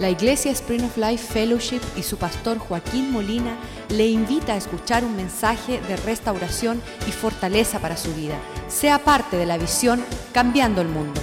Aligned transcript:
La 0.00 0.08
Iglesia 0.08 0.50
Spring 0.52 0.82
of 0.82 0.96
Life 0.96 1.30
Fellowship 1.30 1.82
y 1.94 2.02
su 2.02 2.16
pastor 2.16 2.56
Joaquín 2.56 3.12
Molina 3.12 3.54
le 3.90 4.06
invita 4.06 4.54
a 4.54 4.56
escuchar 4.56 5.04
un 5.04 5.14
mensaje 5.14 5.78
de 5.82 5.94
restauración 5.98 6.80
y 7.06 7.12
fortaleza 7.12 7.80
para 7.80 7.98
su 7.98 8.14
vida. 8.14 8.40
Sea 8.66 8.98
parte 8.98 9.36
de 9.36 9.44
la 9.44 9.58
visión 9.58 10.02
Cambiando 10.32 10.80
el 10.80 10.88
Mundo. 10.88 11.20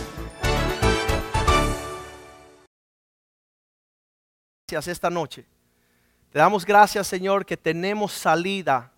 Gracias 4.70 4.90
esta 4.90 5.10
noche. 5.10 5.44
Te 6.30 6.38
damos 6.38 6.64
gracias, 6.64 7.08
Señor, 7.08 7.48
que 7.48 7.58
tenemos 7.58 8.12
salida 8.14 8.92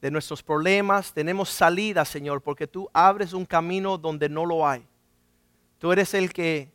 de 0.00 0.12
nuestros 0.12 0.44
problemas, 0.44 1.12
tenemos 1.12 1.48
salida, 1.48 2.04
Señor, 2.04 2.40
porque 2.40 2.68
tú 2.68 2.88
abres 2.92 3.32
un 3.32 3.44
camino 3.44 3.98
donde 3.98 4.28
no 4.28 4.46
lo 4.46 4.64
hay. 4.64 4.86
Tú 5.80 5.90
eres 5.90 6.14
el 6.14 6.32
que 6.32 6.70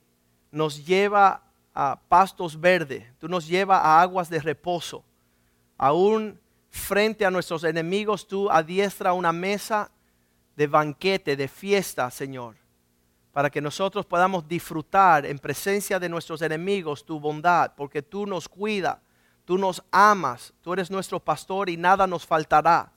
nos 0.51 0.85
lleva 0.85 1.41
a 1.73 1.99
pastos 2.07 2.59
verdes, 2.59 3.05
tú 3.19 3.27
nos 3.27 3.47
llevas 3.47 3.79
a 3.83 4.01
aguas 4.01 4.29
de 4.29 4.39
reposo. 4.39 5.03
Aún 5.77 6.39
frente 6.69 7.25
a 7.25 7.31
nuestros 7.31 7.63
enemigos, 7.63 8.27
tú 8.27 8.49
adiestra 8.49 9.13
una 9.13 9.31
mesa 9.31 9.91
de 10.55 10.67
banquete, 10.67 11.35
de 11.35 11.47
fiesta, 11.47 12.09
Señor, 12.11 12.55
para 13.31 13.49
que 13.49 13.61
nosotros 13.61 14.05
podamos 14.05 14.47
disfrutar 14.47 15.25
en 15.25 15.39
presencia 15.39 15.99
de 15.99 16.09
nuestros 16.09 16.41
enemigos 16.41 17.05
tu 17.05 17.19
bondad, 17.19 17.73
porque 17.75 18.01
tú 18.01 18.27
nos 18.27 18.47
cuidas, 18.47 18.97
tú 19.45 19.57
nos 19.57 19.83
amas, 19.91 20.53
tú 20.61 20.73
eres 20.73 20.91
nuestro 20.91 21.19
pastor 21.19 21.69
y 21.69 21.77
nada 21.77 22.05
nos 22.05 22.25
faltará. 22.25 22.91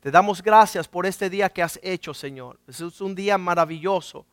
Te 0.00 0.10
damos 0.10 0.42
gracias 0.42 0.86
por 0.88 1.06
este 1.06 1.28
día 1.28 1.48
que 1.48 1.62
has 1.62 1.78
hecho, 1.82 2.14
Señor. 2.14 2.58
Es 2.66 3.00
un 3.00 3.14
día 3.14 3.38
maravilloso 3.38 4.26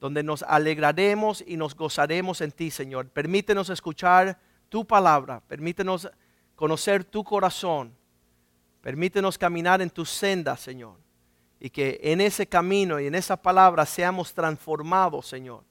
donde 0.00 0.22
nos 0.22 0.42
alegraremos 0.42 1.44
y 1.46 1.56
nos 1.58 1.76
gozaremos 1.76 2.40
en 2.40 2.52
ti, 2.52 2.70
Señor. 2.70 3.08
Permítenos 3.10 3.68
escuchar 3.68 4.38
tu 4.70 4.86
palabra, 4.86 5.42
permítenos 5.46 6.10
conocer 6.56 7.04
tu 7.04 7.22
corazón, 7.22 7.94
permítenos 8.80 9.36
caminar 9.36 9.82
en 9.82 9.90
tu 9.90 10.06
senda, 10.06 10.56
Señor. 10.56 10.96
Y 11.60 11.68
que 11.68 12.00
en 12.02 12.22
ese 12.22 12.46
camino 12.46 12.98
y 12.98 13.06
en 13.06 13.14
esa 13.14 13.36
palabra 13.36 13.84
seamos 13.84 14.32
transformados, 14.32 15.26
Señor. 15.26 15.62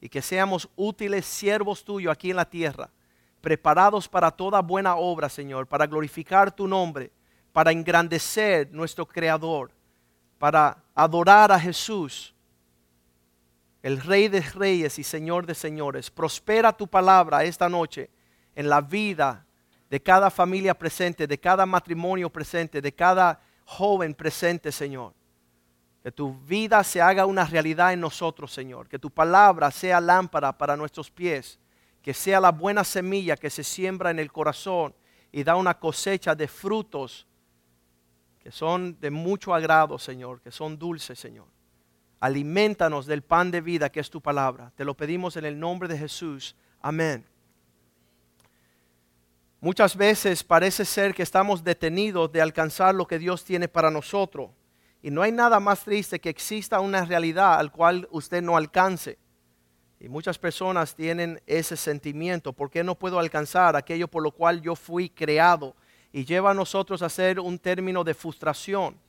Y 0.00 0.08
que 0.08 0.22
seamos 0.22 0.68
útiles 0.76 1.26
siervos 1.26 1.84
tuyos 1.84 2.12
aquí 2.12 2.30
en 2.30 2.36
la 2.36 2.48
tierra, 2.48 2.88
preparados 3.40 4.08
para 4.08 4.30
toda 4.30 4.62
buena 4.62 4.94
obra, 4.94 5.28
Señor, 5.28 5.66
para 5.66 5.88
glorificar 5.88 6.54
tu 6.54 6.68
nombre, 6.68 7.10
para 7.52 7.72
engrandecer 7.72 8.70
nuestro 8.72 9.06
Creador, 9.06 9.72
para 10.38 10.84
adorar 10.94 11.50
a 11.50 11.58
Jesús 11.58 12.31
el 13.82 14.00
Rey 14.00 14.28
de 14.28 14.40
Reyes 14.40 14.98
y 14.98 15.04
Señor 15.04 15.44
de 15.44 15.54
Señores. 15.54 16.10
Prospera 16.10 16.72
tu 16.72 16.86
palabra 16.86 17.44
esta 17.44 17.68
noche 17.68 18.10
en 18.54 18.68
la 18.68 18.80
vida 18.80 19.44
de 19.90 20.00
cada 20.00 20.30
familia 20.30 20.74
presente, 20.74 21.26
de 21.26 21.38
cada 21.38 21.66
matrimonio 21.66 22.30
presente, 22.30 22.80
de 22.80 22.92
cada 22.94 23.40
joven 23.64 24.14
presente, 24.14 24.70
Señor. 24.70 25.12
Que 26.02 26.12
tu 26.12 26.34
vida 26.34 26.82
se 26.84 27.00
haga 27.00 27.26
una 27.26 27.44
realidad 27.44 27.92
en 27.92 28.00
nosotros, 28.00 28.52
Señor. 28.52 28.88
Que 28.88 28.98
tu 28.98 29.10
palabra 29.10 29.70
sea 29.70 30.00
lámpara 30.00 30.56
para 30.56 30.76
nuestros 30.76 31.10
pies. 31.10 31.58
Que 32.00 32.14
sea 32.14 32.40
la 32.40 32.50
buena 32.50 32.84
semilla 32.84 33.36
que 33.36 33.50
se 33.50 33.62
siembra 33.62 34.10
en 34.10 34.18
el 34.18 34.32
corazón 34.32 34.94
y 35.30 35.42
da 35.44 35.56
una 35.56 35.78
cosecha 35.78 36.34
de 36.34 36.46
frutos 36.46 37.26
que 38.40 38.50
son 38.50 38.98
de 39.00 39.10
mucho 39.10 39.54
agrado, 39.54 39.98
Señor, 39.98 40.40
que 40.40 40.50
son 40.50 40.76
dulces, 40.76 41.18
Señor. 41.18 41.46
Alimentanos 42.22 43.06
del 43.06 43.22
pan 43.22 43.50
de 43.50 43.60
vida 43.60 43.90
que 43.90 43.98
es 43.98 44.08
tu 44.08 44.20
palabra. 44.20 44.70
Te 44.76 44.84
lo 44.84 44.96
pedimos 44.96 45.36
en 45.36 45.44
el 45.44 45.58
nombre 45.58 45.88
de 45.88 45.98
Jesús. 45.98 46.54
Amén. 46.80 47.26
Muchas 49.60 49.96
veces 49.96 50.44
parece 50.44 50.84
ser 50.84 51.14
que 51.14 51.24
estamos 51.24 51.64
detenidos 51.64 52.30
de 52.30 52.40
alcanzar 52.40 52.94
lo 52.94 53.08
que 53.08 53.18
Dios 53.18 53.44
tiene 53.44 53.66
para 53.66 53.90
nosotros. 53.90 54.50
Y 55.02 55.10
no 55.10 55.22
hay 55.22 55.32
nada 55.32 55.58
más 55.58 55.82
triste 55.82 56.20
que 56.20 56.28
exista 56.28 56.78
una 56.78 57.04
realidad 57.04 57.54
al 57.58 57.72
cual 57.72 58.06
usted 58.12 58.40
no 58.40 58.56
alcance. 58.56 59.18
Y 59.98 60.08
muchas 60.08 60.38
personas 60.38 60.94
tienen 60.94 61.42
ese 61.44 61.76
sentimiento. 61.76 62.52
¿Por 62.52 62.70
qué 62.70 62.84
no 62.84 62.96
puedo 62.96 63.18
alcanzar 63.18 63.74
aquello 63.74 64.06
por 64.06 64.22
lo 64.22 64.30
cual 64.30 64.62
yo 64.62 64.76
fui 64.76 65.10
creado? 65.10 65.74
Y 66.12 66.24
lleva 66.24 66.52
a 66.52 66.54
nosotros 66.54 67.02
a 67.02 67.08
ser 67.08 67.40
un 67.40 67.58
término 67.58 68.04
de 68.04 68.14
frustración 68.14 69.01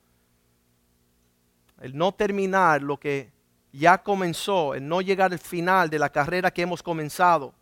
el 1.83 1.97
no 1.97 2.13
terminar 2.13 2.81
lo 2.81 2.97
que 2.97 3.29
ya 3.73 4.01
comenzó, 4.01 4.73
el 4.73 4.87
no 4.87 5.01
llegar 5.01 5.33
al 5.33 5.39
final 5.39 5.89
de 5.89 5.99
la 5.99 6.09
carrera 6.09 6.49
que 6.49 6.61
hemos 6.61 6.81
comenzado. 6.81 7.53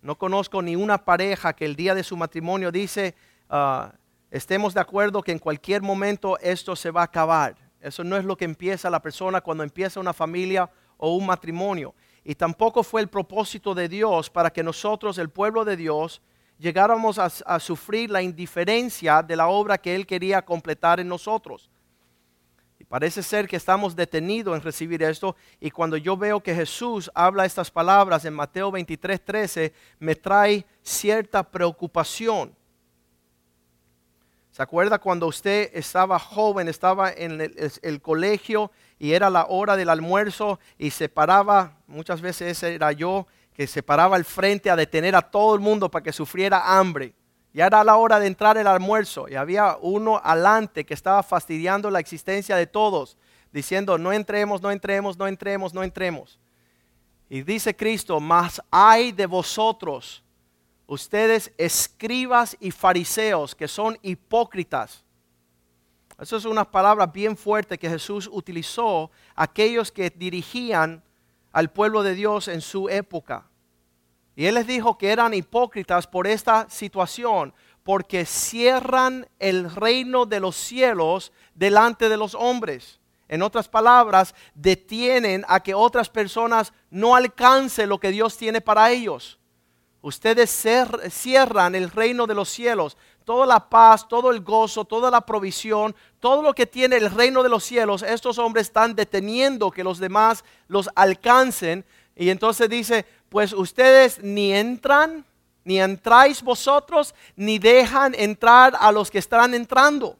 No 0.00 0.16
conozco 0.16 0.62
ni 0.62 0.74
una 0.74 1.04
pareja 1.04 1.52
que 1.52 1.66
el 1.66 1.76
día 1.76 1.94
de 1.94 2.02
su 2.02 2.16
matrimonio 2.16 2.72
dice, 2.72 3.14
ah, 3.50 3.92
estemos 4.30 4.72
de 4.72 4.80
acuerdo 4.80 5.22
que 5.22 5.32
en 5.32 5.38
cualquier 5.38 5.82
momento 5.82 6.38
esto 6.38 6.74
se 6.74 6.90
va 6.90 7.02
a 7.02 7.04
acabar. 7.04 7.54
Eso 7.78 8.02
no 8.02 8.16
es 8.16 8.24
lo 8.24 8.38
que 8.38 8.46
empieza 8.46 8.88
la 8.88 9.02
persona 9.02 9.42
cuando 9.42 9.64
empieza 9.64 10.00
una 10.00 10.14
familia 10.14 10.70
o 10.96 11.14
un 11.14 11.26
matrimonio. 11.26 11.94
Y 12.24 12.34
tampoco 12.34 12.82
fue 12.82 13.02
el 13.02 13.08
propósito 13.08 13.74
de 13.74 13.86
Dios 13.86 14.30
para 14.30 14.50
que 14.50 14.62
nosotros, 14.62 15.18
el 15.18 15.28
pueblo 15.28 15.66
de 15.66 15.76
Dios, 15.76 16.22
llegáramos 16.56 17.18
a 17.18 17.60
sufrir 17.60 18.10
la 18.10 18.22
indiferencia 18.22 19.22
de 19.22 19.36
la 19.36 19.48
obra 19.48 19.76
que 19.76 19.94
Él 19.94 20.06
quería 20.06 20.42
completar 20.42 21.00
en 21.00 21.08
nosotros. 21.08 21.68
Parece 22.92 23.22
ser 23.22 23.48
que 23.48 23.56
estamos 23.56 23.96
detenidos 23.96 24.54
en 24.54 24.62
recibir 24.62 25.02
esto 25.02 25.34
y 25.58 25.70
cuando 25.70 25.96
yo 25.96 26.14
veo 26.14 26.42
que 26.42 26.54
Jesús 26.54 27.10
habla 27.14 27.46
estas 27.46 27.70
palabras 27.70 28.26
en 28.26 28.34
Mateo 28.34 28.70
23, 28.70 29.24
13, 29.24 29.72
me 29.98 30.14
trae 30.14 30.66
cierta 30.82 31.42
preocupación. 31.42 32.54
¿Se 34.50 34.62
acuerda 34.62 34.98
cuando 34.98 35.26
usted 35.26 35.70
estaba 35.72 36.18
joven, 36.18 36.68
estaba 36.68 37.10
en 37.10 37.40
el, 37.40 38.02
colegio 38.02 38.70
y 38.98 39.12
era 39.12 39.30
la 39.30 39.46
hora 39.48 39.74
del 39.74 39.88
almuerzo 39.88 40.60
y 40.76 40.90
se 40.90 41.08
paraba, 41.08 41.78
muchas 41.86 42.20
veces 42.20 42.62
era 42.62 42.92
yo, 42.92 43.26
que 43.54 43.66
se 43.66 43.82
paraba 43.82 44.16
al 44.16 44.26
frente 44.26 44.68
a 44.68 44.76
detener 44.76 45.16
a 45.16 45.22
todo 45.22 45.54
el 45.54 45.62
mundo 45.62 45.90
para 45.90 46.02
que 46.02 46.12
sufriera 46.12 46.78
hambre? 46.78 47.14
Ya 47.52 47.66
era 47.66 47.84
la 47.84 47.96
hora 47.96 48.18
de 48.18 48.26
entrar 48.26 48.56
el 48.56 48.66
almuerzo 48.66 49.28
y 49.28 49.34
había 49.34 49.76
uno 49.80 50.20
alante 50.24 50.86
que 50.86 50.94
estaba 50.94 51.22
fastidiando 51.22 51.90
la 51.90 52.00
existencia 52.00 52.56
de 52.56 52.66
todos, 52.66 53.18
diciendo, 53.52 53.98
no 53.98 54.12
entremos, 54.12 54.62
no 54.62 54.70
entremos, 54.70 55.18
no 55.18 55.28
entremos, 55.28 55.74
no 55.74 55.82
entremos. 55.82 56.38
Y 57.28 57.42
dice 57.42 57.76
Cristo, 57.76 58.20
mas 58.20 58.62
hay 58.70 59.12
de 59.12 59.26
vosotros, 59.26 60.22
ustedes 60.86 61.52
escribas 61.58 62.56
y 62.58 62.70
fariseos, 62.70 63.54
que 63.54 63.68
son 63.68 63.98
hipócritas. 64.02 65.04
Eso 66.18 66.36
es 66.36 66.44
una 66.44 66.70
palabra 66.70 67.06
bien 67.06 67.36
fuerte 67.36 67.78
que 67.78 67.88
Jesús 67.88 68.28
utilizó 68.32 69.10
a 69.34 69.44
aquellos 69.44 69.90
que 69.90 70.08
dirigían 70.08 71.02
al 71.52 71.70
pueblo 71.70 72.02
de 72.02 72.14
Dios 72.14 72.48
en 72.48 72.60
su 72.60 72.88
época. 72.88 73.46
Y 74.34 74.46
él 74.46 74.54
les 74.54 74.66
dijo 74.66 74.96
que 74.96 75.10
eran 75.10 75.34
hipócritas 75.34 76.06
por 76.06 76.26
esta 76.26 76.68
situación, 76.70 77.52
porque 77.82 78.24
cierran 78.24 79.28
el 79.38 79.74
reino 79.74 80.24
de 80.26 80.40
los 80.40 80.56
cielos 80.56 81.32
delante 81.54 82.08
de 82.08 82.16
los 82.16 82.34
hombres. 82.34 83.00
En 83.28 83.42
otras 83.42 83.68
palabras, 83.68 84.34
detienen 84.54 85.44
a 85.48 85.60
que 85.60 85.74
otras 85.74 86.08
personas 86.08 86.72
no 86.90 87.16
alcancen 87.16 87.88
lo 87.88 87.98
que 87.98 88.10
Dios 88.10 88.36
tiene 88.36 88.60
para 88.60 88.90
ellos. 88.90 89.38
Ustedes 90.02 90.50
cierran 91.10 91.74
el 91.74 91.90
reino 91.90 92.26
de 92.26 92.34
los 92.34 92.48
cielos, 92.48 92.96
toda 93.24 93.46
la 93.46 93.68
paz, 93.68 94.08
todo 94.08 94.30
el 94.30 94.40
gozo, 94.40 94.84
toda 94.84 95.10
la 95.10 95.20
provisión, 95.20 95.94
todo 96.18 96.42
lo 96.42 96.52
que 96.54 96.66
tiene 96.66 96.96
el 96.96 97.10
reino 97.10 97.42
de 97.42 97.48
los 97.48 97.62
cielos, 97.64 98.02
estos 98.02 98.38
hombres 98.38 98.66
están 98.66 98.96
deteniendo 98.96 99.70
que 99.70 99.84
los 99.84 99.98
demás 99.98 100.44
los 100.66 100.90
alcancen. 100.94 101.84
Y 102.16 102.30
entonces 102.30 102.68
dice, 102.68 103.06
pues 103.32 103.54
ustedes 103.54 104.22
ni 104.22 104.52
entran, 104.52 105.24
ni 105.64 105.80
entráis 105.80 106.42
vosotros, 106.42 107.14
ni 107.34 107.58
dejan 107.58 108.14
entrar 108.14 108.74
a 108.78 108.92
los 108.92 109.10
que 109.10 109.20
están 109.20 109.54
entrando. 109.54 110.18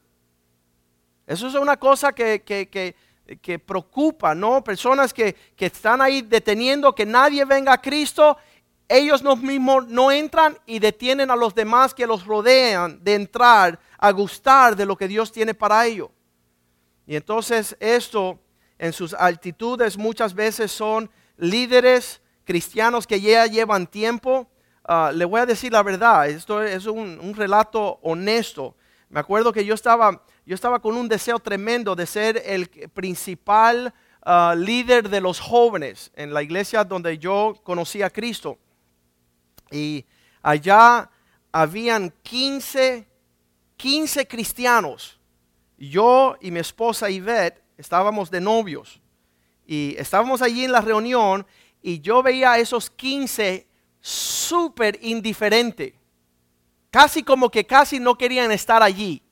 Eso 1.26 1.47
es 1.47 1.55
una 1.55 1.76
cosa 1.76 2.14
que, 2.14 2.41
que, 2.43 3.59
preocupa, 3.59 4.35
¿no? 4.35 4.64
Personas 4.64 5.12
que, 5.12 5.35
que, 5.55 5.67
están 5.67 6.00
ahí 6.00 6.23
deteniendo 6.23 6.94
que 6.94 7.05
nadie 7.05 7.44
venga 7.44 7.75
a 7.75 7.82
Cristo, 7.82 8.38
ellos 8.88 9.23
mismos 9.43 9.87
no 9.88 10.11
entran 10.11 10.56
y 10.65 10.79
detienen 10.79 11.31
a 11.31 11.37
los 11.37 11.55
demás 11.55 11.93
que 11.93 12.06
los 12.06 12.25
rodean 12.25 12.99
de 13.05 13.12
entrar 13.12 13.79
a 13.99 14.11
gustar 14.11 14.75
de 14.75 14.87
lo 14.87 14.97
que 14.97 15.06
Dios 15.06 15.31
tiene 15.31 15.53
para 15.53 15.85
ellos. 15.85 16.08
Y 17.06 17.17
entonces 17.17 17.76
esto 17.79 18.38
en 18.79 18.94
sus 18.94 19.12
altitudes 19.12 19.99
muchas 19.99 20.32
veces 20.32 20.73
son 20.73 21.11
líderes 21.37 22.22
cristianos 22.44 23.06
que 23.06 23.21
ya 23.21 23.47
llevan 23.47 23.87
tiempo, 23.87 24.49
ah, 24.85 25.12
le 25.15 25.25
voy 25.25 25.41
a 25.41 25.47
decir 25.47 25.73
la 25.73 25.83
verdad, 25.83 26.29
esto 26.29 26.62
es 26.62 26.87
un, 26.87 27.35
relato 27.35 27.99
honesto. 28.03 28.77
Me 29.09 29.21
acuerdo 29.21 29.53
que 29.53 29.65
yo 29.65 29.75
estaba, 29.75 30.23
yo 30.47 30.55
estaba 30.55 30.81
con 30.81 30.97
un 30.97 31.09
deseo 31.09 31.39
tremendo 31.39 31.94
de 31.94 32.06
ser 32.06 32.43
el 32.44 32.69
principal 32.69 33.93
ah, 34.23 34.55
líder 34.56 35.09
de 35.09 35.21
los 35.21 35.41
jóvenes 35.41 36.11
en 36.15 36.33
la 36.33 36.43
iglesia 36.43 36.85
donde 36.85 37.19
yo 37.19 37.55
conocí 37.62 38.03
a 38.03 38.11
Cristo. 38.11 38.59
Y 39.71 40.05
allá 40.43 41.11
habían 41.50 42.12
15, 42.23 43.06
15 43.77 44.27
cristianos. 44.27 45.19
Yo 45.79 46.37
y 46.41 46.50
mi 46.50 46.61
esposa 46.61 47.11
Yvette 47.11 47.62
estábamos 47.77 48.31
de 48.31 48.41
novios. 48.41 49.00
Y 49.67 49.94
estábamos 49.99 50.43
allí 50.43 50.65
en 50.65 50.73
la 50.73 50.81
reunión 50.81 51.47
y 51.82 52.00
yo 52.00 52.23
veía 52.23 52.52
a 52.52 52.58
esos 52.58 52.88
15 52.90 53.67
súper 54.00 54.99
indiferentes. 55.02 55.94
Casi 56.90 57.23
como 57.23 57.50
que 57.50 57.67
casi 57.67 57.99
no 57.99 58.17
querían 58.17 58.52
estar 58.52 58.82
allí. 58.82 59.23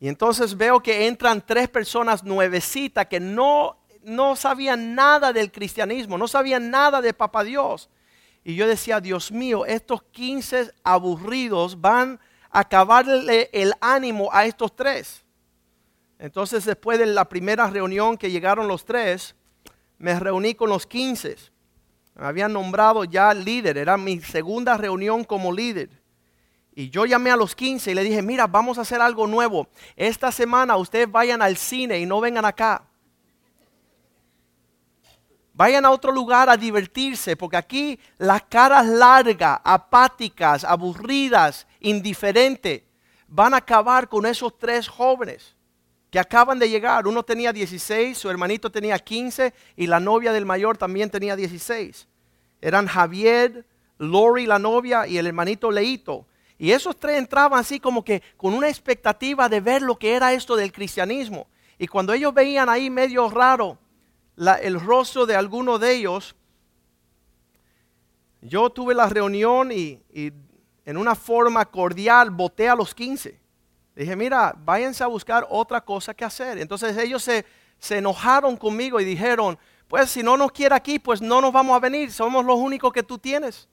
Y 0.00 0.08
entonces 0.08 0.56
veo 0.56 0.80
que 0.80 1.06
entran 1.06 1.44
tres 1.44 1.68
personas 1.68 2.24
nuevecitas 2.24 3.06
que 3.06 3.20
no, 3.20 3.78
no 4.02 4.36
sabían 4.36 4.94
nada 4.94 5.32
del 5.32 5.50
cristianismo, 5.50 6.18
no 6.18 6.28
sabían 6.28 6.70
nada 6.70 7.00
de 7.00 7.12
Papá 7.12 7.44
Dios. 7.44 7.90
Y 8.44 8.54
yo 8.54 8.68
decía, 8.68 9.00
Dios 9.00 9.32
mío, 9.32 9.64
estos 9.64 10.02
15 10.02 10.72
aburridos 10.82 11.80
van 11.80 12.20
a 12.50 12.60
acabarle 12.60 13.48
el 13.52 13.72
ánimo 13.80 14.28
a 14.32 14.44
estos 14.44 14.76
tres. 14.76 15.24
Entonces 16.18 16.64
después 16.64 16.98
de 16.98 17.06
la 17.06 17.28
primera 17.28 17.66
reunión 17.68 18.16
que 18.16 18.30
llegaron 18.30 18.68
los 18.68 18.84
tres, 18.84 19.34
me 20.04 20.20
reuní 20.20 20.54
con 20.54 20.68
los 20.68 20.86
15. 20.86 21.34
Me 22.16 22.26
habían 22.26 22.52
nombrado 22.52 23.04
ya 23.04 23.32
líder, 23.32 23.78
era 23.78 23.96
mi 23.96 24.20
segunda 24.20 24.76
reunión 24.76 25.24
como 25.24 25.50
líder. 25.50 25.88
Y 26.74 26.90
yo 26.90 27.06
llamé 27.06 27.30
a 27.30 27.36
los 27.36 27.54
15 27.54 27.90
y 27.90 27.94
le 27.94 28.04
dije, 28.04 28.20
mira, 28.20 28.46
vamos 28.46 28.76
a 28.76 28.82
hacer 28.82 29.00
algo 29.00 29.26
nuevo. 29.26 29.66
Esta 29.96 30.30
semana 30.30 30.76
ustedes 30.76 31.10
vayan 31.10 31.40
al 31.40 31.56
cine 31.56 31.98
y 32.00 32.04
no 32.04 32.20
vengan 32.20 32.44
acá. 32.44 32.84
Vayan 35.54 35.86
a 35.86 35.90
otro 35.90 36.12
lugar 36.12 36.50
a 36.50 36.58
divertirse, 36.58 37.34
porque 37.34 37.56
aquí 37.56 37.98
las 38.18 38.42
caras 38.42 38.84
largas, 38.84 39.58
apáticas, 39.64 40.64
aburridas, 40.64 41.66
indiferentes, 41.80 42.82
van 43.26 43.54
a 43.54 43.58
acabar 43.58 44.06
con 44.06 44.26
esos 44.26 44.58
tres 44.58 44.86
jóvenes 44.86 45.56
que 46.14 46.20
acaban 46.20 46.60
de 46.60 46.70
llegar. 46.70 47.08
Uno 47.08 47.24
tenía 47.24 47.52
16, 47.52 48.16
su 48.16 48.30
hermanito 48.30 48.70
tenía 48.70 48.96
15 49.00 49.52
y 49.74 49.88
la 49.88 49.98
novia 49.98 50.32
del 50.32 50.46
mayor 50.46 50.78
también 50.78 51.10
tenía 51.10 51.34
16. 51.34 52.06
Eran 52.60 52.86
Javier, 52.86 53.66
Lori 53.98 54.46
la 54.46 54.60
novia 54.60 55.08
y 55.08 55.18
el 55.18 55.26
hermanito 55.26 55.72
Leito. 55.72 56.24
Y 56.56 56.70
esos 56.70 56.96
tres 57.00 57.18
entraban 57.18 57.58
así 57.58 57.80
como 57.80 58.04
que 58.04 58.22
con 58.36 58.54
una 58.54 58.68
expectativa 58.68 59.48
de 59.48 59.60
ver 59.60 59.82
lo 59.82 59.98
que 59.98 60.14
era 60.14 60.32
esto 60.32 60.54
del 60.54 60.70
cristianismo. 60.70 61.48
Y 61.78 61.88
cuando 61.88 62.12
ellos 62.12 62.32
veían 62.32 62.68
ahí 62.68 62.90
medio 62.90 63.28
raro 63.28 63.76
el 64.62 64.80
rostro 64.80 65.26
de 65.26 65.34
alguno 65.34 65.80
de 65.80 65.94
ellos, 65.94 66.36
yo 68.40 68.70
tuve 68.70 68.94
la 68.94 69.08
reunión 69.08 69.72
y, 69.72 70.00
en 70.12 70.96
una 70.96 71.16
forma 71.16 71.64
cordial 71.64 72.30
boté 72.30 72.68
a 72.68 72.76
los 72.76 72.94
15. 72.94 73.43
Dije, 73.94 74.16
mira, 74.16 74.54
váyanse 74.64 75.04
a 75.04 75.06
buscar 75.06 75.46
otra 75.48 75.80
cosa 75.80 76.14
que 76.14 76.24
hacer. 76.24 76.58
Entonces 76.58 76.96
ellos 76.96 77.22
se, 77.22 77.44
se 77.78 77.98
enojaron 77.98 78.56
conmigo 78.56 79.00
y 79.00 79.04
dijeron, 79.04 79.58
pues 79.88 80.10
si 80.10 80.22
no 80.22 80.36
nos 80.36 80.50
quiere 80.52 80.74
aquí, 80.74 80.98
pues 80.98 81.22
no 81.22 81.40
nos 81.40 81.52
vamos 81.52 81.76
a 81.76 81.80
venir, 81.80 82.10
somos 82.10 82.44
los 82.44 82.58
únicos 82.58 82.92
que 82.92 83.02
tú 83.02 83.18
tienes. 83.18 83.68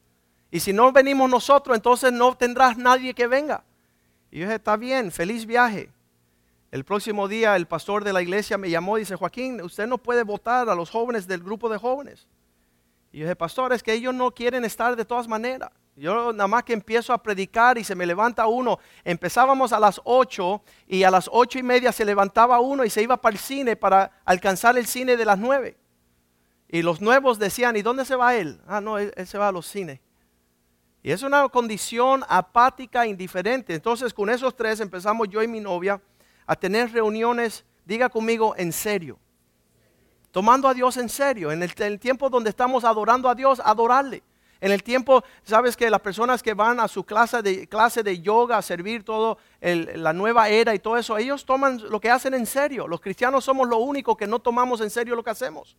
Y 0.51 0.59
si 0.59 0.73
no 0.73 0.91
venimos 0.91 1.29
nosotros, 1.29 1.75
entonces 1.75 2.11
no 2.11 2.35
tendrás 2.35 2.77
nadie 2.77 3.13
que 3.13 3.25
venga. 3.25 3.63
Y 4.29 4.39
yo 4.39 4.45
dije, 4.45 4.55
está 4.55 4.77
bien, 4.77 5.11
feliz 5.11 5.45
viaje. 5.45 5.89
El 6.71 6.85
próximo 6.85 7.27
día 7.27 7.55
el 7.55 7.67
pastor 7.67 8.03
de 8.03 8.13
la 8.13 8.21
iglesia 8.21 8.57
me 8.57 8.69
llamó 8.69 8.97
y 8.97 9.01
dice, 9.01 9.15
Joaquín, 9.15 9.61
usted 9.61 9.87
no 9.87 9.97
puede 9.97 10.23
votar 10.23 10.69
a 10.69 10.75
los 10.75 10.89
jóvenes 10.89 11.27
del 11.27 11.41
grupo 11.41 11.67
de 11.67 11.77
jóvenes. 11.77 12.27
Y 13.11 13.19
yo 13.19 13.25
dije, 13.25 13.35
pastor, 13.35 13.73
es 13.73 13.83
que 13.83 13.93
ellos 13.93 14.13
no 14.13 14.31
quieren 14.31 14.63
estar 14.63 14.95
de 14.95 15.03
todas 15.03 15.27
maneras. 15.27 15.71
Yo 15.95 16.31
nada 16.31 16.47
más 16.47 16.63
que 16.63 16.73
empiezo 16.73 17.13
a 17.13 17.21
predicar 17.21 17.77
y 17.77 17.83
se 17.83 17.95
me 17.95 18.05
levanta 18.05 18.47
uno. 18.47 18.79
Empezábamos 19.03 19.73
a 19.73 19.79
las 19.79 20.01
ocho 20.03 20.63
y 20.87 21.03
a 21.03 21.11
las 21.11 21.29
ocho 21.31 21.59
y 21.59 21.63
media 21.63 21.91
se 21.91 22.05
levantaba 22.05 22.59
uno 22.59 22.85
y 22.85 22.89
se 22.89 23.03
iba 23.03 23.17
para 23.17 23.33
el 23.33 23.39
cine 23.39 23.75
para 23.75 24.11
alcanzar 24.25 24.77
el 24.77 24.87
cine 24.87 25.17
de 25.17 25.25
las 25.25 25.37
nueve. 25.37 25.77
Y 26.69 26.81
los 26.81 27.01
nuevos 27.01 27.37
decían, 27.37 27.75
¿y 27.75 27.81
dónde 27.81 28.05
se 28.05 28.15
va 28.15 28.35
él? 28.35 28.61
Ah, 28.65 28.79
no, 28.79 28.97
él 28.97 29.13
se 29.25 29.37
va 29.37 29.49
a 29.49 29.51
los 29.51 29.67
cines. 29.67 29.99
Y 31.03 31.11
es 31.11 31.23
una 31.23 31.47
condición 31.49 32.23
apática, 32.29 33.05
indiferente. 33.05 33.73
Entonces 33.73 34.13
con 34.13 34.29
esos 34.29 34.55
tres 34.55 34.79
empezamos 34.79 35.27
yo 35.29 35.41
y 35.41 35.47
mi 35.47 35.59
novia 35.59 36.01
a 36.45 36.55
tener 36.55 36.91
reuniones, 36.91 37.65
diga 37.85 38.09
conmigo, 38.09 38.55
en 38.57 38.71
serio. 38.71 39.17
Tomando 40.31 40.67
a 40.67 40.73
Dios 40.73 40.97
en 40.97 41.09
serio. 41.09 41.51
En 41.51 41.61
el, 41.63 41.99
tiempo 41.99 42.29
donde 42.29 42.49
estamos 42.49 42.83
adorando 42.83 43.29
a 43.29 43.35
Dios, 43.35 43.61
adorarle. 43.63 44.23
En 44.61 44.71
el 44.71 44.83
tiempo, 44.83 45.23
sabes 45.43 45.75
que 45.75 45.89
las 45.89 46.01
personas 46.01 46.43
que 46.43 46.53
van 46.53 46.79
a 46.79 46.87
su 46.87 47.03
clase 47.03 47.41
de, 47.41 47.67
clase 47.67 48.03
de 48.03 48.21
yoga, 48.21 48.59
a 48.59 48.61
servir 48.61 49.03
todo 49.03 49.39
la 49.59 50.13
nueva 50.13 50.49
era 50.49 50.75
y 50.75 50.79
todo 50.79 50.97
eso, 50.97 51.17
ellos 51.17 51.43
toman 51.45 51.81
lo 51.89 51.99
que 51.99 52.11
hacen 52.11 52.35
en 52.35 52.45
serio. 52.45 52.87
Los 52.87 53.01
cristianos 53.01 53.43
somos 53.43 53.67
lo 53.67 53.79
único 53.79 54.15
que 54.15 54.27
no 54.27 54.37
tomamos 54.37 54.79
en 54.81 54.91
serio 54.91 55.15
lo 55.15 55.23
que 55.23 55.31
hacemos. 55.31 55.75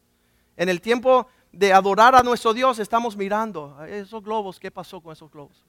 En 0.56 0.68
el 0.68 0.80
tiempo 0.80 1.28
de 1.52 1.72
adorar 1.72 2.16
a 2.16 2.24
nuestro 2.24 2.52
Dios, 2.52 2.80
estamos 2.80 3.16
mirando 3.16 3.76
esos 3.86 4.22
globos, 4.22 4.58
¿qué 4.58 4.72
pasó 4.72 5.00
con 5.00 5.12
esos 5.12 5.30
globos? 5.30 5.64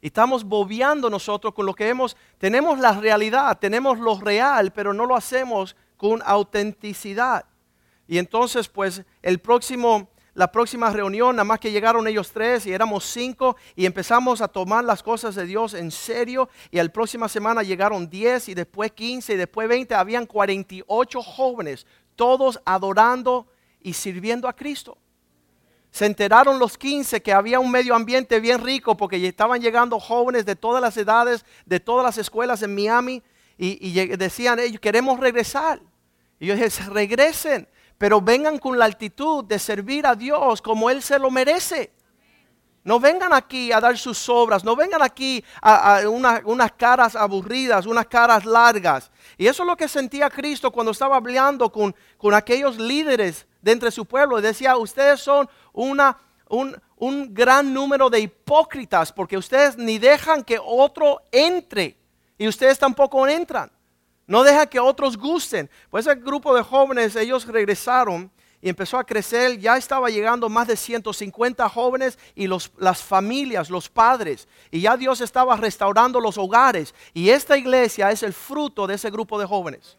Y 0.00 0.08
estamos 0.08 0.42
bobeando 0.42 1.08
nosotros 1.08 1.54
con 1.54 1.64
lo 1.64 1.74
que 1.74 1.88
hemos, 1.88 2.16
tenemos 2.38 2.80
la 2.80 2.92
realidad, 2.92 3.56
tenemos 3.58 4.00
lo 4.00 4.18
real, 4.18 4.72
pero 4.72 4.92
no 4.92 5.06
lo 5.06 5.14
hacemos 5.14 5.76
con 5.96 6.22
autenticidad. 6.24 7.44
Y 8.08 8.18
entonces, 8.18 8.68
pues, 8.68 9.04
el 9.22 9.38
próximo, 9.38 10.08
la 10.36 10.52
próxima 10.52 10.90
reunión, 10.90 11.34
nada 11.34 11.44
más 11.44 11.58
que 11.58 11.72
llegaron 11.72 12.06
ellos 12.06 12.30
tres 12.30 12.66
y 12.66 12.72
éramos 12.72 13.04
cinco 13.06 13.56
y 13.74 13.86
empezamos 13.86 14.42
a 14.42 14.48
tomar 14.48 14.84
las 14.84 15.02
cosas 15.02 15.34
de 15.34 15.46
Dios 15.46 15.72
en 15.72 15.90
serio. 15.90 16.50
Y 16.70 16.76
la 16.76 16.86
próxima 16.90 17.26
semana 17.26 17.62
llegaron 17.62 18.10
diez 18.10 18.50
y 18.50 18.54
después 18.54 18.92
quince 18.92 19.32
y 19.32 19.36
después 19.36 19.66
veinte. 19.66 19.94
Habían 19.94 20.26
48 20.26 21.22
jóvenes, 21.22 21.86
todos 22.16 22.60
adorando 22.66 23.46
y 23.80 23.94
sirviendo 23.94 24.46
a 24.46 24.52
Cristo. 24.52 24.98
Se 25.90 26.04
enteraron 26.04 26.58
los 26.58 26.76
15 26.76 27.22
que 27.22 27.32
había 27.32 27.58
un 27.58 27.70
medio 27.70 27.94
ambiente 27.94 28.38
bien 28.38 28.62
rico 28.62 28.94
porque 28.94 29.26
estaban 29.26 29.62
llegando 29.62 29.98
jóvenes 29.98 30.44
de 30.44 30.54
todas 30.54 30.82
las 30.82 30.98
edades, 30.98 31.46
de 31.64 31.80
todas 31.80 32.04
las 32.04 32.18
escuelas 32.18 32.62
en 32.62 32.74
Miami 32.74 33.22
y, 33.56 33.90
decían, 34.18 34.58
ellos 34.58 34.80
queremos 34.80 35.18
regresar. 35.18 35.80
Y 36.38 36.44
yo 36.44 36.54
dije, 36.54 36.68
regresen, 36.90 37.66
pero 37.98 38.20
vengan 38.20 38.58
con 38.58 38.78
la 38.78 38.84
actitud 38.84 39.44
de 39.44 39.58
servir 39.58 40.06
a 40.06 40.14
Dios 40.14 40.60
como 40.60 40.90
Él 40.90 41.02
se 41.02 41.18
lo 41.18 41.30
merece. 41.30 41.92
No 42.86 43.00
vengan 43.00 43.32
aquí 43.32 43.72
a 43.72 43.80
dar 43.80 43.98
sus 43.98 44.28
obras, 44.28 44.62
no 44.62 44.76
vengan 44.76 45.02
aquí 45.02 45.42
a, 45.60 46.02
unas 46.06 46.72
caras 46.72 47.16
aburridas, 47.16 47.84
unas 47.84 48.06
caras 48.06 48.44
largas. 48.44 49.10
Y 49.36 49.48
eso 49.48 49.64
es 49.64 49.66
lo 49.66 49.76
que 49.76 49.88
sentía 49.88 50.30
Cristo 50.30 50.70
cuando 50.70 50.92
estaba 50.92 51.16
hablando 51.16 51.72
con, 51.72 51.96
con 52.16 52.32
aquellos 52.32 52.78
líderes 52.78 53.44
de 53.60 53.72
entre 53.72 53.90
su 53.90 54.06
pueblo. 54.06 54.40
Decía, 54.40 54.76
ustedes 54.76 55.20
son 55.20 55.48
una, 55.72 56.16
un, 56.48 56.80
un 56.94 57.34
gran 57.34 57.74
número 57.74 58.08
de 58.08 58.20
hipócritas 58.20 59.12
porque 59.12 59.36
ustedes 59.36 59.76
ni 59.76 59.98
dejan 59.98 60.44
que 60.44 60.60
otro 60.64 61.22
entre 61.32 61.96
y 62.38 62.46
ustedes 62.46 62.78
tampoco 62.78 63.26
entran. 63.26 63.68
No 64.26 64.42
dejan 64.42 64.68
que 64.68 64.80
otros 64.80 65.16
gusten. 65.16 65.70
Pues 65.90 66.06
el 66.06 66.20
grupo 66.20 66.54
de 66.54 66.62
jóvenes, 66.62 67.14
ellos 67.16 67.46
regresaron 67.46 68.30
y 68.60 68.68
empezó 68.68 68.98
a 68.98 69.04
crecer. 69.04 69.58
Ya 69.58 69.76
estaba 69.76 70.10
llegando 70.10 70.48
más 70.48 70.66
de 70.66 70.76
150 70.76 71.68
jóvenes 71.68 72.18
y 72.34 72.46
los, 72.46 72.72
las 72.78 73.02
familias, 73.02 73.70
los 73.70 73.88
padres. 73.88 74.48
Y 74.70 74.80
ya 74.80 74.96
Dios 74.96 75.20
estaba 75.20 75.56
restaurando 75.56 76.20
los 76.20 76.38
hogares. 76.38 76.94
Y 77.14 77.30
esta 77.30 77.56
iglesia 77.56 78.10
es 78.10 78.22
el 78.22 78.32
fruto 78.32 78.86
de 78.86 78.94
ese 78.94 79.10
grupo 79.10 79.38
de 79.38 79.46
jóvenes. 79.46 79.96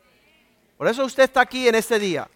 Por 0.77 0.88
eso 0.88 1.05
usted 1.05 1.24
está 1.24 1.41
aquí 1.41 1.67
en 1.67 1.75
este 1.75 1.98
día. 1.98 2.29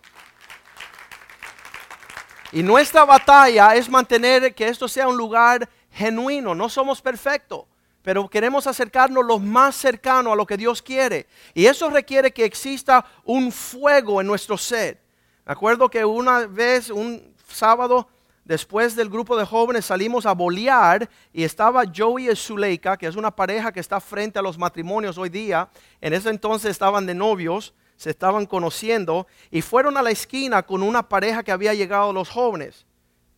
Y 2.53 2.63
nuestra 2.63 3.05
batalla 3.05 3.75
es 3.75 3.89
mantener 3.89 4.53
que 4.53 4.67
esto 4.67 4.87
sea 4.87 5.07
un 5.07 5.15
lugar 5.15 5.69
genuino. 5.91 6.53
No 6.55 6.67
somos 6.67 7.01
perfectos, 7.01 7.65
pero 8.03 8.29
queremos 8.29 8.67
acercarnos 8.67 9.25
lo 9.25 9.39
más 9.39 9.75
cercano 9.75 10.33
a 10.33 10.35
lo 10.35 10.45
que 10.45 10.57
Dios 10.57 10.81
quiere. 10.81 11.27
Y 11.53 11.65
eso 11.65 11.89
requiere 11.89 12.31
que 12.31 12.45
exista 12.45 13.05
un 13.23 13.51
fuego 13.51 14.21
en 14.21 14.27
nuestro 14.27 14.57
ser. 14.57 14.99
Me 15.45 15.53
acuerdo 15.53 15.89
que 15.89 16.03
una 16.03 16.47
vez, 16.47 16.89
un 16.89 17.33
sábado, 17.47 18.07
después 18.45 18.95
del 18.95 19.09
grupo 19.09 19.37
de 19.37 19.45
jóvenes 19.45 19.85
salimos 19.85 20.25
a 20.25 20.33
bolear 20.33 21.09
y 21.31 21.43
estaba 21.43 21.83
Joey 21.95 22.29
y 22.29 22.35
Zuleika, 22.35 22.97
que 22.97 23.07
es 23.07 23.15
una 23.15 23.31
pareja 23.31 23.71
que 23.71 23.79
está 23.79 23.99
frente 23.99 24.39
a 24.39 24.41
los 24.41 24.57
matrimonios 24.57 25.17
hoy 25.17 25.29
día. 25.29 25.69
En 25.99 26.13
ese 26.13 26.29
entonces 26.29 26.71
estaban 26.71 27.05
de 27.05 27.13
novios 27.13 27.73
se 28.01 28.09
estaban 28.09 28.47
conociendo 28.47 29.27
y 29.51 29.61
fueron 29.61 29.95
a 29.95 30.01
la 30.01 30.09
esquina 30.09 30.63
con 30.63 30.81
una 30.81 31.07
pareja 31.07 31.43
que 31.43 31.51
había 31.51 31.75
llegado 31.75 32.11
los 32.11 32.29
jóvenes, 32.29 32.87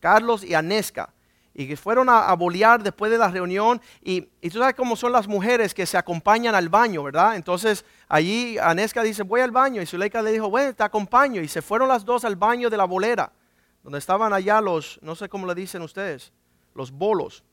Carlos 0.00 0.42
y 0.42 0.54
Anesca, 0.54 1.12
y 1.54 1.68
que 1.68 1.76
fueron 1.76 2.08
a, 2.08 2.32
bolear 2.34 2.82
después 2.82 3.12
de 3.12 3.18
la 3.18 3.28
reunión 3.28 3.80
y, 4.02 4.22
tú 4.22 4.58
sabes 4.58 4.74
cómo 4.74 4.96
son 4.96 5.12
las 5.12 5.28
mujeres 5.28 5.72
que 5.72 5.86
se 5.86 5.96
acompañan 5.96 6.54
al 6.54 6.68
baño, 6.68 7.04
¿verdad? 7.04 7.36
Entonces 7.36 7.84
allí 8.08 8.58
Anesca 8.58 9.02
dice, 9.02 9.22
voy 9.22 9.40
al 9.40 9.52
baño 9.52 9.80
y 9.80 9.86
Zuleika 9.86 10.20
le 10.20 10.32
dijo, 10.32 10.50
bueno, 10.50 10.74
te 10.74 10.82
acompaño 10.82 11.40
y 11.40 11.48
se 11.48 11.62
fueron 11.62 11.88
las 11.88 12.04
dos 12.04 12.24
al 12.24 12.34
baño 12.34 12.68
de 12.68 12.76
la 12.76 12.84
bolera, 12.84 13.32
donde 13.84 14.00
estaban 14.00 14.32
allá 14.32 14.60
los, 14.60 14.98
no 15.00 15.14
sé 15.14 15.28
cómo 15.28 15.46
le 15.46 15.54
dicen 15.54 15.82
ustedes, 15.82 16.32
los 16.74 16.90
bolos. 16.90 17.44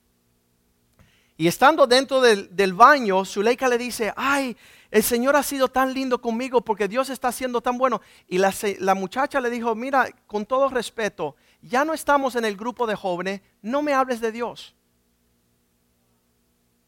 Y 1.37 1.47
estando 1.47 1.87
dentro 1.87 2.21
del, 2.21 2.55
del 2.55 2.73
baño, 2.73 3.23
Zuleika 3.23 3.67
le 3.67 3.77
dice, 3.77 4.13
ay, 4.15 4.55
el 4.91 5.03
Señor 5.03 5.35
ha 5.35 5.43
sido 5.43 5.69
tan 5.69 5.93
lindo 5.93 6.21
conmigo 6.21 6.61
porque 6.61 6.87
Dios 6.87 7.09
está 7.09 7.31
siendo 7.31 7.61
tan 7.61 7.77
bueno. 7.77 8.01
Y 8.27 8.37
la, 8.37 8.53
la 8.79 8.93
muchacha 8.93 9.39
le 9.39 9.49
dijo, 9.49 9.73
mira, 9.73 10.07
con 10.27 10.45
todo 10.45 10.69
respeto, 10.69 11.35
ya 11.61 11.85
no 11.85 11.93
estamos 11.93 12.35
en 12.35 12.45
el 12.45 12.57
grupo 12.57 12.87
de 12.87 12.95
jóvenes, 12.95 13.41
no 13.61 13.81
me 13.81 13.93
hables 13.93 14.19
de 14.19 14.31
Dios. 14.31 14.75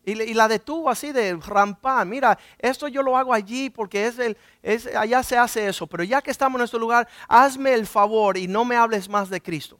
Y, 0.05 0.33
la 0.33 0.49
detuvo 0.49 0.89
así 0.89 1.13
de 1.13 1.35
rampán. 1.35 2.09
Mira, 2.09 2.37
esto 2.59 2.89
yo 2.89 3.01
lo 3.01 3.15
hago 3.15 3.33
allí 3.33 3.69
porque 3.69 4.11
es 4.61 4.87
allá 4.95 5.23
se 5.23 5.37
hace 5.37 5.67
eso. 5.67 5.87
Pero 5.87 6.03
ya 6.03 6.21
que 6.21 6.31
estamos 6.31 6.57
en 6.57 6.59
nuestro 6.59 6.79
lugar, 6.79 7.07
hazme 7.27 7.73
el 7.73 7.87
favor 7.87 8.37
y 8.37 8.47
no 8.47 8.65
me 8.65 8.75
hables 8.75 9.07
más 9.07 9.29
de 9.29 9.41
Cristo. 9.41 9.79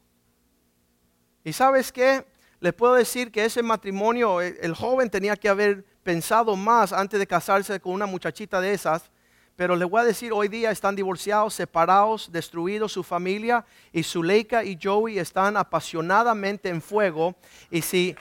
Y 1.44 1.52
sabes 1.52 1.92
qué? 1.92 2.26
Les 2.60 2.72
puedo 2.72 2.94
decir 2.94 3.30
que 3.30 3.44
ese 3.44 3.62
matrimonio, 3.62 4.40
el, 4.40 4.56
el 4.62 4.74
joven 4.74 5.10
tenía 5.10 5.36
que 5.36 5.50
haber 5.50 5.84
pensado 6.02 6.56
más 6.56 6.94
antes 6.94 7.20
de 7.20 7.26
casarse 7.26 7.78
con 7.78 7.92
una 7.92 8.06
muchachita 8.06 8.62
de 8.62 8.72
esas. 8.72 9.10
Pero 9.56 9.76
les 9.76 9.88
voy 9.88 10.00
a 10.00 10.04
decir, 10.04 10.32
hoy 10.32 10.48
día 10.48 10.70
están 10.72 10.96
divorciados, 10.96 11.54
separados, 11.54 12.30
destruidos 12.32 12.92
su 12.92 13.04
familia. 13.04 13.64
Y 13.92 14.02
Zuleika 14.02 14.64
y 14.64 14.76
Joey 14.82 15.18
están 15.18 15.56
apasionadamente 15.56 16.68
en 16.68 16.82
fuego. 16.82 17.36
Y 17.70 17.80
si, 17.80 18.16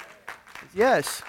yes. 0.74 1.24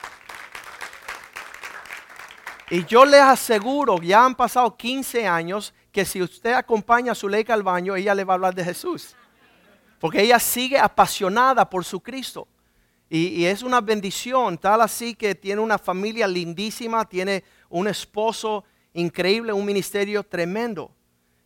Y 2.68 2.84
yo 2.84 3.06
les 3.06 3.20
aseguro, 3.20 3.96
ya 4.02 4.24
han 4.24 4.34
pasado 4.34 4.76
15 4.76 5.26
años, 5.26 5.72
que 5.90 6.04
si 6.04 6.20
usted 6.20 6.52
acompaña 6.52 7.12
a 7.12 7.14
Zuleika 7.14 7.54
al 7.54 7.62
baño, 7.62 7.96
ella 7.96 8.14
le 8.14 8.24
va 8.24 8.34
a 8.34 8.36
hablar 8.36 8.54
de 8.54 8.64
Jesús. 8.64 9.16
Porque 10.00 10.20
ella 10.20 10.38
sigue 10.38 10.78
apasionada 10.78 11.68
por 11.70 11.82
su 11.82 12.00
Cristo. 12.00 12.46
Y, 13.08 13.28
y 13.28 13.46
es 13.46 13.62
una 13.62 13.80
bendición, 13.80 14.58
tal 14.58 14.82
así 14.82 15.14
que 15.14 15.34
tiene 15.34 15.62
una 15.62 15.78
familia 15.78 16.26
lindísima, 16.26 17.08
tiene 17.08 17.44
un 17.70 17.86
esposo 17.86 18.64
increíble, 18.94 19.52
un 19.52 19.66
ministerio 19.66 20.22
tremendo. 20.24 20.90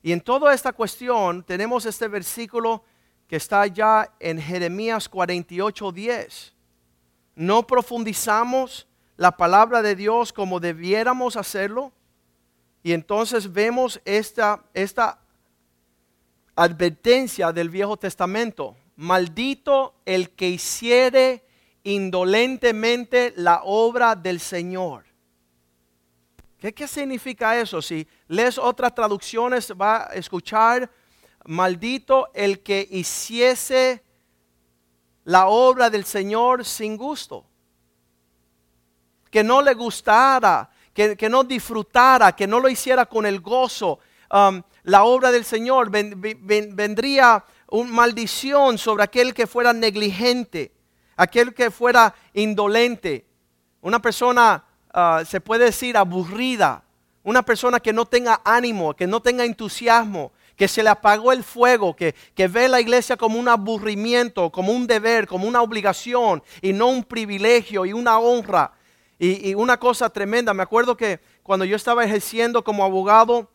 Y 0.03 0.13
en 0.13 0.21
toda 0.21 0.55
esta 0.55 0.73
cuestión 0.73 1.43
tenemos 1.43 1.85
este 1.85 2.07
versículo 2.07 2.85
que 3.27 3.37
está 3.37 3.67
ya 3.67 4.15
en 4.21 4.41
Jeremías 4.41 5.09
48, 5.09 5.93
10. 5.93 6.55
No 7.35 7.67
profundizamos 7.67 8.87
la 9.17 9.37
palabra 9.37 9.83
de 9.83 9.97
Dios 9.97 10.33
como 10.33 10.61
debiéramos 10.61 11.37
hacerlo. 11.37 11.93
Y 12.83 12.93
entonces 12.93 13.53
vemos 13.53 14.01
esta, 14.05 14.65
esta 14.73 15.21
advertencia 16.55 17.53
del 17.53 17.69
Viejo 17.69 17.97
Testamento. 17.97 18.77
Maldito 18.97 19.95
el 20.07 20.31
que 20.31 20.49
hiciere 20.49 21.45
indolentemente 21.83 23.33
la 23.37 23.63
obra 23.65 24.15
del 24.15 24.41
Señor. 24.41 25.08
¿Qué, 26.59 26.89
significa 26.89 27.57
eso? 27.59 27.81
Si 27.81 28.07
lees 28.27 28.59
otras 28.59 28.93
traducciones, 28.93 29.73
va 29.81 30.09
a 30.11 30.15
escuchar, 30.15 30.91
maldito 31.45 32.29
el 32.35 32.61
que 32.65 32.87
hiciese 32.91 34.03
la 35.25 35.47
obra 35.47 35.89
del 35.89 36.05
Señor 36.05 36.65
sin 36.65 36.97
gusto. 36.97 37.47
Que 39.31 39.45
no 39.45 39.63
le 39.63 39.75
gustara, 39.75 40.69
que, 40.93 41.29
no 41.29 41.45
disfrutara, 41.45 42.35
que 42.35 42.49
no 42.49 42.59
lo 42.59 42.69
hiciera 42.69 43.07
con 43.07 43.25
el 43.25 43.41
gozo. 43.41 44.01
Um, 44.33 44.61
la 44.83 45.05
obra 45.05 45.31
del 45.31 45.45
Señor 45.45 45.91
ven- 45.91 46.21
ven- 46.21 46.75
vendría 46.75 47.45
una 47.71 47.91
maldición 47.93 48.79
sobre 48.79 49.05
aquel 49.05 49.33
que 49.33 49.47
fuera 49.47 49.73
negligente, 49.73 50.73
aquel 51.17 51.55
que 51.55 51.71
fuera 51.71 52.13
indolente. 52.33 53.27
Una 53.81 54.03
persona, 54.03 54.65
ah, 54.99 55.25
se 55.25 55.41
puede 55.41 55.67
decir, 55.67 55.97
aburrida. 55.97 56.83
Una 57.23 57.43
persona 57.43 57.81
que 57.81 57.93
no 57.93 58.07
tenga 58.07 58.41
ánimo, 58.45 58.95
que 58.95 59.07
no 59.07 59.21
tenga 59.21 59.45
entusiasmo, 59.45 60.33
que 60.57 60.67
se 60.67 60.83
le 60.83 60.89
apagó 60.89 61.33
el 61.33 61.45
fuego, 61.45 61.95
que, 61.95 62.15
que 62.35 62.49
ve 62.49 62.69
la 62.69 62.81
iglesia 62.81 63.17
como 63.17 63.39
un 63.39 63.49
aburrimiento, 63.49 64.51
como 64.51 64.73
un 64.73 64.87
deber, 64.87 65.27
como 65.27 65.47
una 65.47 65.63
obligación 65.63 66.43
y 66.61 66.73
no 66.73 66.89
un 66.89 67.05
privilegio 67.05 67.87
y 67.87 67.93
una 67.93 68.19
honra. 68.19 68.73
Y, 69.19 69.51
y 69.51 69.55
una 69.55 69.79
cosa 69.79 70.11
tremenda, 70.11 70.55
me 70.55 70.63
acuerdo 70.63 70.97
que 70.97 71.21
cuando 71.43 71.65
yo 71.65 71.77
estaba 71.77 72.05
ejerciendo 72.05 72.65
como 72.65 72.85
abogado, 72.85 73.49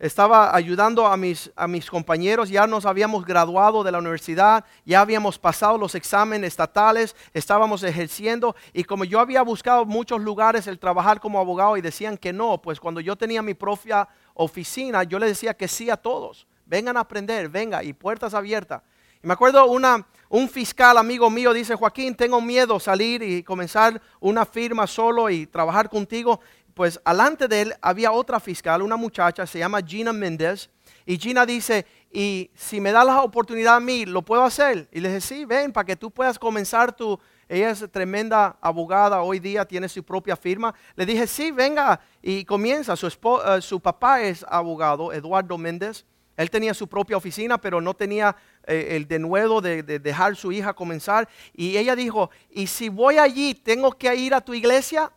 estaba 0.00 0.56
ayudando 0.56 1.06
a 1.06 1.16
mis, 1.18 1.52
a 1.54 1.68
mis 1.68 1.90
compañeros, 1.90 2.48
ya 2.48 2.66
nos 2.66 2.86
habíamos 2.86 3.24
graduado 3.26 3.84
de 3.84 3.92
la 3.92 3.98
universidad, 3.98 4.64
ya 4.86 5.02
habíamos 5.02 5.38
pasado 5.38 5.76
los 5.76 5.94
exámenes 5.94 6.48
estatales, 6.48 7.14
estábamos 7.34 7.82
ejerciendo 7.82 8.56
y 8.72 8.82
como 8.84 9.04
yo 9.04 9.20
había 9.20 9.42
buscado 9.42 9.84
muchos 9.84 10.22
lugares 10.22 10.66
el 10.66 10.78
trabajar 10.78 11.20
como 11.20 11.38
abogado 11.38 11.76
y 11.76 11.82
decían 11.82 12.16
que 12.16 12.32
no, 12.32 12.62
pues 12.62 12.80
cuando 12.80 13.00
yo 13.00 13.14
tenía 13.14 13.42
mi 13.42 13.52
propia 13.52 14.08
oficina, 14.32 15.02
yo 15.02 15.18
le 15.18 15.26
decía 15.26 15.52
que 15.52 15.68
sí 15.68 15.90
a 15.90 15.98
todos, 15.98 16.46
vengan 16.64 16.96
a 16.96 17.00
aprender, 17.00 17.50
venga, 17.50 17.84
y 17.84 17.92
puertas 17.92 18.32
abiertas. 18.32 18.82
Y 19.22 19.26
me 19.26 19.34
acuerdo 19.34 19.66
una, 19.66 20.06
un 20.30 20.48
fiscal 20.48 20.96
amigo 20.96 21.28
mío 21.28 21.52
dice, 21.52 21.74
Joaquín, 21.74 22.14
tengo 22.14 22.40
miedo 22.40 22.80
salir 22.80 23.22
y 23.22 23.42
comenzar 23.42 24.00
una 24.18 24.46
firma 24.46 24.86
solo 24.86 25.28
y 25.28 25.46
trabajar 25.46 25.90
contigo. 25.90 26.40
Pues 26.80 26.98
alante 27.04 27.46
de 27.46 27.60
él 27.60 27.74
había 27.82 28.10
otra 28.10 28.40
fiscal, 28.40 28.80
una 28.80 28.96
muchacha, 28.96 29.46
se 29.46 29.58
llama 29.58 29.82
Gina 29.86 30.14
Méndez. 30.14 30.70
Y 31.04 31.18
Gina 31.18 31.44
dice, 31.44 31.84
y 32.10 32.50
si 32.54 32.80
me 32.80 32.90
da 32.90 33.04
la 33.04 33.20
oportunidad 33.20 33.76
a 33.76 33.80
mí, 33.80 34.06
¿lo 34.06 34.22
puedo 34.22 34.42
hacer? 34.42 34.88
Y 34.90 35.00
le 35.00 35.10
dije, 35.10 35.20
sí, 35.20 35.44
ven, 35.44 35.74
para 35.74 35.84
que 35.84 35.94
tú 35.94 36.10
puedas 36.10 36.38
comenzar 36.38 36.96
tu... 36.96 37.20
Ella 37.50 37.68
es 37.68 37.84
tremenda 37.92 38.56
abogada, 38.62 39.20
hoy 39.20 39.40
día 39.40 39.66
tiene 39.66 39.90
su 39.90 40.02
propia 40.02 40.36
firma. 40.36 40.74
Le 40.94 41.04
dije, 41.04 41.26
sí, 41.26 41.50
venga 41.50 42.00
y 42.22 42.46
comienza. 42.46 42.96
Su, 42.96 43.08
eh, 43.08 43.60
su 43.60 43.78
papá 43.78 44.22
es 44.22 44.42
abogado, 44.48 45.12
Eduardo 45.12 45.58
Méndez. 45.58 46.06
Él 46.34 46.48
tenía 46.48 46.72
su 46.72 46.88
propia 46.88 47.18
oficina, 47.18 47.60
pero 47.60 47.82
no 47.82 47.92
tenía 47.92 48.34
eh, 48.66 48.92
el 48.92 49.06
denuedo 49.06 49.60
de, 49.60 49.82
de 49.82 49.98
dejar 49.98 50.34
su 50.34 50.50
hija 50.50 50.72
comenzar. 50.72 51.28
Y 51.52 51.76
ella 51.76 51.94
dijo, 51.94 52.30
y 52.48 52.68
si 52.68 52.88
voy 52.88 53.18
allí, 53.18 53.54
¿tengo 53.54 53.92
que 53.92 54.16
ir 54.16 54.32
a 54.32 54.40
tu 54.40 54.54
iglesia? 54.54 55.12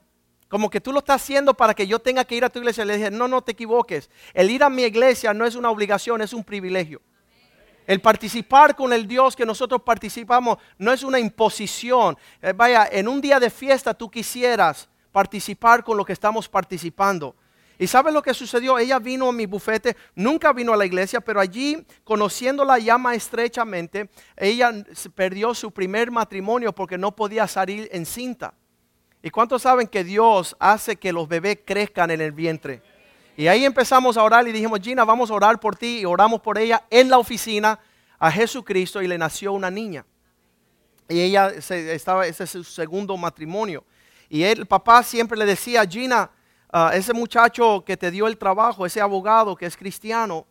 Como 0.54 0.70
que 0.70 0.80
tú 0.80 0.94
lo 0.94 1.00
estás 1.00 1.20
haciendo 1.20 1.56
para 1.56 1.74
que 1.74 1.88
yo 1.88 1.98
tenga 1.98 2.24
que 2.26 2.36
ir 2.36 2.46
a 2.46 2.50
tu 2.52 2.60
iglesia. 2.60 2.86
Le 2.86 2.98
dije, 2.98 3.10
no, 3.10 3.28
no 3.28 3.42
te 3.42 3.54
equivoques. 3.54 4.08
El 4.36 4.52
ir 4.52 4.64
a 4.64 4.70
mi 4.70 4.84
iglesia 4.84 5.34
no 5.34 5.48
es 5.48 5.56
una 5.56 5.72
obligación, 5.72 6.22
es 6.22 6.32
un 6.32 6.44
privilegio. 6.44 7.02
El 7.88 8.02
participar 8.02 8.76
con 8.76 8.94
el 8.94 9.08
Dios 9.08 9.36
que 9.36 9.48
nosotros 9.48 9.82
participamos 9.82 10.60
no 10.78 10.94
es 10.94 11.02
una 11.02 11.18
imposición. 11.18 12.16
Eh, 12.40 12.54
vaya, 12.56 12.88
en 12.92 13.08
un 13.08 13.20
día 13.20 13.40
de 13.40 13.50
fiesta 13.50 13.96
tú 13.96 14.12
quisieras 14.12 14.88
participar 15.12 15.84
con 15.84 15.98
lo 15.98 16.06
que 16.06 16.14
estamos 16.14 16.48
participando. 16.48 17.36
¿Y 17.80 17.88
sabes 17.88 18.14
lo 18.14 18.22
que 18.22 18.36
sucedió? 18.36 18.78
Ella 18.78 19.00
vino 19.00 19.30
a 19.30 19.34
mi 19.34 19.48
bufete, 19.48 19.98
nunca 20.14 20.54
vino 20.54 20.72
a 20.72 20.78
la 20.78 20.86
iglesia, 20.86 21.20
pero 21.20 21.40
allí, 21.40 21.84
conociéndola 22.04 22.78
ya 22.78 23.00
más 23.00 23.16
estrechamente, 23.16 24.08
ella 24.38 24.72
perdió 25.16 25.56
su 25.56 25.72
primer 25.72 26.12
matrimonio 26.12 26.76
porque 26.76 27.00
no 27.00 27.16
podía 27.16 27.48
salir 27.48 27.90
en 27.92 28.06
cinta. 28.06 28.54
¿Y 29.26 29.30
cuántos 29.30 29.62
saben 29.62 29.88
que 29.88 30.04
Dios 30.04 30.54
hace 30.60 30.98
que 30.98 31.14
los 31.14 31.30
bebés 31.30 31.60
crezcan 31.66 32.12
en 32.12 32.20
el 32.20 32.34
vientre? 32.34 32.82
Y 33.38 33.48
ahí 33.48 33.64
empezamos 33.64 34.18
a 34.18 34.24
orar 34.24 34.46
y 34.46 34.52
dijimos, 34.52 34.82
Gina, 34.82 35.06
vamos 35.06 35.32
a 35.32 35.34
orar 35.34 35.62
por 35.62 35.78
ti. 35.78 36.00
Y 36.00 36.06
oramos 36.06 36.42
por 36.42 36.58
ella 36.58 36.84
en 36.90 37.10
la 37.10 37.18
oficina 37.18 37.80
a 38.20 38.30
Jesucristo 38.30 39.02
y 39.02 39.08
le 39.08 39.18
nació 39.18 39.54
una 39.54 39.72
niña. 39.72 40.06
Y 41.08 41.22
ella 41.22 41.48
estaba, 41.48 42.28
ese 42.28 42.44
es 42.44 42.50
su 42.50 42.66
segundo 42.66 43.16
matrimonio. 43.16 43.86
Y 44.28 44.44
el 44.44 44.66
papá 44.66 45.02
siempre 45.04 45.38
le 45.38 45.46
decía, 45.46 45.86
Gina, 45.86 46.30
ah, 46.70 46.92
ese 46.94 47.14
muchacho 47.14 47.82
que 47.86 47.96
te 47.96 48.12
dio 48.12 48.28
el 48.28 48.38
trabajo, 48.38 48.86
ese 48.86 49.00
abogado 49.00 49.56
que 49.56 49.66
es 49.66 49.78
cristiano, 49.78 50.46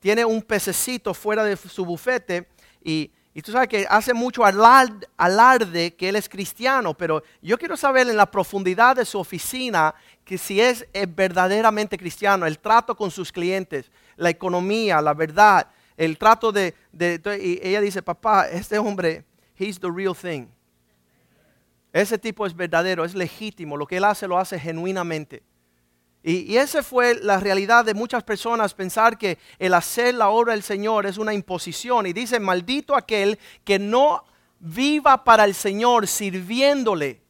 tiene 0.00 0.24
un 0.24 0.42
pececito 0.42 1.14
fuera 1.14 1.44
de 1.44 1.56
su 1.56 1.84
bufete 1.84 2.48
y, 2.82 3.12
y 3.36 3.42
tú 3.42 3.52
sabes 3.52 3.68
que 3.68 3.86
hace 3.90 4.14
mucho 4.14 4.42
alarde, 4.46 5.94
que 5.94 6.08
él 6.08 6.16
es 6.16 6.26
cristiano, 6.26 6.94
pero 6.94 7.22
yo 7.42 7.58
quiero 7.58 7.76
saber 7.76 8.08
en 8.08 8.16
la 8.16 8.30
profundidad 8.30 8.96
de 8.96 9.04
su 9.04 9.18
oficina 9.18 9.94
que 10.24 10.38
si 10.38 10.58
es, 10.58 10.86
verdaderamente 11.14 11.98
cristiano, 11.98 12.46
el 12.46 12.58
trato 12.58 12.96
con 12.96 13.10
sus 13.10 13.30
clientes, 13.30 13.90
la 14.16 14.30
economía, 14.30 15.02
la 15.02 15.12
verdad, 15.12 15.68
el 15.98 16.16
trato 16.16 16.50
de- 16.50 16.74
de- 16.92 17.20
y 17.42 17.60
ella 17.62 17.82
dice, 17.82 18.00
papá, 18.00 18.48
este 18.48 18.78
hombre, 18.78 19.22
he's 19.58 19.78
the 19.78 19.90
real 19.94 20.16
thing. 20.16 20.46
Ese 21.92 22.16
tipo 22.16 22.46
es 22.46 22.56
verdadero, 22.56 23.04
es 23.04 23.14
legítimo, 23.14 23.76
lo 23.76 23.86
que 23.86 23.98
él 23.98 24.04
hace 24.04 24.26
lo 24.26 24.38
hace 24.38 24.58
genuinamente. 24.58 25.42
Y, 26.28 26.56
esa 26.56 26.82
fue 26.82 27.14
la 27.22 27.38
realidad 27.38 27.84
de 27.84 27.94
muchas 27.94 28.24
personas, 28.24 28.74
pensar 28.74 29.16
que 29.16 29.38
el 29.60 29.72
hacer 29.74 30.12
la 30.12 30.28
obra 30.30 30.54
del 30.54 30.64
Señor 30.64 31.06
es 31.06 31.18
una 31.18 31.32
imposición. 31.32 32.04
Y 32.04 32.12
dice, 32.12 32.40
maldito 32.40 32.96
aquel 32.96 33.38
que 33.62 33.78
no 33.78 34.24
viva 34.58 35.22
para 35.22 35.44
el 35.44 35.54
Señor 35.54 36.08
sirviéndole, 36.08 37.22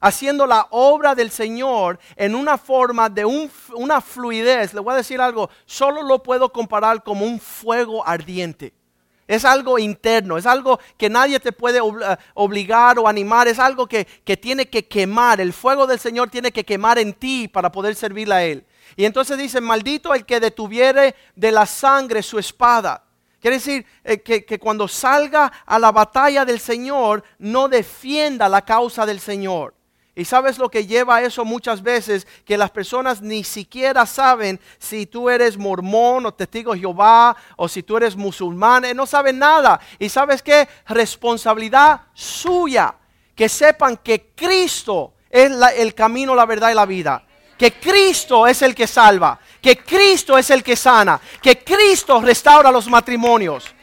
haciendo 0.00 0.46
la 0.46 0.68
obra 0.70 1.16
del 1.16 1.32
Señor 1.32 1.98
en 2.14 2.36
una 2.36 2.56
forma 2.56 3.08
de 3.08 3.24
un- 3.24 3.50
una 3.74 4.00
fluidez. 4.00 4.72
Le 4.74 4.78
voy 4.80 4.94
a 4.94 4.98
decir 4.98 5.20
algo, 5.20 5.50
solo 5.64 6.04
lo 6.04 6.22
puedo 6.22 6.52
comparar 6.52 7.02
como 7.02 7.26
un 7.26 7.40
fuego 7.40 8.06
ardiente. 8.06 8.72
Es 9.28 9.44
algo 9.44 9.78
interno, 9.78 10.38
es 10.38 10.46
algo 10.46 10.78
que 10.96 11.10
nadie 11.10 11.40
te 11.40 11.52
puede 11.52 11.78
eh, 11.78 12.16
obligar 12.34 12.98
o 12.98 13.08
animar, 13.08 13.48
es 13.48 13.58
algo 13.58 13.86
que, 13.86 14.06
que 14.24 14.36
tiene 14.36 14.68
que 14.68 14.86
quemar. 14.86 15.40
El 15.40 15.52
fuego 15.52 15.86
del 15.86 15.98
Señor 15.98 16.30
tiene 16.30 16.52
que 16.52 16.64
quemar 16.64 16.98
en 16.98 17.12
ti 17.12 17.48
para 17.48 17.72
poder 17.72 17.96
servirle 17.96 18.34
a 18.34 18.44
Él. 18.44 18.64
Y 18.94 19.04
entonces 19.04 19.36
dice, 19.36 19.60
maldito 19.60 20.14
el 20.14 20.24
que 20.24 20.40
detuviere 20.40 21.14
de 21.34 21.50
la 21.50 21.66
sangre 21.66 22.22
su 22.22 22.38
espada. 22.38 23.02
Quiere 23.40 23.58
decir 23.58 23.86
eh, 24.04 24.20
que, 24.22 24.44
que, 24.44 24.58
cuando 24.58 24.88
salga 24.88 25.52
a 25.66 25.78
la 25.78 25.92
batalla 25.92 26.44
del 26.44 26.60
Señor, 26.60 27.22
no 27.38 27.68
defienda 27.68 28.48
la 28.48 28.64
causa 28.64 29.06
del 29.06 29.20
Señor. 29.20 29.75
Y 30.18 30.24
sabes 30.24 30.56
lo 30.56 30.70
que 30.70 30.86
lleva 30.86 31.16
a 31.16 31.22
eso 31.22 31.44
muchas 31.44 31.82
veces, 31.82 32.26
que 32.46 32.56
las 32.56 32.70
personas 32.70 33.20
ni 33.20 33.44
siquiera 33.44 34.06
saben 34.06 34.58
si 34.78 35.04
tú 35.04 35.28
eres 35.28 35.58
mormón 35.58 36.24
o 36.24 36.32
testigo 36.32 36.72
de 36.72 36.80
Jehová 36.80 37.36
o 37.56 37.68
si 37.68 37.82
tú 37.82 37.98
eres 37.98 38.16
musulmán, 38.16 38.86
eh, 38.86 38.94
no 38.94 39.04
saben 39.04 39.38
nada. 39.38 39.78
Y 39.98 40.08
sabes 40.08 40.42
qué, 40.42 40.66
responsabilidad 40.88 42.00
suya, 42.14 42.94
que 43.34 43.46
sepan 43.50 43.98
que 43.98 44.32
Cristo 44.34 45.12
es 45.28 45.52
el 45.76 45.94
camino, 45.94 46.34
la 46.34 46.46
verdad 46.46 46.70
y 46.70 46.74
la 46.74 46.86
vida. 46.86 47.22
Que 47.58 47.74
Cristo 47.74 48.46
es 48.46 48.62
el 48.62 48.74
que 48.74 48.86
salva, 48.86 49.38
que 49.60 49.76
Cristo 49.76 50.38
es 50.38 50.48
el 50.48 50.62
que 50.62 50.76
sana, 50.76 51.20
que 51.42 51.62
Cristo 51.62 52.22
restaura 52.22 52.70
los 52.70 52.88
matrimonios. 52.88 53.75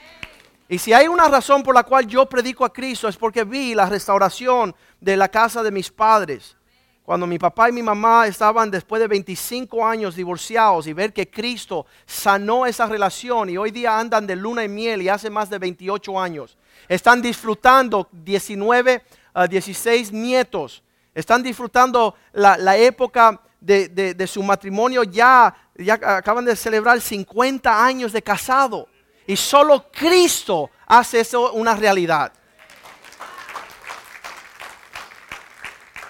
Y 0.70 0.80
si 0.80 0.94
hay 0.94 1.08
una 1.08 1.28
razón 1.28 1.62
por 1.62 1.76
la 1.76 1.84
cual 1.84 2.08
yo 2.08 2.26
predico 2.26 2.64
a 2.66 2.72
Cristo 2.72 3.08
es 3.08 3.18
porque 3.18 3.44
vi 3.44 3.76
la 3.76 3.88
restauración 3.88 4.74
de 5.00 5.18
la 5.18 5.28
casa 5.28 5.62
de 5.62 5.72
mis 5.72 5.92
padres. 5.92 6.56
Cuando 7.04 7.28
mi 7.28 7.38
papá 7.38 7.68
y 7.68 7.74
mi 7.74 7.84
mamá 7.84 8.28
estaban 8.28 8.72
después 8.72 9.02
de 9.02 9.10
25 9.10 9.86
años 9.86 10.16
divorciados 10.16 10.88
y 10.88 10.94
ver 10.94 11.12
que 11.12 11.30
Cristo 11.30 11.86
sanó 12.06 12.66
esa 12.66 12.86
relación 12.86 13.50
y 13.50 13.58
hoy 13.58 13.72
día 13.72 14.00
andan 14.00 14.26
de 14.26 14.38
luna 14.38 14.64
y 14.64 14.70
miel 14.70 15.02
y 15.02 15.10
hace 15.10 15.30
más 15.30 15.50
de 15.50 15.60
28 15.60 16.18
años. 16.18 16.58
Están 16.88 17.22
disfrutando 17.22 18.08
19, 18.12 19.04
16 19.50 20.10
uh, 20.10 20.16
nietos. 20.16 20.82
Están 21.14 21.44
disfrutando 21.44 22.16
la, 22.32 22.78
época 22.78 23.42
de, 23.60 24.26
su 24.26 24.42
matrimonio. 24.42 25.04
Ya, 25.04 25.54
ya 25.76 25.96
acaban 25.96 26.46
de 26.46 26.56
celebrar 26.56 27.02
50 27.02 27.86
años 27.86 28.14
de 28.14 28.22
casado. 28.22 28.88
Y 29.28 29.36
solo 29.36 29.90
Cristo 29.92 30.70
hace 30.86 31.22
eso 31.22 31.54
una 31.54 31.76
realidad. 31.76 32.34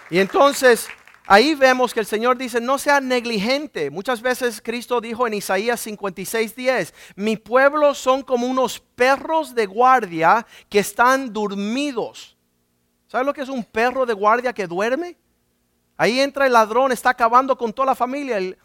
Y 0.09 0.19
entonces 0.19 0.87
ahí 1.25 1.55
vemos 1.55 1.93
que 1.93 1.99
el 1.99 2.05
Señor 2.05 2.37
dice, 2.37 2.61
no 2.61 2.77
sea 2.77 3.01
negligente. 3.01 3.89
Muchas 3.89 4.21
veces 4.21 4.61
Cristo 4.61 5.01
dijo 5.01 5.25
en 5.25 5.33
Isaías 5.33 5.79
56, 5.81 6.55
10, 6.55 6.93
mi 7.15 7.37
pueblo 7.37 7.93
son 7.93 8.21
como 8.21 8.47
unos 8.47 8.79
perros 8.79 9.55
de 9.55 9.65
guardia 9.65 10.45
que 10.69 10.79
están 10.79 11.33
dormidos. 11.33 12.37
¿Sabes 13.07 13.25
lo 13.25 13.33
que 13.33 13.41
es 13.41 13.49
un 13.49 13.63
perro 13.63 14.05
de 14.05 14.13
guardia 14.13 14.53
que 14.53 14.67
duerme? 14.67 15.17
Ahí 15.97 16.19
entra 16.19 16.47
el 16.47 16.53
ladrón, 16.53 16.91
está 16.91 17.11
acabando 17.11 17.57
con 17.57 17.71
toda 17.71 17.87
la 17.87 17.95
familia. 17.95 18.37
Él, 18.37 18.57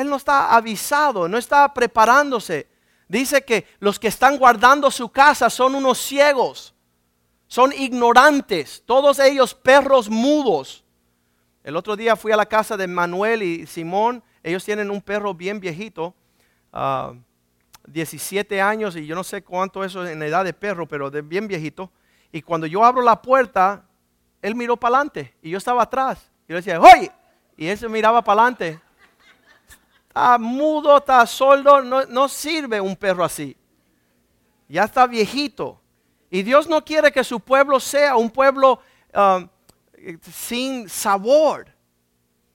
él 0.00 0.08
no 0.08 0.16
está 0.16 0.54
avisado, 0.54 1.28
no 1.28 1.38
está 1.38 1.72
preparándose. 1.74 2.68
Dice 3.08 3.42
que 3.42 3.66
los 3.80 3.98
que 3.98 4.08
están 4.08 4.38
guardando 4.38 4.90
su 4.90 5.10
casa 5.10 5.50
son 5.50 5.74
unos 5.74 5.98
ciegos 5.98 6.74
son 7.48 7.72
ignorantes, 7.72 8.82
todos 8.84 9.18
ellos 9.18 9.54
perros 9.54 10.08
mudos. 10.08 10.84
El 11.64 11.76
otro 11.76 11.96
día 11.96 12.14
fui 12.14 12.30
a 12.30 12.36
la 12.36 12.46
casa 12.46 12.76
de 12.76 12.86
Manuel 12.86 13.42
y 13.42 13.66
Simón, 13.66 14.22
ellos 14.42 14.64
tienen 14.64 14.90
un 14.90 15.00
perro 15.00 15.34
bien 15.34 15.58
viejito, 15.58 16.14
17 17.86 18.60
ah, 18.60 18.68
años 18.68 18.96
y 18.96 19.06
yo 19.06 19.14
no 19.14 19.24
sé 19.24 19.42
cuánto 19.42 19.82
eso 19.82 20.04
es 20.04 20.10
en 20.10 20.22
edad 20.22 20.44
de 20.44 20.52
perro, 20.52 20.86
pero 20.86 21.10
de 21.10 21.22
bien 21.22 21.48
viejito. 21.48 21.90
Y 22.30 22.42
cuando 22.42 22.66
yo 22.66 22.84
abro 22.84 23.00
la 23.00 23.20
puerta, 23.22 23.82
él 24.42 24.54
miró 24.54 24.76
para 24.76 24.96
adelante 24.96 25.34
y 25.40 25.50
yo 25.50 25.58
estaba 25.58 25.82
atrás. 25.82 26.30
Y 26.46 26.52
yo 26.52 26.56
decía, 26.56 26.78
¡Oye! 26.78 27.10
Y 27.56 27.66
él 27.68 27.78
se 27.78 27.88
miraba 27.88 28.22
para 28.22 28.42
adelante. 28.42 28.80
Está 30.18 30.36
mudo, 30.36 30.96
está 30.96 31.24
sordo, 31.26 31.80
no, 31.80 32.04
no 32.06 32.28
sirve 32.28 32.80
un 32.80 32.96
perro 32.96 33.22
así. 33.22 33.56
Ya 34.68 34.82
está 34.82 35.06
viejito. 35.06 35.80
Y 36.28 36.42
Dios 36.42 36.68
no 36.68 36.84
quiere 36.84 37.12
que 37.12 37.22
su 37.22 37.38
pueblo 37.38 37.78
sea 37.78 38.16
un 38.16 38.28
pueblo 38.28 38.80
um, 39.14 39.48
sin 40.28 40.88
sabor, 40.88 41.72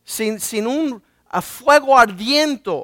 sin, 0.03 0.41
sin 0.41 0.67
un 0.67 1.01
fuego 1.41 1.97
ardiente 1.97 2.83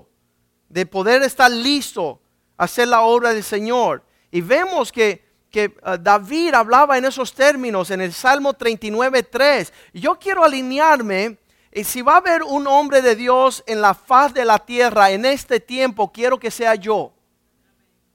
de 0.70 0.86
poder 0.86 1.24
estar 1.24 1.52
listo 1.52 2.22
a 2.56 2.64
hacer 2.64 2.88
la 2.88 3.02
obra 3.02 3.34
del 3.34 3.44
Señor. 3.44 4.06
Y 4.32 4.40
vemos 4.40 4.94
que, 4.94 5.26
que 5.52 5.76
uh, 5.86 5.98
David 6.00 6.54
hablaba 6.54 6.98
en 6.98 7.04
esos 7.04 7.34
términos 7.34 7.92
en 7.92 8.00
el 8.00 8.14
Salmo 8.14 8.54
39.3. 8.54 9.74
Yo 9.92 10.18
quiero 10.18 10.42
alinearme. 10.42 11.38
Y 11.72 11.84
si 11.84 12.02
va 12.02 12.14
a 12.14 12.18
haber 12.18 12.44
un 12.44 12.66
hombre 12.68 13.02
de 13.02 13.16
Dios 13.16 13.64
en 13.68 13.82
la 13.82 13.94
faz 13.94 14.34
de 14.34 14.46
la 14.46 14.60
tierra 14.60 15.12
en 15.12 15.26
este 15.26 15.60
tiempo, 15.60 16.12
quiero 16.12 16.40
que 16.40 16.50
sea 16.50 16.76
yo. 16.76 17.14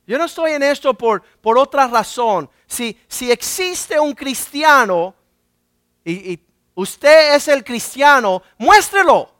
Yo 0.07 0.19
no 0.19 0.25
estoy 0.25 0.53
en 0.53 0.63
esto 0.63 0.95
por, 0.95 1.23
por 1.41 1.57
otra 1.57 1.87
razón. 1.87 2.51
Si, 2.67 2.99
si 3.09 3.31
existe 3.31 3.99
un 3.99 4.13
cristiano 4.13 5.15
y, 6.05 6.39
usted 6.75 7.35
es 7.35 7.49
el 7.49 7.65
cristiano, 7.65 8.43
muéstrelo. 8.59 9.33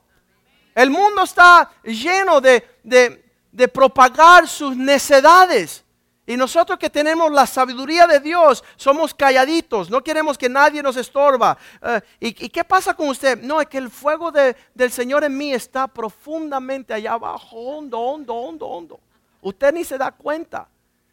El 0.75 0.91
mundo 0.91 1.25
está 1.25 1.71
lleno 1.83 2.41
de, 2.41 2.65
de, 2.83 3.69
propagar 3.69 4.49
sus 4.49 4.77
necedades. 4.77 5.85
Y 6.27 6.37
nosotros 6.37 6.79
que 6.79 6.89
tenemos 6.89 7.31
la 7.31 7.47
sabiduría 7.47 8.07
de 8.07 8.19
Dios, 8.19 8.65
somos 8.77 9.13
calladitos, 9.13 9.91
no 9.91 10.03
queremos 10.03 10.39
que 10.39 10.49
nadie 10.49 10.83
nos 10.83 10.97
estorba. 10.97 11.59
Eh, 11.83 12.01
¿y, 12.21 12.49
qué 12.49 12.65
pasa 12.65 12.95
con 12.95 13.09
usted? 13.09 13.43
No, 13.43 13.61
es 13.61 13.67
que 13.67 13.79
el 13.79 13.91
fuego 13.91 14.33
del 14.33 14.91
Señor 14.91 15.25
en 15.25 15.37
mí 15.37 15.53
está 15.53 15.87
profundamente 15.87 16.95
allá 16.95 17.13
abajo, 17.13 17.57
hondo, 17.57 17.99
hondo, 17.99 18.35
hondo, 18.35 18.67
hondo. 18.67 19.01
Usted 19.43 19.75
ni 19.75 19.85
se 19.85 19.99
da 19.99 20.13
cuenta. 20.13 20.67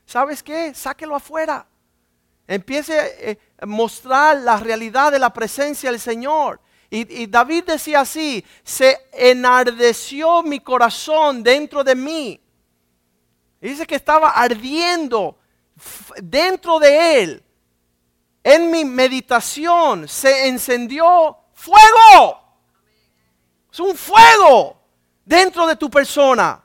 ¿Sabes 0.05 0.41
qué? 0.41 0.73
Sáquelo 0.73 1.15
afuera. 1.15 1.65
Empiece 2.47 2.99
a 2.99 3.05
eh, 3.05 3.39
mostrar 3.65 4.37
la 4.37 4.57
realidad 4.57 5.11
de 5.11 5.19
la 5.19 5.31
presencia 5.31 5.91
del 5.91 5.99
Señor. 5.99 6.59
Y, 6.93 7.27
David 7.27 7.63
decía 7.67 8.01
así, 8.01 8.43
se 8.65 8.99
enardeció 9.13 10.43
mi 10.43 10.59
corazón 10.59 11.41
dentro 11.41 11.85
de 11.85 11.95
mí. 11.95 12.41
Dice 13.69 13.85
que 13.85 13.95
estaba 13.95 14.29
ardiendo 14.29 15.37
dentro 16.21 16.79
de 16.79 17.21
él. 17.21 17.43
En 18.43 18.71
mi 18.71 18.85
meditación 18.85 20.07
se 20.07 20.47
encendió 20.47 21.37
fuego. 21.53 22.41
Es 23.71 23.79
un 23.79 23.95
fuego 23.95 24.81
dentro 25.23 25.67
de 25.67 25.75
tu 25.75 25.89
persona. 25.89 26.61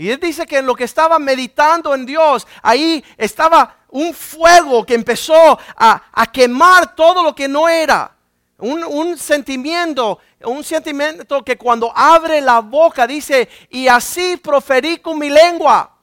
Y 0.00 0.08
él 0.08 0.18
dice 0.18 0.46
que 0.46 0.56
en 0.56 0.64
lo 0.66 0.74
que 0.74 0.84
estaba 0.84 1.18
meditando 1.18 1.94
en 1.94 2.06
Dios, 2.06 2.46
ahí 2.62 3.04
estaba 3.18 3.76
un 3.90 4.14
fuego 4.14 4.86
que 4.86 4.94
empezó 4.94 5.58
a, 5.76 6.30
quemar 6.32 6.94
todo 6.94 7.22
lo 7.22 7.34
que 7.34 7.46
no 7.46 7.68
era. 7.68 8.16
Un, 8.56 9.18
sentimiento, 9.18 10.18
un 10.44 10.64
sentimiento 10.64 11.44
que 11.44 11.58
cuando 11.58 11.92
abre 11.94 12.40
la 12.40 12.60
boca 12.60 13.06
dice, 13.06 13.48
y 13.68 13.88
así 13.88 14.36
proferí 14.36 14.98
con 14.98 15.18
mi 15.18 15.28
lengua, 15.28 15.96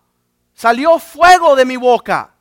salió 0.53 0.99
fuego 0.99 1.55
de 1.55 1.65
mi 1.65 1.77
boca. 1.77 2.33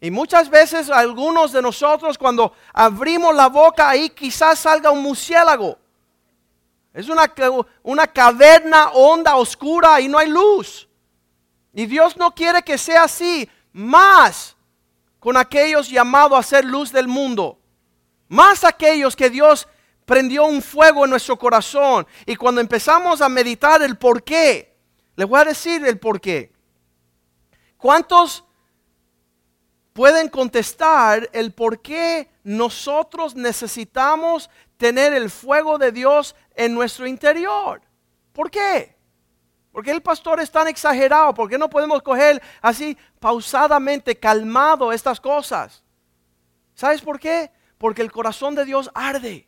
Y 0.00 0.10
muchas 0.10 0.48
veces 0.48 0.90
algunos 0.90 1.52
de 1.52 1.62
nosotros 1.62 2.16
cuando 2.16 2.52
abrimos 2.72 3.34
la 3.34 3.48
boca 3.48 3.88
ahí 3.88 4.10
quizás 4.10 4.60
salga 4.60 4.90
un 4.90 5.02
murciélago. 5.02 5.78
Es 6.92 7.08
una, 7.08 7.32
una 7.82 8.06
caverna 8.06 8.90
honda, 8.90 9.36
oscura 9.36 10.00
y 10.00 10.08
no 10.08 10.18
hay 10.18 10.28
luz. 10.28 10.88
Y 11.72 11.86
Dios 11.86 12.16
no 12.16 12.34
quiere 12.34 12.62
que 12.62 12.78
sea 12.78 13.04
así. 13.04 13.48
Más 13.72 14.56
con 15.18 15.36
aquellos 15.36 15.88
llamados 15.88 16.38
a 16.38 16.42
ser 16.42 16.64
luz 16.64 16.92
del 16.92 17.08
mundo. 17.08 17.58
Más 18.28 18.64
aquellos 18.64 19.16
que 19.16 19.30
Dios 19.30 19.68
prendió 20.08 20.46
un 20.46 20.62
fuego 20.62 21.04
en 21.04 21.10
nuestro 21.10 21.38
corazón. 21.38 22.06
Y 22.24 22.34
cuando 22.34 22.60
empezamos 22.60 23.20
a 23.20 23.28
meditar 23.28 23.82
el 23.82 23.96
por 23.96 24.24
qué, 24.24 24.74
les 25.14 25.28
voy 25.28 25.38
a 25.38 25.44
decir 25.44 25.86
el 25.86 26.00
por 26.00 26.18
qué. 26.18 26.50
¿Cuántos 27.76 28.44
pueden 29.98 30.28
contestar 30.28 31.28
el 31.32 31.52
por 31.52 31.82
qué 31.82 32.30
nosotros 32.44 33.34
necesitamos 33.34 34.48
tener 34.76 35.12
el 35.12 35.28
fuego 35.28 35.76
de 35.76 35.90
Dios 35.90 36.36
en 36.54 36.72
nuestro 36.72 37.04
interior. 37.04 37.82
¿Por 38.32 38.48
qué? 38.48 38.96
Porque 39.72 39.90
el 39.90 40.00
pastor 40.00 40.38
es 40.38 40.52
tan 40.52 40.68
exagerado? 40.68 41.34
¿Por 41.34 41.50
qué 41.50 41.58
no 41.58 41.68
podemos 41.68 42.00
coger 42.00 42.40
así 42.62 42.96
pausadamente, 43.18 44.16
calmado 44.16 44.92
estas 44.92 45.20
cosas? 45.20 45.82
¿Sabes 46.74 47.02
por 47.02 47.18
qué? 47.18 47.50
Porque 47.76 48.02
el 48.02 48.12
corazón 48.12 48.54
de 48.54 48.64
Dios 48.64 48.88
arde. 48.94 49.47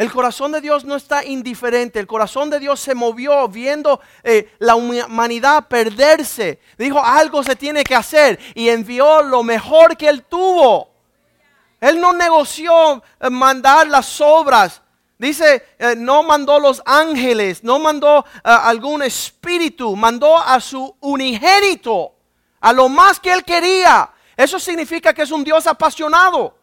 El 0.00 0.10
corazón 0.10 0.50
de 0.52 0.62
Dios 0.62 0.86
no 0.86 0.96
está 0.96 1.26
indiferente. 1.26 1.98
El 1.98 2.06
corazón 2.06 2.48
de 2.48 2.58
Dios 2.58 2.80
se 2.80 2.94
movió 2.94 3.46
viendo 3.48 4.00
eh, 4.22 4.50
la 4.58 4.74
humanidad 4.74 5.68
perderse. 5.68 6.58
Dijo, 6.78 7.04
algo 7.04 7.42
se 7.42 7.54
tiene 7.54 7.84
que 7.84 7.94
hacer. 7.94 8.40
Y 8.54 8.70
envió 8.70 9.20
lo 9.20 9.42
mejor 9.42 9.98
que 9.98 10.08
él 10.08 10.24
tuvo. 10.24 10.88
Él 11.82 12.00
no 12.00 12.14
negoció 12.14 13.02
eh, 13.20 13.28
mandar 13.28 13.88
las 13.88 14.22
obras. 14.22 14.80
Dice, 15.18 15.66
eh, 15.78 15.94
no 15.98 16.22
mandó 16.22 16.58
los 16.58 16.80
ángeles, 16.86 17.62
no 17.62 17.78
mandó 17.78 18.24
algún 18.42 19.02
espíritu, 19.02 19.94
mandó 19.96 20.38
a 20.38 20.60
su 20.60 20.96
unigénito, 21.00 22.14
a 22.58 22.72
lo 22.72 22.88
más 22.88 23.20
que 23.20 23.34
él 23.34 23.44
quería. 23.44 24.10
Eso 24.34 24.58
significa 24.58 25.12
que 25.12 25.20
es 25.20 25.30
un 25.30 25.44
Dios 25.44 25.66
apasionado. 25.66 26.56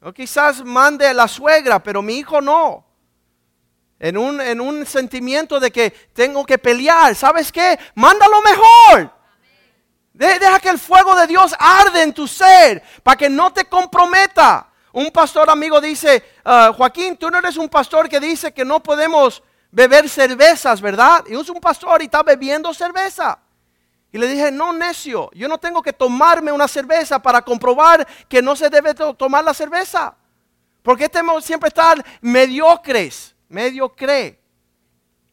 O 0.00 0.12
quizás 0.12 0.64
mande 0.64 1.06
a 1.06 1.12
la 1.12 1.26
suegra, 1.26 1.82
pero 1.82 2.02
mi 2.02 2.18
hijo 2.18 2.40
no. 2.40 2.84
En 3.98 4.16
un, 4.16 4.40
en 4.40 4.60
un 4.60 4.86
sentimiento 4.86 5.58
de 5.58 5.72
que 5.72 5.90
tengo 5.90 6.46
que 6.46 6.56
pelear. 6.58 7.14
¿Sabes 7.16 7.50
qué? 7.50 7.78
Mándalo 7.94 8.40
mejor. 8.42 9.12
deja 10.12 10.60
que 10.60 10.68
el 10.68 10.78
fuego 10.78 11.16
de 11.16 11.26
Dios 11.26 11.54
arde 11.58 12.02
en 12.02 12.12
tu 12.12 12.28
ser 12.28 12.82
para 13.02 13.16
que 13.16 13.28
no 13.28 13.52
te 13.52 13.64
comprometa. 13.64 14.68
Un 14.92 15.10
pastor 15.10 15.50
amigo 15.50 15.80
dice, 15.80 16.24
ah, 16.44 16.72
Joaquín, 16.76 17.16
tú 17.16 17.30
no 17.30 17.38
eres 17.38 17.56
un 17.56 17.68
pastor 17.68 18.08
que 18.08 18.20
dice 18.20 18.52
que 18.52 18.64
no 18.64 18.80
podemos 18.80 19.42
beber 19.70 20.08
cervezas, 20.08 20.80
¿verdad? 20.80 21.24
Y 21.28 21.38
es 21.38 21.48
un 21.48 21.60
pastor 21.60 22.02
y 22.02 22.06
está 22.06 22.22
bebiendo 22.22 22.72
cerveza. 22.72 23.38
Y 24.10 24.18
le 24.18 24.26
dije, 24.26 24.50
no, 24.50 24.72
necio, 24.72 25.30
yo 25.34 25.48
no 25.48 25.58
tengo 25.58 25.82
que 25.82 25.92
tomarme 25.92 26.50
una 26.50 26.66
cerveza 26.66 27.18
para 27.18 27.42
comprobar 27.42 28.06
que 28.28 28.40
no 28.40 28.56
se 28.56 28.70
debe 28.70 28.94
tomar 28.94 29.44
la 29.44 29.52
cerveza. 29.52 30.14
Porque 30.82 31.08
tenemos 31.08 31.44
siempre 31.44 31.68
estar 31.68 32.02
mediocres, 32.20 33.34
mediocre? 33.48 34.40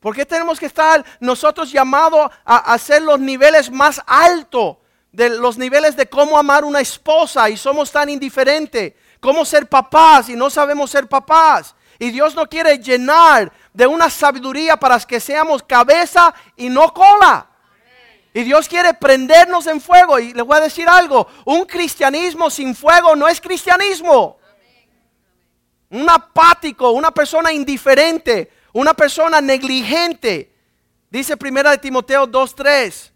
¿Por 0.02 0.14
qué 0.14 0.26
tenemos 0.26 0.60
que 0.60 0.66
estar 0.66 1.04
nosotros 1.20 1.72
llamados 1.72 2.30
a 2.44 2.74
hacer 2.74 3.02
los 3.02 3.20
niveles 3.20 3.72
más 3.72 4.02
altos 4.06 4.78
de 5.12 5.30
los 5.30 5.58
niveles 5.58 5.96
de 5.96 6.08
cómo 6.08 6.38
amar 6.38 6.66
una 6.66 6.82
esposa 6.82 7.50
y 7.50 7.56
somos 7.56 7.92
tan 7.92 8.10
indiferentes? 8.10 8.94
¿Cómo 9.22 9.46
ser 9.46 9.68
papás 9.68 10.28
y 10.30 10.36
no 10.36 10.50
sabemos 10.50 10.92
ser 10.92 11.08
papás? 11.08 11.74
Y 11.98 12.12
Dios 12.12 12.36
no 12.36 12.48
quiere 12.48 12.78
llenar 12.78 13.52
de 13.74 13.88
una 13.88 14.10
sabiduría 14.10 14.78
para 14.78 15.00
que 15.00 15.20
seamos 15.20 15.64
cabeza 15.64 16.34
y 16.58 16.68
no 16.70 16.94
cola. 16.94 17.48
Y 18.36 18.44
Dios 18.44 18.68
quiere 18.68 18.94
prendernos 18.94 19.66
en 19.66 19.80
fuego. 19.80 20.20
Y 20.20 20.34
les 20.34 20.46
voy 20.46 20.58
a 20.58 20.60
decir 20.60 20.90
algo, 20.90 21.26
un 21.46 21.64
cristianismo 21.64 22.50
sin 22.50 22.76
fuego 22.76 23.16
no 23.16 23.30
es 23.30 23.40
cristianismo. 23.40 24.38
Un 25.92 26.10
apático, 26.10 26.92
una 26.92 27.12
persona 27.12 27.54
indiferente, 27.54 28.52
una 28.74 28.94
persona 28.94 29.40
negligente. 29.40 30.54
Dice 31.10 31.38
primera 31.38 31.72
de 31.72 31.78
Timoteo 31.78 32.28
2.3 32.28 33.14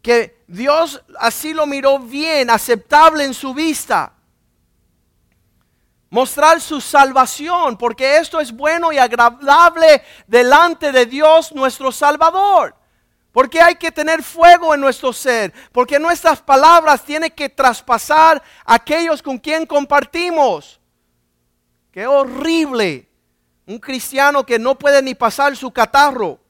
que 0.00 0.42
Dios 0.46 1.04
así 1.18 1.52
lo 1.52 1.66
miró 1.66 1.98
bien, 1.98 2.48
aceptable 2.48 3.24
en 3.24 3.34
su 3.34 3.52
vista. 3.52 4.14
Mostrar 6.08 6.58
su 6.62 6.80
salvación, 6.80 7.76
porque 7.76 8.16
esto 8.16 8.40
es 8.40 8.50
bueno 8.50 8.92
y 8.92 8.96
agradable 8.96 10.02
delante 10.26 10.90
de 10.90 11.04
Dios 11.04 11.52
nuestro 11.52 11.92
Salvador. 11.92 12.77
Porque 13.38 13.62
hay 13.62 13.76
que 13.76 13.92
tener 13.92 14.20
fuego 14.20 14.74
en 14.74 14.80
nuestro 14.80 15.12
ser. 15.12 15.54
Porque 15.70 15.96
nuestras 16.00 16.42
palabras 16.42 17.04
tienen 17.04 17.30
que 17.30 17.48
traspasar 17.48 18.42
a 18.64 18.74
aquellos 18.74 19.22
con 19.22 19.38
quien 19.38 19.64
compartimos. 19.64 20.80
Qué 21.92 22.04
horrible. 22.04 23.08
Un 23.64 23.78
cristiano 23.78 24.44
que 24.44 24.58
no 24.58 24.76
puede 24.76 25.00
ni 25.02 25.14
pasar 25.14 25.56
su 25.56 25.70
catarro. 25.70 26.40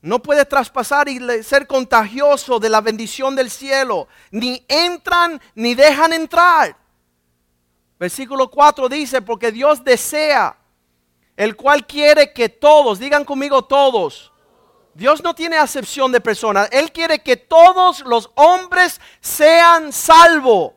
No 0.00 0.20
puede 0.20 0.44
traspasar 0.44 1.08
y 1.08 1.44
ser 1.44 1.68
contagioso 1.68 2.58
de 2.58 2.68
la 2.68 2.80
bendición 2.80 3.36
del 3.36 3.52
cielo. 3.52 4.08
Ni 4.32 4.64
entran 4.66 5.40
ni 5.54 5.76
dejan 5.76 6.12
entrar. 6.12 6.76
Versículo 8.00 8.50
4 8.50 8.88
dice, 8.88 9.22
porque 9.22 9.52
Dios 9.52 9.84
desea, 9.84 10.58
el 11.36 11.54
cual 11.54 11.86
quiere 11.86 12.32
que 12.32 12.48
todos, 12.48 12.98
digan 12.98 13.24
conmigo 13.24 13.64
todos, 13.64 14.32
Dios 14.94 15.22
no 15.22 15.34
tiene 15.34 15.56
acepción 15.56 16.10
de 16.12 16.20
personas. 16.20 16.68
Él 16.72 16.90
quiere 16.92 17.20
que 17.20 17.36
todos 17.36 18.00
los 18.00 18.30
hombres 18.34 19.00
sean 19.20 19.92
salvos. 19.92 20.72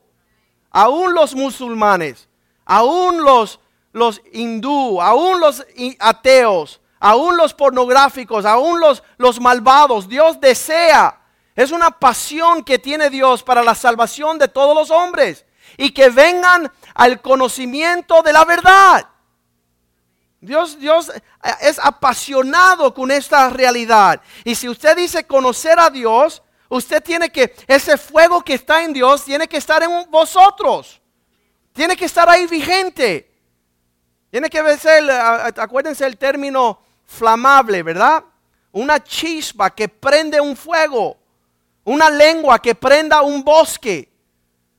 Aún 0.70 1.14
los 1.14 1.36
musulmanes, 1.36 2.30
aún 2.66 3.24
los, 3.24 3.60
los 3.92 4.22
hindú, 4.32 5.02
aún 5.02 5.40
los 5.42 5.66
ateos, 6.00 6.80
aún 7.00 7.36
los 7.36 7.54
pornográficos, 7.54 8.46
aún 8.46 8.80
los, 8.80 9.04
los 9.18 9.40
malvados. 9.40 10.08
Dios 10.08 10.40
desea. 10.40 11.20
Es 11.56 11.72
una 11.72 11.92
pasión 11.92 12.64
que 12.64 12.80
tiene 12.80 13.10
Dios 13.10 13.44
para 13.44 13.64
la 13.64 13.76
salvación 13.76 14.38
de 14.38 14.48
todos 14.48 14.76
los 14.76 14.92
hombres. 14.92 15.46
Y 15.78 15.92
que 15.92 16.10
vengan 16.10 16.72
al 16.94 17.22
conocimiento 17.22 18.22
de 18.22 18.34
la 18.34 18.46
verdad. 18.46 19.11
Dios, 20.42 20.80
Dios 20.80 21.10
eh, 21.10 21.22
es 21.62 21.78
apasionado 21.78 22.94
con 22.94 23.12
esta 23.12 23.48
realidad. 23.50 24.20
Y 24.44 24.56
si 24.56 24.68
usted 24.68 24.98
dice 24.98 25.26
conocer 25.26 25.80
a 25.80 25.92
Dios, 25.92 26.42
usted 26.68 27.02
tiene 27.02 27.30
que, 27.30 27.56
ese 27.68 27.96
fuego 27.96 28.42
que 28.42 28.56
está 28.56 28.84
en 28.84 28.92
Dios 28.92 29.24
tiene 29.24 29.48
que 29.48 29.58
estar 29.58 29.84
en 29.84 30.10
vosotros. 30.10 31.00
Tiene 31.74 31.96
que 31.96 32.06
estar 32.06 32.28
ahí 32.28 32.48
vigente. 32.48 33.32
Tiene 34.32 34.50
que 34.50 34.78
ser, 34.78 35.10
acuérdense 35.12 36.06
el 36.08 36.18
término 36.18 36.82
flamable, 37.06 37.84
¿verdad? 37.84 38.24
Una 38.72 39.04
chispa 39.04 39.70
que 39.70 39.90
prende 39.90 40.42
un 40.42 40.58
fuego. 40.58 41.18
Una 41.84 42.10
lengua 42.10 42.60
que 42.60 42.74
prenda 42.74 43.22
un 43.22 43.44
bosque. 43.44 44.10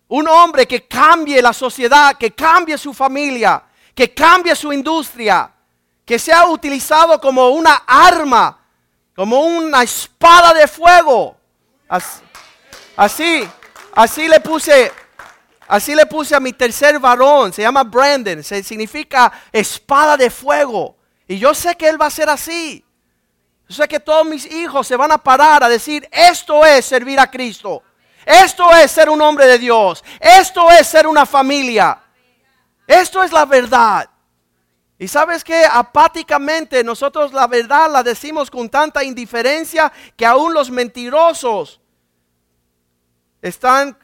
Un 0.09 0.27
hombre 0.27 0.66
que 0.66 0.88
cambie 0.88 1.40
la 1.40 1.53
sociedad, 1.53 2.16
que 2.16 2.33
cambie 2.33 2.77
su 2.77 2.92
familia, 2.92 3.62
que 3.94 4.12
cambie 4.12 4.55
su 4.55 4.72
industria, 4.72 5.52
que 6.05 6.19
sea 6.19 6.47
utilizado 6.47 7.21
como 7.21 7.49
una 7.51 7.83
arma, 7.87 8.59
como 9.15 9.41
una 9.41 9.83
espada 9.83 10.53
de 10.55 10.67
fuego. 10.67 11.37
Así, 12.97 13.49
así, 13.95 14.29
le 14.29 14.41
puse, 14.41 14.93
así 15.69 15.95
le 15.95 16.07
puse 16.07 16.35
a 16.35 16.41
mi 16.41 16.53
tercer 16.53 16.99
varón, 16.99 17.53
se 17.53 17.62
llama 17.62 17.85
Brandon, 17.85 18.43
se 18.43 18.62
significa 18.62 19.33
espada 19.53 20.17
de 20.17 20.31
fuego. 20.31 20.97
Y 21.29 21.38
yo 21.38 21.55
sé 21.55 21.77
que 21.77 21.88
él 21.88 22.01
va 22.01 22.07
a 22.07 22.11
ser 22.11 22.29
así. 22.29 22.85
Yo 23.69 23.77
sé 23.77 23.88
que 23.88 24.01
todos 24.01 24.27
mis 24.27 24.45
hijos 24.47 24.87
se 24.87 24.97
van 24.97 25.12
a 25.12 25.19
parar 25.19 25.62
a 25.65 25.69
decir, 25.69 26.09
esto 26.11 26.65
es 26.65 26.85
servir 26.85 27.19
a 27.21 27.31
Cristo. 27.31 27.83
Esto 28.25 28.71
es 28.77 28.91
ser 28.91 29.09
un 29.09 29.21
hombre 29.21 29.47
de 29.47 29.59
Dios. 29.59 30.05
Esto 30.21 30.71
es 30.71 30.87
ser 30.87 31.07
una 31.07 31.27
familia. 31.27 31.99
Esto 32.87 33.23
es 33.23 33.33
la 33.33 33.45
verdad. 33.45 34.09
Y 35.03 35.09
sabes 35.09 35.43
que 35.43 35.65
apáticamente 35.65 36.85
nosotros 36.85 37.33
la 37.33 37.49
verdad 37.49 37.91
la 37.91 38.05
decimos 38.05 38.49
con 38.49 38.69
tanta 38.69 39.03
indiferencia 39.03 39.93
que 40.17 40.25
aún 40.25 40.55
los 40.55 40.71
mentirosos 40.71 41.81
están 43.41 43.99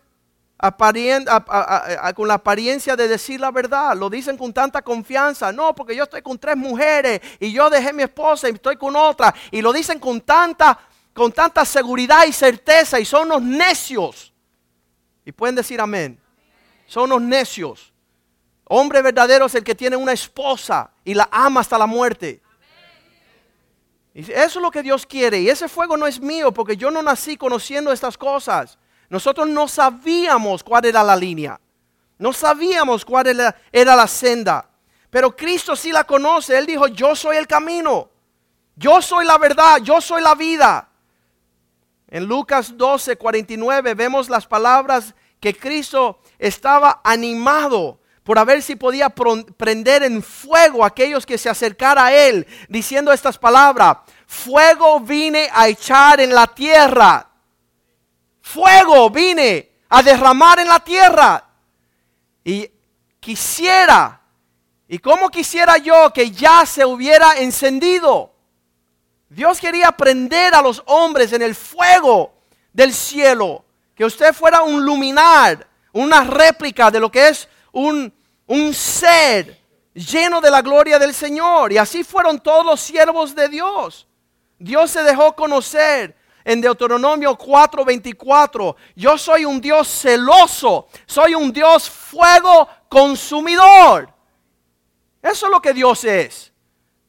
con 2.17 2.27
la 2.27 2.35
apariencia 2.35 2.97
de 2.97 3.07
decir 3.07 3.39
la 3.39 3.53
verdad. 3.53 3.97
Lo 3.97 4.11
dicen 4.11 4.37
con 4.37 4.53
tanta 4.53 4.83
confianza. 4.83 5.53
No, 5.53 5.73
porque 5.73 5.95
yo 5.95 6.03
estoy 6.03 6.21
con 6.21 6.37
tres 6.37 6.57
mujeres 6.57 7.21
y 7.39 7.53
yo 7.53 7.71
dejé 7.71 7.93
mi 7.93 8.03
esposa 8.03 8.49
y 8.49 8.55
estoy 8.55 8.75
con 8.75 8.97
otra. 8.97 9.33
Y 9.53 9.63
lo 9.63 9.73
dicen 9.73 10.01
con 10.01 10.21
tanta, 10.23 10.81
con 11.15 11.31
tanta 11.31 11.65
seguridad 11.65 12.27
y 12.27 12.33
certeza 12.33 12.99
y 12.99 13.05
son 13.05 13.29
los 13.29 13.41
necios. 13.41 14.35
Y 15.25 15.31
pueden 15.31 15.55
decir 15.55 15.81
amén. 15.81 16.21
Son 16.89 17.09
los 17.09 17.23
necios. 17.23 17.93
Hombre 18.69 19.01
verdadero 19.01 19.47
es 19.47 19.55
el 19.55 19.65
que 19.65 19.75
tiene 19.75 19.97
una 19.97 20.13
esposa 20.13 20.91
y 21.05 21.15
la 21.15 21.29
ama 21.33 21.61
hasta 21.61 21.79
la 21.79 21.87
muerte. 21.87 22.43
Eso 24.15 24.31
es 24.31 24.57
lo 24.57 24.71
que 24.71 24.83
Dios 24.83 25.07
quiere. 25.07 25.41
Y 25.41 25.49
ese 25.49 25.69
fuego 25.69 25.97
no 25.97 26.07
es 26.07 26.21
mío 26.21 26.53
porque 26.53 26.77
yo 26.77 26.91
no 26.91 27.03
nací 27.03 27.37
conociendo 27.37 27.93
estas 27.93 28.19
cosas. 28.19 28.79
Nosotros 29.09 29.49
no 29.49 29.69
sabíamos 29.69 30.63
cuál 30.63 30.85
era 30.85 31.03
la 31.03 31.17
línea. 31.17 31.59
No 32.19 32.33
sabíamos 32.33 33.05
cuál 33.05 33.29
era, 33.29 33.57
era 33.73 33.97
la 33.97 34.07
senda. 34.07 34.69
Pero 35.09 35.35
Cristo 35.35 35.75
sí 35.75 35.91
la 35.91 36.05
conoce. 36.05 36.59
Él 36.59 36.67
dijo, 36.67 36.89
yo 36.89 37.17
soy 37.17 37.37
el 37.37 37.47
camino. 37.47 38.11
Yo 38.77 39.01
soy 39.01 39.25
la 39.25 39.39
verdad. 39.39 39.79
Yo 39.79 40.01
soy 40.03 40.21
la 40.21 40.35
vida. 40.35 40.91
En 42.09 42.25
Lucas 42.25 42.77
12, 42.77 43.17
49 43.17 43.95
vemos 43.95 44.29
las 44.29 44.47
palabras 44.47 45.15
que 45.41 45.57
Cristo 45.57 46.21
estaba 46.39 47.01
animado 47.05 48.01
por 48.29 48.39
a 48.39 48.45
ver 48.45 48.63
si 48.63 48.77
podía 48.77 49.09
prender 49.09 50.03
en 50.03 50.23
fuego 50.23 50.85
a 50.85 50.89
aquellos 50.89 51.25
que 51.25 51.39
se 51.39 51.49
acercara 51.49 52.05
a 52.05 52.13
él, 52.13 52.47
diciendo 52.69 53.11
estas 53.11 53.39
palabras, 53.39 54.01
fuego 54.27 55.01
vine 55.01 55.49
a 55.51 55.67
echar 55.67 56.21
en 56.21 56.35
la 56.35 56.47
tierra, 56.47 57.27
fuego 58.43 59.09
vine 59.09 59.71
a 59.89 60.03
derramar 60.03 60.59
en 60.59 60.69
la 60.69 60.79
tierra. 60.81 61.43
Y 62.45 62.71
quisiera 63.19 64.21
Y 64.89 64.99
cómo 64.99 65.31
quisiera 65.31 65.79
yo 65.79 66.13
que 66.13 66.31
ya 66.31 66.67
se 66.67 66.85
hubiera 66.85 67.39
encendido. 67.39 68.35
Dios 69.31 69.59
quería 69.59 69.91
prender 69.93 70.55
a 70.55 70.61
los 70.61 70.83
hombres 70.85 71.33
en 71.33 71.41
el 71.41 71.55
fuego 71.55 72.35
del 72.75 72.93
cielo. 72.93 73.65
Que 73.95 74.05
usted 74.05 74.35
fuera 74.35 74.61
un 74.61 74.85
luminar, 74.85 75.67
una 75.93 76.25
réplica 76.25 76.91
de 76.91 77.01
lo 77.01 77.11
que 77.11 77.29
es 77.29 77.49
un, 77.73 78.13
un 78.49 78.75
ser 78.75 79.59
lleno 79.95 80.41
de 80.41 80.51
la 80.51 80.63
gloria 80.63 80.99
del 80.99 81.15
Señor. 81.15 81.73
Y 81.73 81.79
así 81.79 82.03
fueron 82.03 82.41
todos 82.41 82.67
los 82.67 82.81
siervos 82.81 83.35
de 83.35 83.49
Dios. 83.49 84.07
Dios 84.59 84.91
se 84.91 85.03
dejó 85.03 85.35
conocer 85.35 86.17
en 86.45 86.61
Deuteronomio 86.61 87.37
4:24. 87.37 88.77
Yo 88.97 89.17
soy 89.17 89.45
un 89.45 89.61
Dios 89.61 89.87
celoso, 89.87 90.89
soy 91.07 91.35
un 91.35 91.53
Dios 91.53 91.89
fuego 91.89 92.69
consumidor. 92.89 94.13
Eso 95.23 95.47
es 95.47 95.53
lo 95.53 95.61
que 95.61 95.75
Dios 95.75 96.05
es. 96.05 96.53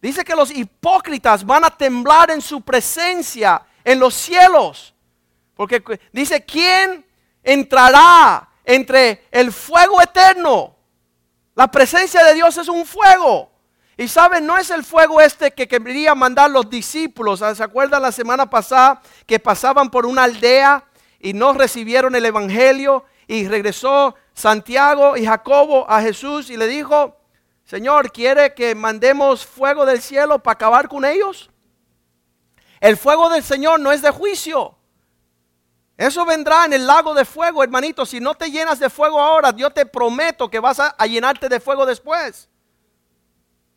Dice 0.01 0.23
que 0.23 0.35
los 0.35 0.51
hipócritas 0.51 1.45
van 1.45 1.65
a 1.65 1.75
temblar 1.75 2.31
en 2.31 2.41
su 2.41 2.61
presencia 2.61 3.65
en 3.83 3.99
los 3.99 4.13
cielos. 4.13 4.93
Porque 5.55 5.83
dice, 6.11 6.45
¿quién 6.45 7.05
entrará 7.43 8.49
entre 8.63 9.27
el 9.31 9.51
fuego 9.51 10.01
eterno? 10.01 10.75
La 11.59 11.67
presencia 11.69 12.23
de 12.23 12.35
Dios 12.35 12.55
es 12.55 12.69
un 12.69 12.85
fuego. 12.85 13.51
Y 13.97 14.07
saben, 14.07 14.45
no 14.45 14.57
es 14.57 14.69
el 14.69 14.81
fuego 14.81 15.19
este 15.19 15.51
que 15.51 15.67
quería 15.67 16.15
mandar 16.15 16.49
los 16.49 16.69
discípulos. 16.69 17.39
¿Se 17.39 17.61
acuerdan 17.61 18.01
la 18.01 18.13
semana 18.13 18.49
pasada 18.49 19.01
que 19.25 19.39
pasaban 19.39 19.91
por 19.91 20.05
una 20.05 20.23
aldea 20.23 20.85
y 21.19 21.33
no 21.33 21.51
recibieron 21.51 22.15
el 22.15 22.25
Evangelio? 22.25 23.03
Y 23.27 23.45
regresó 23.49 24.15
Santiago 24.33 25.17
y 25.17 25.25
Jacobo 25.25 25.85
a 25.89 26.01
Jesús 26.01 26.49
y 26.49 26.55
le 26.55 26.65
dijo, 26.65 27.17
Señor, 27.65 28.13
¿quiere 28.13 28.53
que 28.53 28.73
mandemos 28.73 29.45
fuego 29.45 29.85
del 29.85 30.01
cielo 30.01 30.39
para 30.39 30.53
acabar 30.53 30.87
con 30.87 31.03
ellos? 31.03 31.49
El 32.79 32.95
fuego 32.95 33.29
del 33.29 33.43
Señor 33.43 33.81
no 33.81 33.91
es 33.91 34.01
de 34.01 34.11
juicio. 34.11 34.78
Eso 35.99 36.25
vendrá 36.25 36.63
en 36.63 36.71
el 36.71 36.87
lago 36.87 37.13
de 37.13 37.25
fuego, 37.25 37.61
hermanito. 37.61 38.05
Si 38.05 38.21
no 38.21 38.33
te 38.33 38.49
llenas 38.49 38.79
de 38.79 38.89
fuego 38.89 39.19
ahora, 39.19 39.53
yo 39.53 39.69
te 39.69 39.85
prometo 39.85 40.49
que 40.49 40.61
vas 40.61 40.79
a, 40.79 40.95
llenarte 41.05 41.49
de 41.49 41.59
fuego 41.59 41.85
después. 41.85 42.47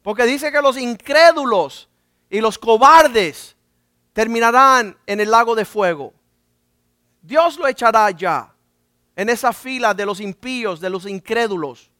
Porque 0.02 0.22
dice 0.22 0.52
que 0.52 0.62
los 0.62 0.76
incrédulos 0.78 1.88
y 2.30 2.40
los 2.40 2.60
cobardes 2.60 3.56
terminarán 4.12 4.96
en 5.04 5.18
el 5.18 5.32
lago 5.32 5.56
de 5.56 5.64
fuego. 5.64 6.14
Dios 7.20 7.58
lo 7.58 7.66
echará 7.66 8.08
ya, 8.12 8.54
en 9.16 9.28
esa 9.28 9.52
fila 9.52 9.92
de 9.92 10.06
los 10.06 10.20
impíos, 10.20 10.78
de 10.78 10.90
los 10.90 11.06
incrédulos. 11.06 11.90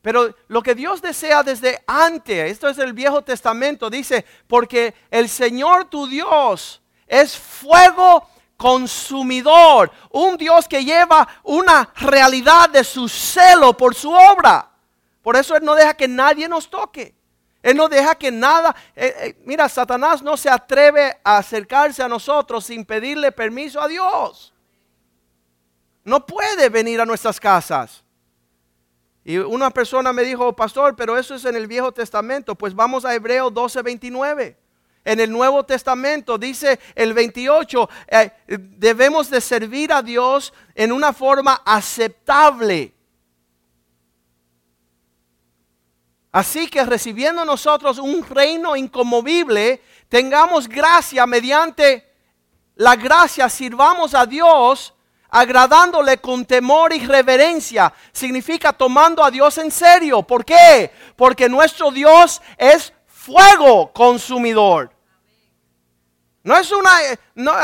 Pero 0.00 0.34
lo 0.48 0.60
que 0.60 0.74
Dios 0.74 1.00
desea 1.00 1.44
desde 1.44 1.84
antes, 1.86 2.50
esto 2.50 2.68
es 2.68 2.78
el 2.78 2.94
Viejo 2.94 3.22
Testamento, 3.22 3.88
dice, 3.88 4.24
porque 4.48 4.92
el 5.08 5.28
Señor 5.28 5.84
tu 5.84 6.08
Dios 6.08 6.82
es 7.06 7.38
fuego 7.38 8.26
consumidor, 8.62 9.90
un 10.10 10.36
Dios 10.36 10.68
que 10.68 10.84
lleva 10.84 11.26
una 11.42 11.92
realidad 11.96 12.70
de 12.70 12.84
su 12.84 13.08
celo 13.08 13.76
por 13.76 13.92
su 13.92 14.12
obra. 14.12 14.70
Por 15.20 15.34
eso 15.34 15.56
Él 15.56 15.64
no 15.64 15.74
deja 15.74 15.94
que 15.94 16.06
nadie 16.06 16.48
nos 16.48 16.70
toque. 16.70 17.12
Él 17.60 17.76
no 17.76 17.88
deja 17.88 18.14
que 18.14 18.30
nada, 18.30 18.74
eh, 18.94 19.14
eh, 19.18 19.42
mira, 19.44 19.68
Satanás 19.68 20.22
no 20.22 20.36
se 20.36 20.48
atreve 20.48 21.18
a 21.24 21.38
acercarse 21.38 22.04
a 22.04 22.08
nosotros 22.08 22.64
sin 22.64 22.84
pedirle 22.84 23.32
permiso 23.32 23.80
a 23.80 23.88
Dios. 23.88 24.54
No 26.04 26.24
puede 26.24 26.68
venir 26.68 27.00
a 27.00 27.04
nuestras 27.04 27.40
casas. 27.40 28.04
Y 29.24 29.38
una 29.38 29.70
persona 29.70 30.12
me 30.12 30.22
dijo, 30.22 30.54
pastor, 30.54 30.94
pero 30.94 31.18
eso 31.18 31.34
es 31.34 31.44
en 31.44 31.56
el 31.56 31.66
Viejo 31.66 31.90
Testamento. 31.90 32.54
Pues 32.54 32.76
vamos 32.76 33.04
a 33.04 33.12
Hebreo 33.12 33.50
12, 33.50 33.82
29. 33.82 34.61
En 35.04 35.18
el 35.18 35.30
Nuevo 35.30 35.64
Testamento 35.64 36.38
dice 36.38 36.78
el 36.94 37.12
28, 37.12 37.88
eh, 38.06 38.30
debemos 38.46 39.28
de 39.30 39.40
servir 39.40 39.92
a 39.92 40.02
Dios 40.02 40.52
en 40.74 40.92
una 40.92 41.12
forma 41.12 41.62
aceptable. 41.64 42.94
Así 46.30 46.68
que 46.68 46.84
recibiendo 46.84 47.44
nosotros 47.44 47.98
un 47.98 48.26
reino 48.26 48.76
inconmovible, 48.76 49.82
tengamos 50.08 50.68
gracia 50.68 51.26
mediante 51.26 52.08
la 52.76 52.96
gracia, 52.96 53.48
sirvamos 53.48 54.14
a 54.14 54.24
Dios 54.24 54.94
agradándole 55.28 56.18
con 56.18 56.44
temor 56.44 56.92
y 56.92 57.04
reverencia. 57.06 57.92
Significa 58.12 58.72
tomando 58.72 59.24
a 59.24 59.30
Dios 59.30 59.58
en 59.58 59.70
serio. 59.70 60.22
¿Por 60.22 60.44
qué? 60.44 60.90
Porque 61.16 61.48
nuestro 61.48 61.90
Dios 61.90 62.40
es 62.56 62.92
fuego 63.24 63.92
consumidor. 63.92 64.90
No 66.42 66.56
es 66.56 66.72
una, 66.72 66.96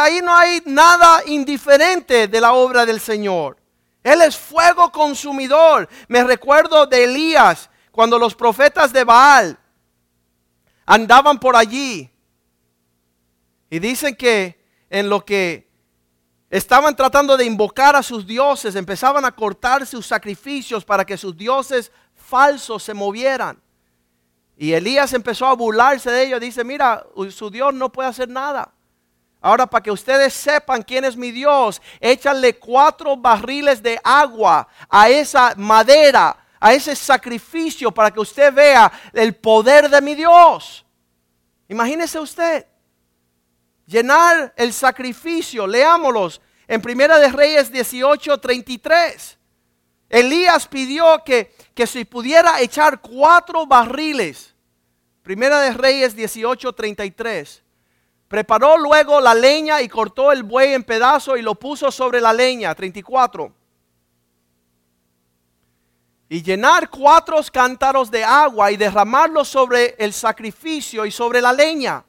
ahí 0.03 0.21
no 0.23 0.35
hay 0.35 0.63
nada 0.67 1.23
indiferente 1.27 2.29
de 2.29 2.41
la 2.41 2.53
obra 2.53 2.87
del 2.87 3.01
Señor. 3.01 3.57
Él 4.03 4.23
es 4.23 4.37
fuego 4.37 4.93
consumidor. 4.93 5.89
Me 6.07 6.23
recuerdo 6.23 6.87
de 6.87 7.05
Elías 7.05 7.69
cuando 7.91 8.19
los 8.19 8.35
profetas 8.35 8.93
de 8.93 9.05
Baal 9.05 9.59
andaban 10.87 11.39
por 11.41 11.57
allí. 11.57 12.09
Y 13.69 13.79
dicen 13.81 14.15
que 14.15 14.65
en 14.89 15.09
lo 15.09 15.25
que 15.25 15.69
Estaban 16.51 16.97
tratando 16.97 17.37
de 17.37 17.45
invocar 17.45 17.95
a 17.95 18.03
sus 18.03 18.27
dioses, 18.27 18.75
empezaban 18.75 19.25
a 19.25 19.33
cortar 19.33 19.87
sus 19.87 20.07
sacrificios 20.07 20.83
para 20.83 21.05
que 21.05 21.19
sus 21.19 21.37
dioses 21.37 21.93
falsos 22.15 22.83
se 22.83 22.95
movieran. 22.95 23.61
Y 24.61 24.73
Elías 24.73 25.13
empezó 25.13 25.47
a 25.47 25.55
burlarse 25.55 26.11
de 26.11 26.25
ellos. 26.25 26.41
Dice, 26.41 26.65
mira, 26.65 27.07
su 27.31 27.49
Dios 27.49 27.73
no 27.73 27.93
puede 27.93 28.09
hacer 28.09 28.29
nada. 28.29 28.73
Ahora, 29.41 29.69
para 29.69 29.85
que 29.85 29.93
ustedes 29.93 30.35
sepan 30.35 30.83
quién 30.83 31.05
es 31.05 31.17
mi 31.17 31.31
Dios, 31.31 31.81
échale 32.01 32.59
cuatro 32.59 33.17
barriles 33.17 33.81
de 33.81 34.01
agua 34.03 34.67
a 34.89 35.09
esa 35.09 35.55
madera, 35.57 36.45
a 36.59 36.75
ese 36.75 36.97
sacrificio, 36.97 37.93
para 37.93 38.11
que 38.11 38.19
usted 38.19 38.53
vea 38.53 38.91
el 39.13 39.37
poder 39.37 39.89
de 39.89 40.03
mi 40.03 40.17
Dios. 40.17 40.85
Imagínese 41.69 42.19
usted 42.19 42.67
llenar 43.87 44.53
el 44.57 44.73
sacrificio. 44.73 45.69
Leámoslos 45.69 46.41
en 46.67 46.83
Primera 46.83 47.21
de 47.21 47.29
Reyes 47.29 47.71
18, 47.71 48.39
33. 48.39 49.39
Elías 50.09 50.67
pidió 50.67 51.23
que, 51.25 51.55
que 51.75 51.87
se 51.87 52.05
pudiera 52.05 52.61
echar 52.61 53.01
cuatro 53.01 53.67
barriles. 53.67 54.48
Primera 55.29 55.61
de 55.61 55.73
Reyes 55.73 56.17
18, 56.17 56.73
33. 56.73 57.63
Preparó 58.29 58.79
luego 58.79 59.21
la 59.21 59.35
leña 59.35 59.83
y 59.83 59.87
cortó 59.87 60.33
el 60.33 60.43
buey 60.43 60.73
en 60.73 60.83
pedazos 60.83 61.39
y 61.39 61.43
lo 61.43 61.55
puso 61.55 61.93
sobre 61.93 62.19
la 62.19 62.33
leña. 62.33 62.75
34. 62.75 63.53
Y 66.31 66.43
llenar 66.43 66.89
cuatro 66.89 67.39
cántaros 67.53 68.11
de 68.11 68.25
agua 68.25 68.73
y 68.73 68.79
derramarlos 68.79 69.49
sobre 69.49 69.97
el 69.99 70.15
sacrificio 70.15 71.05
y 71.05 71.11
sobre 71.11 71.43
la 71.43 71.53
leña 71.53 72.03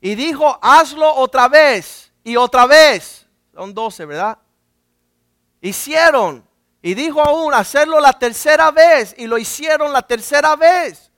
y 0.00 0.14
dijo, 0.14 0.56
hazlo 0.62 1.12
otra 1.12 1.48
vez 1.48 2.12
y 2.22 2.36
otra 2.36 2.66
vez. 2.66 3.26
Son 3.52 3.74
doce, 3.74 4.06
¿verdad? 4.06 4.38
Hicieron. 5.60 6.46
Y 6.80 6.94
dijo 6.94 7.20
aún, 7.20 7.52
hacerlo 7.52 7.98
la 7.98 8.12
tercera 8.12 8.70
vez. 8.70 9.12
Y 9.18 9.26
lo 9.26 9.38
hicieron 9.38 9.92
la 9.92 10.02
tercera 10.02 10.54
vez. 10.54 11.10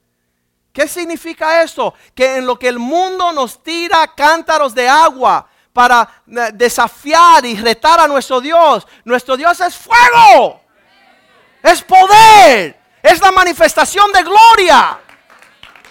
¿Qué 0.76 0.86
significa 0.86 1.62
esto? 1.62 1.94
Que 2.14 2.36
en 2.36 2.44
lo 2.44 2.58
que 2.58 2.68
el 2.68 2.78
mundo 2.78 3.32
nos 3.32 3.62
tira 3.62 4.12
cántaros 4.14 4.74
de 4.74 4.86
agua 4.86 5.48
para 5.72 6.22
eh, 6.26 6.50
desafiar 6.52 7.46
y 7.46 7.56
retar 7.56 7.98
a 7.98 8.06
nuestro 8.06 8.42
Dios, 8.42 8.86
nuestro 9.02 9.38
Dios 9.38 9.58
es 9.58 9.74
fuego. 9.74 10.60
Es 11.62 11.80
poder. 11.80 12.78
Es 13.02 13.22
la 13.22 13.32
manifestación 13.32 14.12
de 14.12 14.22
gloria. 14.22 14.98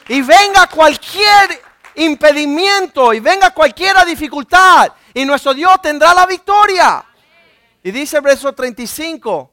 Y 0.08 0.22
venga 0.22 0.68
cualquier 0.68 1.64
impedimento 1.96 3.12
y 3.12 3.20
venga 3.20 3.50
cualquiera 3.50 4.06
dificultad 4.06 4.92
y 5.16 5.26
nuestro 5.26 5.56
Dios 5.56 5.82
tendrá 5.82 6.14
la 6.14 6.28
victoria. 6.28 7.04
Y 7.82 7.90
dice 7.90 8.18
el 8.18 8.22
verso 8.22 8.54
35 8.54 9.52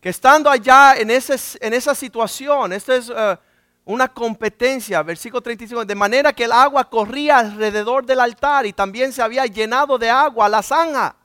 que 0.00 0.10
estando 0.10 0.48
allá 0.48 0.94
en, 0.94 1.10
ese, 1.10 1.58
en 1.60 1.74
esa 1.74 1.92
situación, 1.92 2.72
esta 2.72 2.94
es 2.94 3.10
eh, 3.12 3.36
una 3.84 4.08
competencia, 4.08 5.02
versículo 5.02 5.42
35, 5.42 5.84
de 5.84 5.94
manera 5.94 6.32
que 6.32 6.44
el 6.44 6.52
agua 6.52 6.88
corría 6.88 7.38
alrededor 7.38 8.06
del 8.06 8.20
altar 8.20 8.64
y 8.66 8.72
también 8.72 9.12
se 9.12 9.22
había 9.22 9.44
llenado 9.46 9.98
de 9.98 10.08
agua 10.08 10.48
la 10.48 10.62
zanja. 10.62 11.16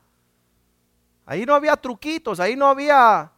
Ahí 1.26 1.46
no 1.46 1.54
había 1.54 1.76
truquitos, 1.78 2.40
ahí 2.40 2.56
no 2.56 2.68
había 2.68 3.32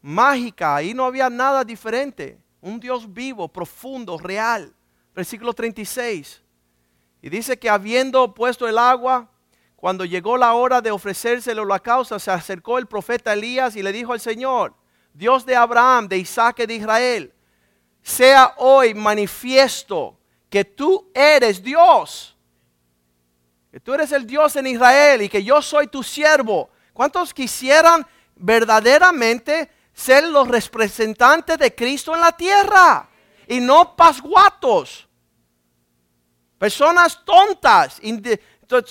mágica, 0.00 0.76
ahí 0.76 0.94
no 0.94 1.04
había 1.04 1.28
nada 1.28 1.64
diferente 1.64 2.38
un 2.64 2.80
Dios 2.80 3.12
vivo, 3.12 3.46
profundo, 3.46 4.16
real. 4.16 4.72
Versículo 5.14 5.52
36. 5.52 6.42
Y 7.20 7.28
dice 7.28 7.58
que 7.58 7.68
habiendo 7.68 8.34
puesto 8.34 8.66
el 8.66 8.78
agua, 8.78 9.28
cuando 9.76 10.06
llegó 10.06 10.38
la 10.38 10.54
hora 10.54 10.80
de 10.80 10.90
ofrecerse 10.90 11.52
el 11.52 11.58
holocausto, 11.58 12.18
se 12.18 12.30
acercó 12.30 12.78
el 12.78 12.86
profeta 12.86 13.34
Elías 13.34 13.76
y 13.76 13.82
le 13.82 13.92
dijo 13.92 14.14
al 14.14 14.20
Señor, 14.20 14.74
Dios 15.14 15.46
de 15.46 15.54
Abraham, 15.54 16.08
de 16.08 16.18
Isaac 16.18 16.58
y 16.58 16.66
de 16.66 16.74
Israel, 16.74 17.32
sea 18.02 18.54
hoy 18.58 18.92
manifiesto 18.92 20.18
que 20.50 20.64
tú 20.64 21.10
eres 21.14 21.62
Dios. 21.62 22.36
Que 23.70 23.80
tú 23.80 23.94
eres 23.94 24.12
el 24.12 24.26
Dios 24.26 24.54
en 24.56 24.66
Israel 24.66 25.22
y 25.22 25.28
que 25.28 25.42
yo 25.42 25.62
soy 25.62 25.86
tu 25.86 26.02
siervo. 26.02 26.68
¿Cuántos 26.92 27.32
quisieran 27.32 28.06
verdaderamente 28.36 29.70
ser 29.92 30.24
los 30.24 30.48
representantes 30.48 31.58
de 31.58 31.74
Cristo 31.74 32.14
en 32.14 32.20
la 32.20 32.32
tierra? 32.32 33.08
Y 33.46 33.60
no 33.60 33.96
pasguatos. 33.96 35.08
Personas 36.58 37.24
tontas, 37.24 38.00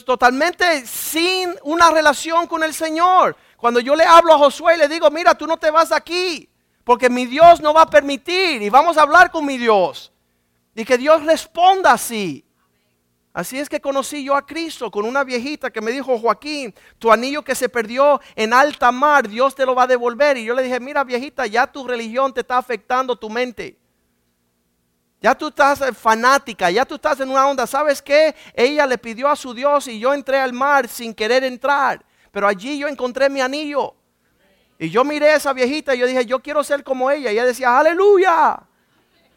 totalmente 0.05 0.85
sin 0.85 1.55
una 1.63 1.91
relación 1.91 2.47
con 2.47 2.63
el 2.63 2.73
Señor. 2.73 3.35
Cuando 3.63 3.79
yo 3.79 3.95
le 3.95 4.03
hablo 4.03 4.33
a 4.33 4.37
Josué 4.37 4.75
y 4.75 4.77
le 4.77 4.89
digo, 4.89 5.09
mira, 5.09 5.35
tú 5.35 5.47
no 5.47 5.55
te 5.55 5.71
vas 5.71 5.93
aquí, 5.93 6.49
porque 6.83 7.09
mi 7.09 7.25
Dios 7.25 7.61
no 7.61 7.73
va 7.73 7.83
a 7.83 7.89
permitir 7.89 8.61
y 8.61 8.69
vamos 8.69 8.97
a 8.97 9.03
hablar 9.03 9.31
con 9.31 9.45
mi 9.45 9.57
Dios. 9.57 10.11
Y 10.75 10.83
que 10.83 10.97
Dios 10.97 11.23
responda 11.23 11.93
así. 11.93 12.43
Así 13.31 13.57
es 13.57 13.69
que 13.69 13.79
conocí 13.79 14.21
yo 14.21 14.35
a 14.35 14.45
Cristo 14.45 14.91
con 14.91 15.05
una 15.05 15.23
viejita 15.23 15.71
que 15.71 15.79
me 15.79 15.91
dijo, 15.91 16.19
Joaquín, 16.19 16.75
tu 16.99 17.09
anillo 17.09 17.41
que 17.41 17.55
se 17.55 17.69
perdió 17.69 18.19
en 18.35 18.51
alta 18.51 18.91
mar, 18.91 19.29
Dios 19.29 19.55
te 19.55 19.65
lo 19.65 19.73
va 19.73 19.83
a 19.83 19.87
devolver. 19.87 20.35
Y 20.35 20.43
yo 20.43 20.53
le 20.53 20.63
dije, 20.63 20.81
mira 20.81 21.05
viejita, 21.05 21.47
ya 21.47 21.65
tu 21.65 21.87
religión 21.87 22.33
te 22.33 22.41
está 22.41 22.57
afectando 22.57 23.15
tu 23.15 23.29
mente. 23.29 23.79
Ya 25.21 25.33
tú 25.35 25.47
estás 25.47 25.81
fanática, 25.97 26.69
ya 26.69 26.83
tú 26.83 26.95
estás 26.95 27.17
en 27.21 27.29
una 27.29 27.47
onda. 27.47 27.65
¿Sabes 27.65 28.01
qué? 28.01 28.35
Ella 28.53 28.85
le 28.85 28.97
pidió 28.97 29.29
a 29.29 29.37
su 29.37 29.53
Dios 29.53 29.87
y 29.87 29.99
yo 29.99 30.13
entré 30.13 30.37
al 30.37 30.51
mar 30.51 30.89
sin 30.89 31.13
querer 31.13 31.45
entrar. 31.45 32.03
Pero 32.33 32.47
allí 32.47 32.79
yo 32.79 32.87
encontré 32.87 33.29
mi 33.29 33.41
anillo. 33.41 33.93
Y 34.79 34.89
yo 34.89 35.03
miré 35.03 35.29
a 35.29 35.35
esa 35.35 35.53
viejita 35.53 35.93
y 35.93 35.99
yo 35.99 36.07
dije, 36.07 36.25
yo 36.25 36.39
quiero 36.39 36.63
ser 36.63 36.83
como 36.83 37.11
ella. 37.11 37.29
Y 37.29 37.35
ella 37.35 37.45
decía, 37.45 37.77
aleluya. 37.77 38.59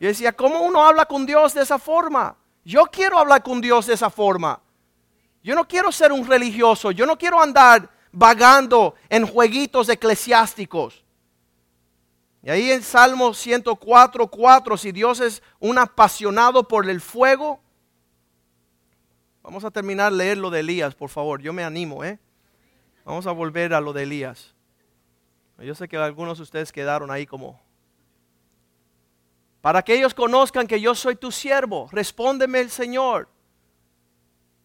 Y 0.01 0.07
decía, 0.07 0.33
¿cómo 0.33 0.63
uno 0.63 0.83
habla 0.83 1.05
con 1.05 1.27
Dios 1.27 1.53
de 1.53 1.61
esa 1.61 1.79
forma? 1.79 2.35
Yo 2.65 2.87
quiero 2.87 3.19
hablar 3.19 3.43
con 3.43 3.61
Dios 3.61 3.85
de 3.85 3.93
esa 3.93 4.09
forma. 4.09 4.63
Yo 5.43 5.55
no 5.55 5.69
quiero 5.69 5.93
ser 5.93 6.11
un 6.11 6.27
religioso. 6.27 6.91
Yo 6.91 7.05
no 7.05 7.19
quiero 7.19 7.39
andar 7.39 7.87
vagando 8.13 8.95
en 9.11 9.27
jueguitos 9.27 9.91
eclesiásticos. 9.91 11.05
Y 12.43 12.49
ahí 12.49 12.71
en 12.71 12.83
Salmo 12.83 13.35
104, 13.35 14.27
4, 14.27 14.77
si 14.79 14.91
Dios 14.91 15.21
es 15.21 15.43
un 15.59 15.77
apasionado 15.77 16.67
por 16.67 16.89
el 16.89 17.03
fuego, 17.03 17.61
vamos 19.43 19.65
a 19.65 19.71
terminar 19.71 20.13
leer 20.13 20.39
lo 20.39 20.49
de 20.49 20.61
Elías, 20.61 20.95
por 20.95 21.11
favor, 21.11 21.43
yo 21.43 21.53
me 21.53 21.63
animo, 21.63 22.03
¿eh? 22.03 22.19
Vamos 23.07 23.27
a 23.27 23.33
volver 23.33 23.73
a 23.73 23.81
lo 23.81 23.95
de 23.95 24.03
Elías. 24.03 24.55
Yo 25.59 25.75
sé 25.75 25.89
que 25.89 25.97
algunos 25.97 26.37
de 26.37 26.43
ustedes 26.43 26.71
quedaron 26.71 27.11
ahí 27.11 27.25
como... 27.25 27.59
Para 29.63 29.81
que 29.81 29.95
ellos 29.95 30.13
conozcan 30.13 30.67
que 30.67 30.79
yo 30.79 30.95
soy 30.95 31.17
tu 31.17 31.33
siervo, 31.33 31.89
respóndeme 31.91 32.61
el 32.61 32.69
Señor. 32.69 33.31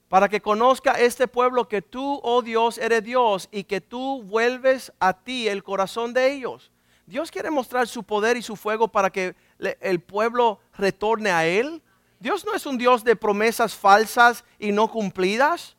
Para 0.09 0.27
que 0.27 0.41
conozca 0.41 0.99
este 0.99 1.29
pueblo 1.29 1.69
que 1.69 1.81
tú, 1.81 2.19
oh 2.21 2.41
Dios, 2.41 2.77
eres 2.77 3.01
Dios 3.01 3.47
y 3.49 3.63
que 3.63 3.79
tú 3.79 4.21
vuelves 4.23 4.91
a 4.99 5.13
ti 5.13 5.47
el 5.47 5.63
corazón 5.63 6.13
de 6.13 6.33
ellos 6.33 6.71
Dios 7.11 7.29
quiere 7.29 7.51
mostrar 7.51 7.89
su 7.89 8.03
poder 8.03 8.37
y 8.37 8.41
su 8.41 8.55
fuego 8.55 8.87
para 8.87 9.09
que 9.09 9.35
el 9.81 9.99
pueblo 9.99 10.61
retorne 10.77 11.29
a 11.29 11.45
Él. 11.45 11.81
Dios 12.21 12.45
no 12.45 12.53
es 12.53 12.65
un 12.65 12.77
Dios 12.77 13.03
de 13.03 13.17
promesas 13.17 13.75
falsas 13.75 14.45
y 14.57 14.71
no 14.71 14.89
cumplidas. 14.89 15.75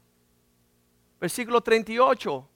Versículo 1.18 1.62
38. 1.62 2.48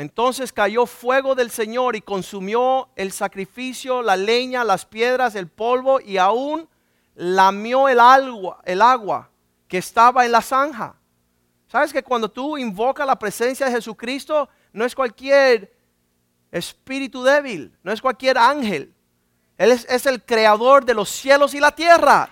Entonces 0.00 0.50
cayó 0.50 0.86
fuego 0.86 1.34
del 1.34 1.50
Señor 1.50 1.94
y 1.94 2.00
consumió 2.00 2.88
el 2.96 3.12
sacrificio, 3.12 4.00
la 4.00 4.16
leña, 4.16 4.64
las 4.64 4.86
piedras, 4.86 5.34
el 5.34 5.46
polvo 5.46 6.00
y 6.00 6.16
aún 6.16 6.66
lamió 7.14 7.86
el 7.86 8.00
agua, 8.00 8.62
el 8.64 8.80
agua 8.80 9.28
que 9.68 9.76
estaba 9.76 10.24
en 10.24 10.32
la 10.32 10.40
zanja. 10.40 10.94
¿Sabes 11.68 11.92
que 11.92 12.02
cuando 12.02 12.30
tú 12.30 12.56
invocas 12.56 13.06
la 13.06 13.18
presencia 13.18 13.66
de 13.66 13.72
Jesucristo, 13.72 14.48
no 14.72 14.86
es 14.86 14.94
cualquier 14.94 15.70
espíritu 16.50 17.22
débil, 17.22 17.76
no 17.82 17.92
es 17.92 18.00
cualquier 18.00 18.38
ángel. 18.38 18.94
Él 19.58 19.70
es, 19.70 20.06
el 20.06 20.22
creador 20.24 20.82
de 20.82 20.94
los 20.94 21.10
cielos 21.10 21.52
y 21.52 21.60
la 21.60 21.72
tierra. 21.72 22.30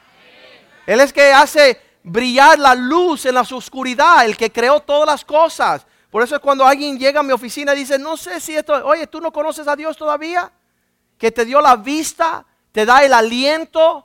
Él 0.87 1.01
es 1.01 1.13
que 1.13 1.35
hace 1.35 1.79
brillar 2.03 2.59
la 2.59 2.75
luz 2.75 3.27
en 3.27 3.35
la 3.35 3.43
oscuridad, 3.43 4.25
el 4.25 4.39
que 4.39 4.51
creó 4.51 4.81
todas 4.81 5.07
las 5.07 5.23
cosas. 5.23 5.87
Por 6.11 6.23
eso 6.23 6.37
es 6.37 6.41
cuando 6.41 6.67
alguien 6.67 6.99
llega 6.99 7.21
a 7.21 7.23
mi 7.23 7.33
oficina 7.33 7.75
y 7.75 7.79
dice, 7.79 7.99
no 7.99 8.17
sé 8.17 8.41
si 8.41 8.57
esto, 8.57 8.73
oye, 8.87 9.07
tú 9.07 9.21
no 9.21 9.33
conoces 9.33 9.69
a 9.69 9.77
Dios 9.77 9.97
todavía, 9.97 10.51
que 11.19 11.31
te 11.31 11.45
dio 11.45 11.61
la 11.61 11.77
vista, 11.77 12.47
te 12.73 12.87
da 12.87 13.05
el 13.05 13.13
aliento, 13.13 14.05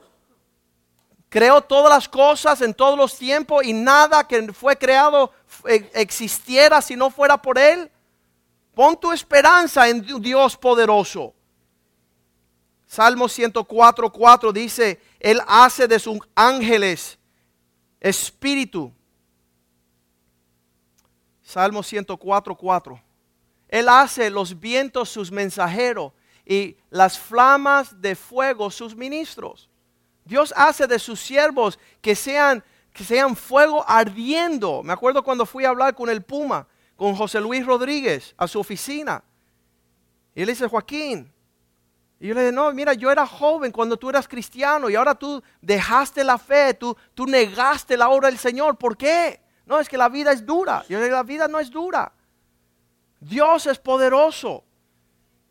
creó 1.29 1.61
todas 1.61 1.89
las 1.89 2.09
cosas 2.09 2.61
en 2.61 2.73
todos 2.73 2.97
los 2.97 3.17
tiempos 3.17 3.63
y 3.63 3.73
nada 3.73 4.27
que 4.27 4.51
fue 4.51 4.77
creado 4.77 5.31
eh, 5.67 5.89
existiera 5.93 6.81
si 6.81 6.95
no 6.95 7.09
fuera 7.09 7.41
por 7.41 7.57
Él. 7.57 7.89
Pon 8.75 8.99
tu 8.99 9.11
esperanza 9.11 9.87
en 9.87 10.01
Dios 10.21 10.57
poderoso. 10.57 11.33
Salmo 12.87 13.27
104, 13.27 14.11
4 14.11 14.53
dice, 14.53 15.01
Él 15.19 15.41
hace 15.47 15.87
de 15.87 15.99
sus 15.99 16.19
ángeles 16.35 17.17
espíritu. 17.99 18.91
Salmo 21.53 21.83
104, 21.83 22.55
4. 22.55 22.99
Él 23.69 23.87
hace 23.87 24.31
los 24.31 24.59
vientos 24.59 25.09
sus 25.09 25.31
mensajeros 25.31 26.11
y 26.43 26.75
las 26.89 27.19
flamas 27.19 28.01
de 28.01 28.15
fuego 28.15 28.71
sus 28.71 28.95
ministros. 28.95 29.69
Dios 30.25 30.51
hace 30.57 30.87
de 30.87 30.97
sus 30.97 31.19
siervos 31.19 31.77
que 32.01 32.15
sean, 32.15 32.63
que 32.91 33.03
sean 33.03 33.35
fuego 33.35 33.85
ardiendo. 33.87 34.81
Me 34.81 34.93
acuerdo 34.93 35.23
cuando 35.23 35.45
fui 35.45 35.63
a 35.63 35.69
hablar 35.69 35.93
con 35.93 36.09
el 36.09 36.23
Puma 36.23 36.67
con 36.95 37.15
José 37.15 37.39
Luis 37.39 37.63
Rodríguez 37.63 38.33
a 38.35 38.47
su 38.47 38.59
oficina. 38.59 39.23
Y 40.33 40.41
él 40.41 40.47
dice, 40.47 40.67
Joaquín. 40.67 41.31
Y 42.19 42.29
yo 42.29 42.33
le 42.33 42.41
dije, 42.41 42.51
no, 42.51 42.73
mira, 42.73 42.93
yo 42.93 43.11
era 43.11 43.27
joven 43.27 43.71
cuando 43.71 43.95
tú 43.95 44.09
eras 44.09 44.27
cristiano 44.27 44.89
y 44.89 44.95
ahora 44.95 45.13
tú 45.13 45.43
dejaste 45.61 46.23
la 46.23 46.39
fe, 46.39 46.73
tú, 46.73 46.97
tú 47.13 47.27
negaste 47.27 47.95
la 47.95 48.09
obra 48.09 48.29
del 48.29 48.39
Señor. 48.39 48.75
¿Por 48.75 48.97
qué? 48.97 49.42
No, 49.65 49.79
es 49.79 49.87
que 49.87 49.97
la 49.97 50.09
vida 50.09 50.31
es 50.31 50.45
dura. 50.45 50.83
Yo 50.89 50.99
dije, 50.99 51.11
la 51.11 51.23
vida 51.23 51.47
no 51.47 51.59
es 51.59 51.69
dura. 51.69 52.11
Dios 53.19 53.65
es 53.67 53.79
poderoso. 53.79 54.63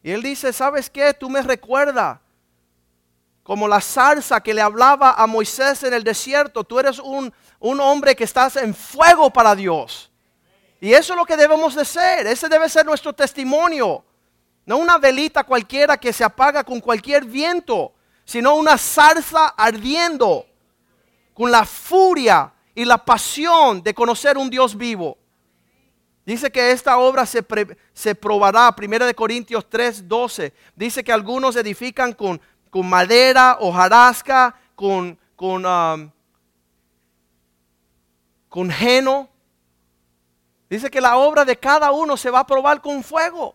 Y 0.03 0.11
él 0.11 0.23
dice, 0.23 0.53
¿sabes 0.53 0.91
qué? 0.91 1.15
Tú 1.15 1.31
me 1.31 1.43
recuerdas 1.43 2.19
como 3.43 3.67
la 3.67 3.81
zarza 3.81 4.41
que 4.41 4.55
le 4.55 4.61
hablaba 4.61 5.13
a 5.13 5.27
Moisés 5.27 5.83
en 5.83 5.95
el 5.95 6.05
desierto. 6.05 6.65
Tú 6.65 6.79
eres 6.79 6.99
un, 6.99 7.33
un 7.59 7.81
hombre 7.81 8.15
que 8.15 8.25
estás 8.25 8.57
en 8.57 8.75
fuego 8.75 9.31
para 9.31 9.55
Dios. 9.55 10.11
Y 10.81 10.93
eso 10.93 11.13
es 11.13 11.17
lo 11.17 11.25
que 11.25 11.37
debemos 11.37 11.75
de 11.75 11.85
ser. 11.85 12.27
Ese 12.27 12.49
debe 12.49 12.69
ser 12.69 12.85
nuestro 12.85 13.13
testimonio. 13.13 14.05
No 14.67 14.77
una 14.77 14.99
velita 14.99 15.45
cualquiera 15.45 15.97
que 15.97 16.13
se 16.13 16.25
apaga 16.25 16.63
con 16.63 16.81
cualquier 16.81 17.25
viento, 17.25 17.93
sino 18.25 18.55
una 18.55 18.79
zarza 18.79 19.49
ardiendo 19.57 20.47
con 21.35 21.51
la 21.51 21.65
furia 21.65 22.52
y 22.75 22.85
la 22.85 22.99
pasión 22.99 23.83
de 23.83 23.95
conocer 23.95 24.39
un 24.39 24.51
Dios 24.51 24.77
vivo. 24.77 25.19
Dice 26.25 26.51
que 26.51 26.71
esta 26.71 26.99
obra 26.99 27.27
se, 27.27 27.45
se 27.93 28.15
probará, 28.15 28.75
1 28.77 29.07
de 29.07 29.15
Corintios 29.15 29.69
3, 29.69 30.09
12. 30.09 30.53
Dice 30.77 31.03
que 31.03 31.13
algunos 31.13 31.57
edifican 31.57 32.13
con, 32.13 32.41
con 32.71 32.89
madera, 32.89 33.59
hojarasca, 33.61 34.55
con, 34.75 35.19
con, 35.35 35.67
um, 35.67 36.11
con 38.49 38.71
heno, 38.71 39.29
Dice 40.73 40.91
que 40.91 41.03
la 41.03 41.19
obra 41.19 41.45
de 41.45 41.59
cada 41.59 41.93
uno 41.93 42.17
se 42.17 42.31
va 42.31 42.39
a 42.39 42.47
probar 42.47 42.81
con 42.81 43.05
fuego. 43.05 43.55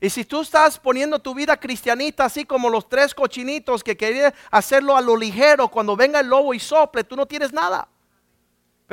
Y 0.00 0.08
si 0.08 0.24
tú 0.24 0.42
estás 0.42 0.78
poniendo 0.78 1.18
tu 1.18 1.34
vida 1.34 1.56
cristianita 1.56 2.26
así 2.26 2.44
como 2.44 2.70
los 2.70 2.88
tres 2.88 3.12
cochinitos 3.16 3.82
que 3.82 3.96
querían 3.96 4.32
hacerlo 4.48 4.96
a 4.96 5.00
lo 5.00 5.16
ligero, 5.16 5.66
cuando 5.66 5.96
venga 5.96 6.20
el 6.20 6.28
lobo 6.28 6.54
y 6.54 6.60
sople, 6.60 7.02
tú 7.02 7.16
no 7.16 7.26
tienes 7.26 7.52
nada. 7.52 7.88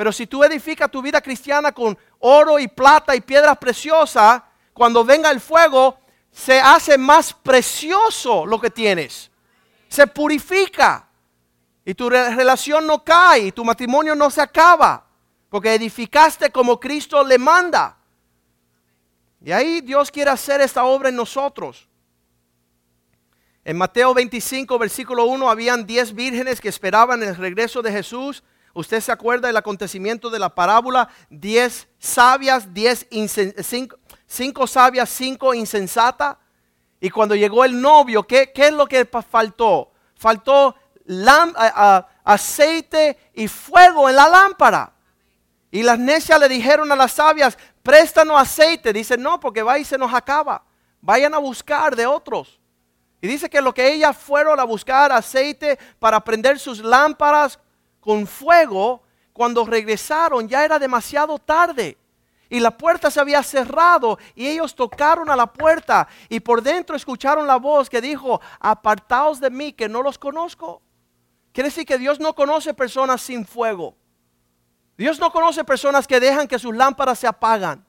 Pero 0.00 0.12
si 0.12 0.26
tú 0.26 0.42
edificas 0.42 0.90
tu 0.90 1.02
vida 1.02 1.20
cristiana 1.20 1.72
con 1.72 1.98
oro 2.20 2.58
y 2.58 2.68
plata 2.68 3.14
y 3.14 3.20
piedras 3.20 3.58
preciosas, 3.58 4.40
cuando 4.72 5.04
venga 5.04 5.30
el 5.30 5.42
fuego, 5.42 5.98
se 6.32 6.58
hace 6.58 6.96
más 6.96 7.34
precioso 7.34 8.46
lo 8.46 8.58
que 8.58 8.70
tienes. 8.70 9.30
Se 9.90 10.06
purifica. 10.06 11.06
Y 11.84 11.92
tu 11.92 12.08
relación 12.08 12.86
no 12.86 13.04
cae, 13.04 13.48
y 13.48 13.52
tu 13.52 13.62
matrimonio 13.62 14.14
no 14.14 14.30
se 14.30 14.40
acaba 14.40 15.06
porque 15.50 15.74
edificaste 15.74 16.48
como 16.48 16.80
Cristo 16.80 17.22
le 17.22 17.36
manda. 17.36 17.98
Y 19.44 19.52
ahí 19.52 19.82
Dios 19.82 20.10
quiere 20.10 20.30
hacer 20.30 20.62
esta 20.62 20.84
obra 20.84 21.10
en 21.10 21.16
nosotros. 21.16 21.86
En 23.66 23.76
Mateo 23.76 24.14
25, 24.14 24.78
versículo 24.78 25.26
1, 25.26 25.50
habían 25.50 25.86
10 25.86 26.14
vírgenes 26.14 26.58
que 26.58 26.70
esperaban 26.70 27.22
el 27.22 27.36
regreso 27.36 27.82
de 27.82 27.92
Jesús. 27.92 28.42
Usted 28.72 29.00
se 29.00 29.10
acuerda 29.10 29.48
del 29.48 29.56
acontecimiento 29.56 30.30
de 30.30 30.38
la 30.38 30.54
parábola, 30.54 31.08
10 31.30 31.88
sabias, 31.98 32.72
10 32.72 33.08
5 34.26 34.66
sabias, 34.66 35.10
5 35.10 35.54
insensatas. 35.54 36.36
Y 37.00 37.10
cuando 37.10 37.34
llegó 37.34 37.64
el 37.64 37.80
novio, 37.80 38.22
¿qué, 38.22 38.52
qué 38.52 38.68
es 38.68 38.72
lo 38.72 38.86
que 38.86 39.08
faltó? 39.28 39.92
Faltó 40.14 40.76
aceite 42.24 43.18
y 43.34 43.48
fuego 43.48 44.08
en 44.08 44.16
la 44.16 44.28
lámpara. 44.28 44.92
Y 45.72 45.82
las 45.82 45.98
necias 45.98 46.38
le 46.38 46.48
dijeron 46.48 46.90
a 46.92 46.96
las 46.96 47.12
sabias, 47.12 47.58
préstanos 47.82 48.40
aceite. 48.40 48.92
Dice, 48.92 49.16
no, 49.16 49.40
porque 49.40 49.62
va 49.62 49.78
y 49.78 49.84
se 49.84 49.98
nos 49.98 50.12
acaba. 50.12 50.62
Vayan 51.00 51.34
a 51.34 51.38
buscar 51.38 51.96
de 51.96 52.06
otros. 52.06 52.60
Y 53.20 53.28
dice 53.28 53.50
que 53.50 53.60
lo 53.60 53.74
que 53.74 53.92
ellas 53.92 54.16
fueron 54.16 54.58
a 54.60 54.64
buscar 54.64 55.12
aceite 55.12 55.78
para 55.98 56.20
prender 56.20 56.58
sus 56.58 56.78
lámparas 56.80 57.58
con 58.00 58.26
fuego, 58.26 59.02
cuando 59.32 59.64
regresaron 59.64 60.48
ya 60.48 60.64
era 60.64 60.78
demasiado 60.78 61.38
tarde. 61.38 61.96
Y 62.48 62.58
la 62.58 62.76
puerta 62.76 63.10
se 63.10 63.20
había 63.20 63.42
cerrado 63.44 64.18
y 64.34 64.48
ellos 64.48 64.74
tocaron 64.74 65.30
a 65.30 65.36
la 65.36 65.46
puerta 65.46 66.08
y 66.28 66.40
por 66.40 66.62
dentro 66.62 66.96
escucharon 66.96 67.46
la 67.46 67.56
voz 67.56 67.88
que 67.88 68.00
dijo, 68.00 68.40
apartaos 68.58 69.38
de 69.38 69.50
mí 69.50 69.72
que 69.72 69.88
no 69.88 70.02
los 70.02 70.18
conozco. 70.18 70.82
Quiere 71.52 71.68
decir 71.68 71.86
que 71.86 71.98
Dios 71.98 72.18
no 72.18 72.34
conoce 72.34 72.74
personas 72.74 73.20
sin 73.20 73.46
fuego. 73.46 73.94
Dios 74.96 75.18
no 75.20 75.32
conoce 75.32 75.64
personas 75.64 76.06
que 76.06 76.20
dejan 76.20 76.48
que 76.48 76.58
sus 76.58 76.74
lámparas 76.74 77.18
se 77.18 77.26
apagan. 77.26 77.86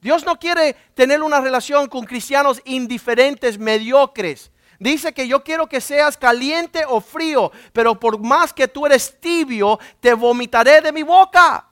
Dios 0.00 0.24
no 0.24 0.38
quiere 0.38 0.74
tener 0.94 1.22
una 1.22 1.40
relación 1.40 1.88
con 1.88 2.04
cristianos 2.04 2.60
indiferentes, 2.64 3.58
mediocres. 3.58 4.52
Dice 4.78 5.12
que 5.12 5.26
yo 5.26 5.42
quiero 5.42 5.66
que 5.66 5.80
seas 5.80 6.16
caliente 6.16 6.84
o 6.86 7.00
frío, 7.00 7.50
pero 7.72 7.98
por 7.98 8.18
más 8.18 8.52
que 8.52 8.68
tú 8.68 8.86
eres 8.86 9.20
tibio, 9.20 9.78
te 10.00 10.12
vomitaré 10.14 10.80
de 10.80 10.92
mi 10.92 11.02
boca. 11.02 11.68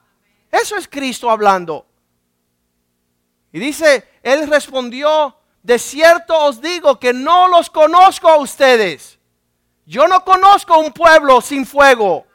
Eso 0.51 0.75
es 0.75 0.87
Cristo 0.87 1.29
hablando. 1.29 1.85
Y 3.51 3.59
dice, 3.59 4.07
Él 4.23 4.49
respondió, 4.49 5.37
de 5.61 5.79
cierto 5.79 6.37
os 6.37 6.61
digo 6.61 6.99
que 6.99 7.13
no 7.13 7.47
los 7.47 7.69
conozco 7.69 8.29
a 8.29 8.37
ustedes. 8.37 9.17
Yo 9.85 10.07
no 10.07 10.23
conozco 10.23 10.77
un 10.77 10.91
pueblo 10.91 11.41
sin 11.41 11.65
fuego. 11.65 12.25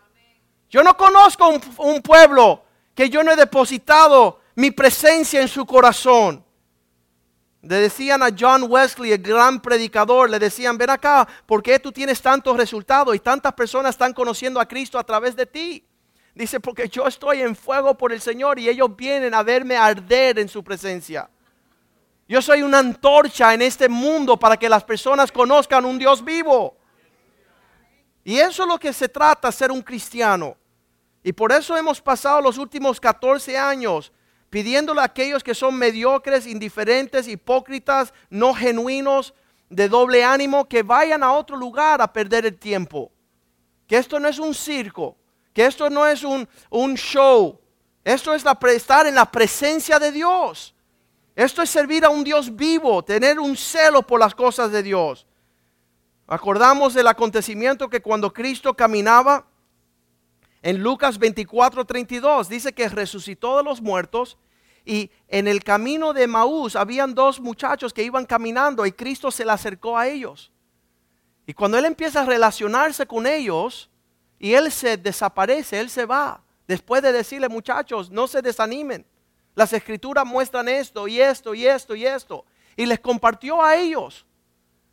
Yo 0.69 0.85
no 0.85 0.97
conozco 0.97 1.49
un, 1.79 2.01
pueblo 2.01 2.65
que 2.95 3.11
yo 3.11 3.25
no 3.25 3.33
he 3.33 3.37
depositado 3.37 4.41
mi 4.55 4.71
presencia 4.71 5.41
en 5.41 5.49
su 5.49 5.67
corazón. 5.67 6.45
Le 7.63 7.77
decían 7.77 8.23
a 8.23 8.31
John 8.37 8.65
Wesley, 8.69 9.13
el 9.13 9.23
gran 9.23 9.61
predicador, 9.61 10.31
le 10.31 10.39
decían, 10.39 10.79
ven 10.79 10.91
acá, 10.91 11.29
¿por 11.45 11.63
qué 11.63 11.79
tú 11.79 11.93
tienes 11.93 12.23
tantos 12.23 12.57
resultados 12.57 13.15
y 13.15 13.19
tantas 13.19 13.53
personas 13.53 13.91
están 13.91 14.15
conociendo 14.15 14.59
a 14.59 14.67
Cristo 14.67 14.99
a 14.99 15.05
través 15.05 15.37
de 15.37 15.45
ti? 15.45 15.85
Dice, 16.35 16.59
porque 16.59 16.89
yo 16.89 17.07
estoy 17.07 17.43
en 17.43 17.55
fuego 17.55 17.95
por 17.95 18.13
el 18.13 18.21
Señor 18.21 18.59
y 18.59 18.69
ellos 18.69 18.97
vienen 18.97 19.35
a 19.35 19.43
verme 19.43 19.77
arder 19.77 20.39
en 20.39 20.49
su 20.49 20.65
presencia. 20.65 21.29
Yo 22.27 22.41
soy 22.41 22.63
una 22.63 22.79
antorcha 22.79 23.53
en 23.53 23.61
este 23.61 23.89
mundo 23.89 24.39
para 24.39 24.57
que 24.57 24.69
las 24.69 24.85
personas 24.85 25.31
conozcan 25.31 25.85
un 25.85 25.99
Dios 25.99 26.25
vivo. 26.25 26.77
Y 28.25 28.39
eso 28.39 28.63
es 28.63 28.69
lo 28.69 28.79
que 28.79 28.93
se 28.93 29.09
trata, 29.09 29.51
ser 29.53 29.71
un 29.71 29.83
cristiano. 29.83 30.57
Y 31.23 31.33
por 31.33 31.53
eso 31.53 31.77
hemos 31.77 32.01
pasado 32.01 32.41
los 32.41 32.57
últimos 32.57 33.01
14 33.01 33.59
años 33.59 34.13
pidiéndole 34.51 35.01
a 35.01 35.05
aquellos 35.05 35.43
que 35.43 35.55
son 35.55 35.77
mediocres, 35.77 36.47
indiferentes, 36.47 37.29
hipócritas, 37.29 38.13
no 38.29 38.53
genuinos, 38.53 39.33
de 39.71 39.89
doble 39.89 40.25
ánimo, 40.25 40.69
que 40.69 40.83
vayan 40.83 41.23
a 41.23 41.33
otro 41.33 41.57
lugar 41.57 42.03
a 42.03 42.13
perder 42.13 42.45
el 42.45 42.59
tiempo. 42.59 43.13
Que 43.87 43.97
esto 43.97 44.19
no 44.19 44.29
es 44.29 44.39
un 44.41 44.53
circo, 44.53 45.17
que 45.53 45.65
esto 45.65 45.89
no 45.89 46.07
es 46.07 46.25
un, 46.25 46.49
un 46.71 46.95
show, 46.97 47.61
esto 48.05 48.35
es 48.35 48.45
la, 48.45 48.59
estar 48.75 49.07
en 49.07 49.15
la 49.15 49.31
presencia 49.31 49.99
de 49.99 50.11
Dios. 50.11 50.75
Esto 51.37 51.63
es 51.63 51.71
servir 51.71 52.05
a 52.05 52.11
un 52.11 52.25
Dios 52.25 52.55
vivo, 52.55 53.05
tener 53.05 53.39
un 53.39 53.57
celo 53.57 54.03
por 54.03 54.19
las 54.19 54.35
cosas 54.35 54.73
de 54.73 54.83
Dios. 54.83 55.27
Acordamos 56.27 56.95
del 56.95 57.07
acontecimiento 57.07 57.89
que 57.89 58.03
cuando 58.03 58.33
Cristo 58.33 58.75
caminaba 58.75 59.47
en 60.63 60.83
Lucas 60.83 61.19
24, 61.19 61.85
32, 61.85 62.49
dice 62.49 62.73
que 62.73 62.89
resucitó 62.89 63.57
de 63.57 63.65
los 63.65 63.81
muertos 63.81 64.37
y 64.85 65.11
en 65.29 65.49
el 65.49 65.63
camino 65.63 66.13
de 66.13 66.27
Maús 66.27 66.77
habían 66.77 67.15
dos 67.15 67.41
muchachos 67.41 67.93
que 67.93 68.03
iban 68.03 68.27
caminando 68.27 68.85
y 68.87 68.93
Cristo 68.93 69.31
se 69.31 69.45
le 69.45 69.53
acercó 69.53 69.97
a 69.97 70.09
ellos. 70.09 70.51
Y 71.47 71.55
cuando 71.55 71.79
Él 71.79 71.85
empieza 71.85 72.23
a 72.23 72.27
relacionarse 72.27 73.07
con 73.07 73.27
ellos 73.27 73.91
y 74.39 74.55
Él 74.55 74.71
se 74.71 74.97
desaparece, 74.97 75.81
Él 75.81 75.91
se 75.91 76.05
va, 76.05 76.43
después 76.67 77.03
de 77.03 77.13
decirle 77.13 77.49
muchachos, 77.49 78.11
no 78.11 78.27
se 78.27 78.43
desanimen. 78.43 79.07
Las 79.55 79.73
escrituras 79.73 80.27
muestran 80.27 80.69
esto 80.69 81.09
y 81.09 81.21
esto 81.21 81.55
y 81.55 81.67
esto 81.67 81.95
y 81.95 82.07
esto. 82.07 82.45
Y 82.77 82.87
les 82.87 83.01
compartió 83.01 83.63
a 83.63 83.77
ellos 83.77 84.27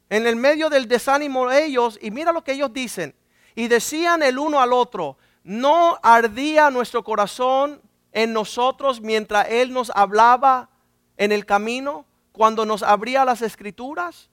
en 0.10 0.26
el 0.26 0.36
medio 0.36 0.70
del 0.70 0.88
desánimo 0.88 1.50
de 1.50 1.66
ellos, 1.66 2.00
y 2.02 2.12
mira 2.12 2.32
lo 2.32 2.44
que 2.44 2.54
ellos 2.54 2.72
dicen, 2.72 3.14
y 3.56 3.68
decían 3.68 4.24
el 4.24 4.40
uno 4.40 4.62
al 4.62 4.72
otro, 4.72 5.18
¿no 5.48 5.98
ardía 6.04 6.70
nuestro 6.70 7.06
corazón 7.06 7.82
en 8.12 8.34
nosotros 8.34 9.00
mientras 9.00 9.48
Él 9.48 9.72
nos 9.72 9.90
hablaba 9.96 10.70
en 11.16 11.32
el 11.32 11.46
camino, 11.46 12.06
cuando 12.34 12.66
nos 12.66 12.84
abría 12.84 13.24
las 13.24 13.42
escrituras? 13.42 14.30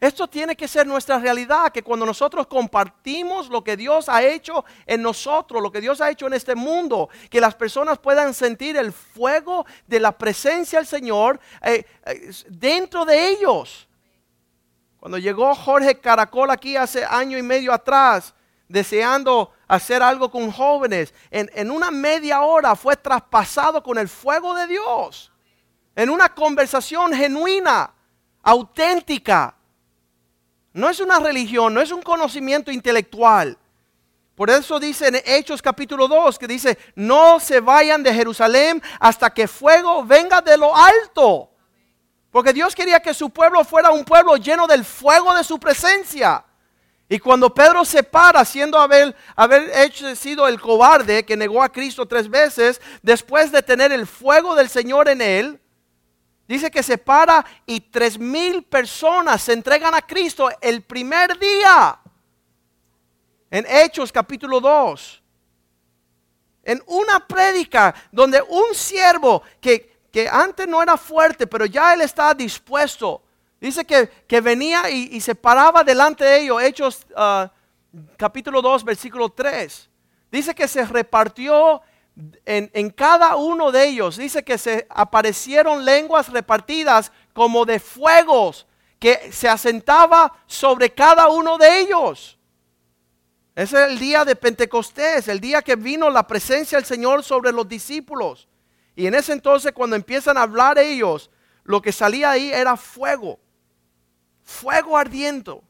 Esto 0.00 0.26
tiene 0.26 0.56
que 0.56 0.66
ser 0.66 0.86
nuestra 0.86 1.18
realidad, 1.18 1.70
que 1.70 1.82
cuando 1.82 2.06
nosotros 2.06 2.46
compartimos 2.46 3.50
lo 3.50 3.62
que 3.62 3.76
Dios 3.76 4.08
ha 4.08 4.22
hecho 4.22 4.64
en 4.86 5.02
nosotros, 5.02 5.62
lo 5.62 5.70
que 5.70 5.82
Dios 5.82 6.00
ha 6.00 6.10
hecho 6.10 6.26
en 6.26 6.32
este 6.32 6.54
mundo, 6.54 7.10
que 7.28 7.40
las 7.40 7.54
personas 7.54 7.98
puedan 7.98 8.32
sentir 8.32 8.78
el 8.78 8.92
fuego 8.92 9.66
de 9.86 10.00
la 10.00 10.12
presencia 10.12 10.78
del 10.78 10.88
Señor 10.88 11.38
eh, 11.62 11.84
eh, 12.06 12.30
dentro 12.48 13.04
de 13.04 13.28
ellos. 13.28 13.86
Cuando 14.98 15.18
llegó 15.18 15.54
Jorge 15.54 16.00
Caracol 16.00 16.50
aquí 16.50 16.76
hace 16.78 17.04
año 17.04 17.36
y 17.36 17.42
medio 17.42 17.74
atrás, 17.74 18.34
deseando 18.68 19.52
hacer 19.68 20.02
algo 20.02 20.30
con 20.30 20.50
jóvenes, 20.50 21.14
en, 21.30 21.50
en 21.54 21.70
una 21.70 21.90
media 21.90 22.42
hora 22.42 22.76
fue 22.76 22.96
traspasado 22.96 23.82
con 23.82 23.98
el 23.98 24.08
fuego 24.08 24.54
de 24.54 24.66
Dios. 24.66 25.32
En 25.96 26.10
una 26.10 26.28
conversación 26.28 27.12
genuina, 27.12 27.92
auténtica. 28.42 29.56
No 30.72 30.88
es 30.88 31.00
una 31.00 31.18
religión, 31.20 31.72
no 31.72 31.80
es 31.80 31.90
un 31.90 32.02
conocimiento 32.02 32.70
intelectual. 32.70 33.56
Por 34.34 34.50
eso 34.50 34.80
dice 34.80 35.08
en 35.08 35.22
Hechos 35.24 35.62
capítulo 35.62 36.08
2 36.08 36.38
que 36.38 36.48
dice, 36.48 36.76
no 36.96 37.38
se 37.38 37.60
vayan 37.60 38.02
de 38.02 38.12
Jerusalén 38.12 38.82
hasta 38.98 39.32
que 39.32 39.46
fuego 39.46 40.04
venga 40.04 40.40
de 40.40 40.56
lo 40.56 40.74
alto. 40.76 41.50
Porque 42.32 42.52
Dios 42.52 42.74
quería 42.74 42.98
que 42.98 43.14
su 43.14 43.30
pueblo 43.30 43.62
fuera 43.64 43.92
un 43.92 44.04
pueblo 44.04 44.36
lleno 44.36 44.66
del 44.66 44.84
fuego 44.84 45.32
de 45.34 45.44
su 45.44 45.60
presencia. 45.60 46.44
Y 47.08 47.18
cuando 47.18 47.52
Pedro 47.52 47.84
se 47.84 48.02
para, 48.02 48.44
siendo 48.44 48.78
haber, 48.78 49.14
haber 49.36 49.70
hecho, 49.76 50.14
sido 50.16 50.48
el 50.48 50.60
cobarde 50.60 51.24
que 51.24 51.36
negó 51.36 51.62
a 51.62 51.70
Cristo 51.70 52.06
tres 52.06 52.28
veces, 52.28 52.80
después 53.02 53.52
de 53.52 53.62
tener 53.62 53.92
el 53.92 54.06
fuego 54.06 54.54
del 54.54 54.70
Señor 54.70 55.08
en 55.08 55.20
él, 55.20 55.60
dice 56.48 56.70
que 56.70 56.82
se 56.82 56.96
para 56.96 57.44
y 57.66 57.80
tres 57.80 58.18
mil 58.18 58.62
personas 58.62 59.42
se 59.42 59.52
entregan 59.52 59.94
a 59.94 60.00
Cristo 60.02 60.48
el 60.62 60.82
primer 60.82 61.38
día. 61.38 61.98
En 63.50 63.66
Hechos 63.68 64.10
capítulo 64.10 64.58
2. 64.58 65.22
En 66.64 66.82
una 66.86 67.20
prédica 67.20 67.94
donde 68.10 68.40
un 68.40 68.74
siervo 68.74 69.42
que, 69.60 69.98
que 70.10 70.26
antes 70.26 70.66
no 70.66 70.82
era 70.82 70.96
fuerte, 70.96 71.46
pero 71.46 71.66
ya 71.66 71.92
él 71.92 72.00
estaba 72.00 72.32
dispuesto. 72.32 73.23
Dice 73.64 73.86
que, 73.86 74.10
que 74.26 74.42
venía 74.42 74.90
y, 74.90 75.18
se 75.22 75.34
paraba 75.34 75.82
delante 75.82 76.22
de 76.22 76.42
ellos. 76.42 76.62
Hechos 76.62 77.06
ah, 77.16 77.50
capítulo 78.18 78.60
2, 78.60 78.84
versículo 78.84 79.30
3. 79.30 79.88
Dice 80.30 80.54
que 80.54 80.68
se 80.68 80.84
repartió 80.84 81.80
en, 82.44 82.70
en 82.74 82.90
cada 82.90 83.36
uno 83.36 83.72
de 83.72 83.86
ellos. 83.86 84.18
Dice 84.18 84.44
que 84.44 84.58
se 84.58 84.86
aparecieron 84.90 85.82
lenguas 85.82 86.28
repartidas 86.28 87.10
como 87.32 87.64
de 87.64 87.80
fuegos 87.80 88.66
que 88.98 89.32
se 89.32 89.48
asentaba 89.48 90.30
sobre 90.46 90.92
cada 90.92 91.30
uno 91.30 91.56
de 91.56 91.80
ellos. 91.80 92.38
Ese 93.54 93.82
es 93.82 93.92
el 93.92 93.98
día 93.98 94.26
de 94.26 94.36
Pentecostés, 94.36 95.26
el 95.28 95.40
día 95.40 95.62
que 95.62 95.76
vino 95.76 96.10
la 96.10 96.26
presencia 96.26 96.76
del 96.76 96.84
Señor 96.84 97.24
sobre 97.24 97.50
los 97.50 97.66
discípulos. 97.66 98.46
Y 98.94 99.06
en 99.06 99.14
ese 99.14 99.32
entonces 99.32 99.72
cuando 99.72 99.96
empiezan 99.96 100.36
a 100.36 100.42
hablar 100.42 100.78
ellos, 100.78 101.30
lo 101.62 101.80
que 101.80 101.92
salía 101.92 102.30
ahí 102.30 102.52
era 102.52 102.76
fuego. 102.76 103.40
Fuego 104.44 104.96
ardiendo. 104.96 105.64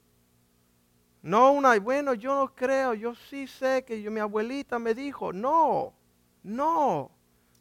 No 1.22 1.52
una, 1.52 1.78
bueno, 1.78 2.12
yo 2.12 2.34
no 2.34 2.54
creo, 2.54 2.92
yo 2.92 3.14
sí 3.30 3.46
sé 3.46 3.82
que 3.86 4.02
yo, 4.02 4.10
mi 4.10 4.20
abuelita 4.20 4.78
me 4.78 4.94
dijo. 4.94 5.32
No, 5.32 5.94
no. 6.42 7.10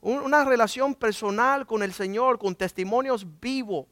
Un- 0.02 0.20
una 0.20 0.44
relación 0.44 0.94
personal 0.94 1.66
con 1.66 1.82
el 1.82 1.94
Señor, 1.94 2.38
con 2.38 2.56
testimonios 2.56 3.26
vivos, 3.40 3.86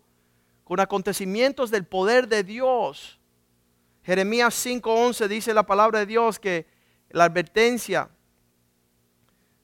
con 0.66 0.80
acontecimientos 0.82 1.72
del 1.72 1.86
poder 1.86 2.28
de 2.28 2.44
Dios. 2.44 3.18
Jeremías 4.04 4.54
5:11 4.56 5.28
dice 5.30 5.54
la 5.54 5.64
palabra 5.66 6.00
de 6.00 6.06
Dios 6.08 6.40
que 6.40 6.68
la 7.12 7.26
advertencia, 7.26 8.10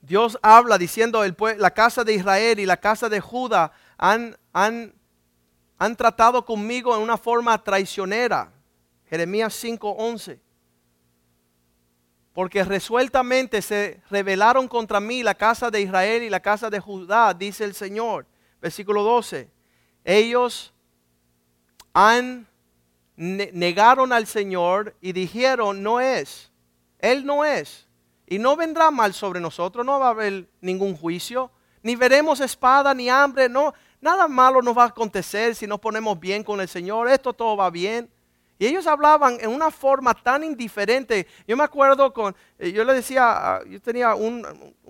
Dios 0.01 0.37
habla 0.41 0.77
diciendo 0.77 1.23
el 1.23 1.35
la 1.57 1.71
casa 1.71 2.03
de 2.03 2.13
Israel 2.13 2.59
y 2.59 2.65
la 2.65 2.77
casa 2.77 3.09
de 3.09 3.19
Judá 3.19 3.73
han, 3.97 4.37
han 4.53 4.93
han 5.77 5.95
tratado 5.95 6.45
conmigo 6.45 6.95
en 6.95 7.01
una 7.01 7.17
forma 7.17 7.61
traicionera. 7.63 8.51
Jeremías 9.09 9.53
5:11. 9.53 10.39
Porque 12.33 12.63
resueltamente 12.63 13.61
se 13.61 14.01
rebelaron 14.09 14.67
contra 14.67 14.99
mí 14.99 15.23
la 15.23 15.35
casa 15.35 15.71
de 15.71 15.81
Israel 15.81 16.23
y 16.23 16.29
la 16.29 16.39
casa 16.39 16.69
de 16.69 16.79
Judá, 16.79 17.33
dice 17.33 17.63
el 17.63 17.73
Señor. 17.73 18.25
Versículo 18.61 19.03
12. 19.03 19.49
Ellos 20.03 20.73
han 21.93 22.47
negaron 23.17 24.13
al 24.13 24.27
Señor 24.27 24.95
y 25.01 25.11
dijeron, 25.11 25.81
no 25.83 25.99
es, 25.99 26.51
Él 26.99 27.25
no 27.25 27.43
es. 27.43 27.87
Y 28.27 28.39
no 28.39 28.55
vendrá 28.55 28.91
mal 28.91 29.13
sobre 29.13 29.39
nosotros, 29.39 29.85
no 29.85 29.99
va 29.99 30.07
a 30.07 30.11
haber 30.11 30.47
ningún 30.61 30.95
juicio, 30.95 31.49
ni 31.81 31.95
veremos 31.95 32.39
espada 32.41 32.93
ni 32.93 33.09
hambre, 33.09 33.49
no, 33.49 33.73
nada 34.01 34.27
malo 34.27 34.61
nos 34.61 34.77
va 34.77 34.83
a 34.83 34.87
acontecer 34.87 35.55
si 35.55 35.67
nos 35.67 35.79
ponemos 35.79 36.19
bien 36.19 36.43
con 36.43 36.61
el 36.61 36.67
Señor, 36.67 37.09
esto 37.09 37.33
todo 37.33 37.57
va 37.57 37.69
bien. 37.69 38.09
Y 38.59 38.65
ellos 38.65 38.87
hablaban 38.87 39.37
en 39.39 39.49
una 39.49 39.69
forma 39.69 40.15
tan 40.15 40.43
indiferente. 40.43 41.27
Yo 41.47 41.55
me 41.55 41.63
acuerdo 41.63 42.11
con, 42.11 42.35
eh, 42.57 42.71
yo 42.71 42.83
le 42.83 42.93
decía, 42.93 43.61
yo 43.69 43.79
tenía 43.79 44.15
un, 44.15 44.43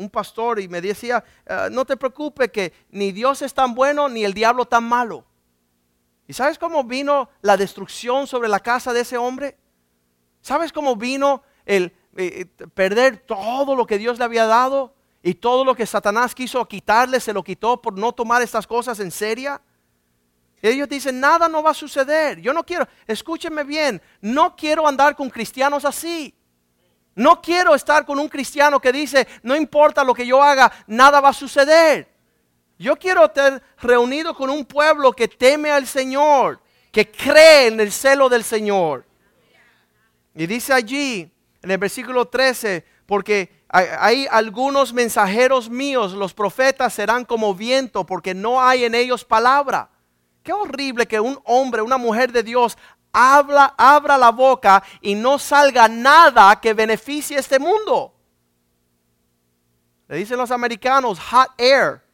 pastor 0.09 0.59
y 0.59 0.69
me 0.69 0.79
decía, 0.79 1.23
eh, 1.45 1.67
no 1.71 1.83
te 1.83 1.97
preocupes 1.97 2.49
que 2.49 2.71
ni 2.91 3.11
Dios 3.11 3.41
es 3.41 3.53
tan 3.53 3.75
bueno 3.75 4.07
ni 4.07 4.23
el 4.23 4.33
diablo 4.33 4.65
tan 4.65 4.85
malo. 4.85 5.25
¿Y 6.27 6.33
sabes 6.33 6.57
cómo 6.57 6.83
vino 6.83 7.29
la 7.41 7.57
destrucción 7.57 8.25
sobre 8.25 8.47
la 8.47 8.59
casa 8.59 8.93
de 8.93 9.01
ese 9.01 9.17
hombre? 9.17 9.57
¿Sabes 10.41 10.71
cómo 10.71 10.95
vino 10.95 11.41
el 11.65 11.93
eh, 12.15 12.45
perder 12.73 13.17
todo 13.17 13.75
lo 13.75 13.85
que 13.85 13.97
Dios 13.97 14.17
le 14.17 14.23
había 14.23 14.45
dado? 14.45 14.93
Y 15.21 15.33
todo 15.33 15.65
lo 15.65 15.75
que 15.75 15.85
Satanás 15.85 16.33
quiso 16.33 16.65
quitarle, 16.67 17.19
se 17.19 17.33
lo 17.33 17.43
quitó 17.43 17.81
por 17.81 17.97
no 17.97 18.11
tomar 18.11 18.41
estas 18.41 18.67
cosas 18.67 18.99
en 18.99 19.11
serio. 19.11 19.59
Ellos 20.61 20.89
dicen, 20.89 21.19
nada 21.19 21.47
no 21.47 21.61
va 21.61 21.71
a 21.71 21.75
suceder. 21.75 22.39
Yo 22.41 22.53
no 22.53 22.63
quiero, 22.63 22.87
escúchenme 23.05 23.63
bien, 23.63 24.01
no 24.21 24.55
quiero 24.55 24.87
andar 24.87 25.15
con 25.15 25.29
cristianos 25.29 25.85
así. 25.85 26.33
No 27.15 27.41
quiero 27.41 27.73
estar 27.73 28.05
con 28.05 28.19
un 28.19 28.29
cristiano 28.29 28.79
que 28.79 28.91
dice, 28.91 29.27
no 29.41 29.55
importa 29.55 30.03
lo 30.03 30.13
que 30.13 30.25
yo 30.25 30.41
haga, 30.41 30.71
nada 30.85 31.19
va 31.19 31.29
a 31.29 31.33
suceder. 31.33 32.07
Yo 32.77 32.95
quiero 32.95 33.25
estar 33.25 33.61
reunido 33.79 34.35
con 34.35 34.51
un 34.51 34.65
pueblo 34.65 35.11
que 35.11 35.27
teme 35.27 35.71
al 35.71 35.87
Señor, 35.87 36.61
que 36.91 37.09
cree 37.09 37.67
en 37.67 37.79
el 37.79 37.91
celo 37.91 38.29
del 38.29 38.43
Señor. 38.43 39.03
Y 40.35 40.45
dice 40.45 40.73
allí, 40.73 41.31
en 41.63 41.71
el 41.71 41.79
versículo 41.79 42.27
13, 42.27 42.85
porque 43.07 43.56
hay 43.69 44.27
algunos 44.31 44.93
mensajeros 44.93 45.69
míos, 45.69 46.13
los 46.13 46.33
profetas 46.33 46.93
serán 46.93 47.25
como 47.25 47.53
viento, 47.53 48.05
porque 48.05 48.33
no 48.33 48.61
hay 48.61 48.85
en 48.85 48.95
ellos 48.95 49.25
palabra. 49.25 49.89
Qué 50.43 50.53
horrible 50.53 51.05
que 51.05 51.19
un 51.19 51.39
hombre, 51.43 51.81
una 51.81 51.97
mujer 51.97 52.31
de 52.31 52.43
Dios, 52.43 52.77
habla, 53.11 53.73
abra 53.77 54.17
la 54.17 54.31
boca 54.31 54.83
y 55.01 55.15
no 55.15 55.37
salga 55.39 55.87
nada 55.87 56.59
que 56.61 56.73
beneficie 56.73 57.37
este 57.37 57.59
mundo. 57.59 58.13
Le 60.07 60.17
dicen 60.17 60.37
los 60.37 60.51
americanos, 60.51 61.19
hot 61.19 61.49
air 61.57 62.06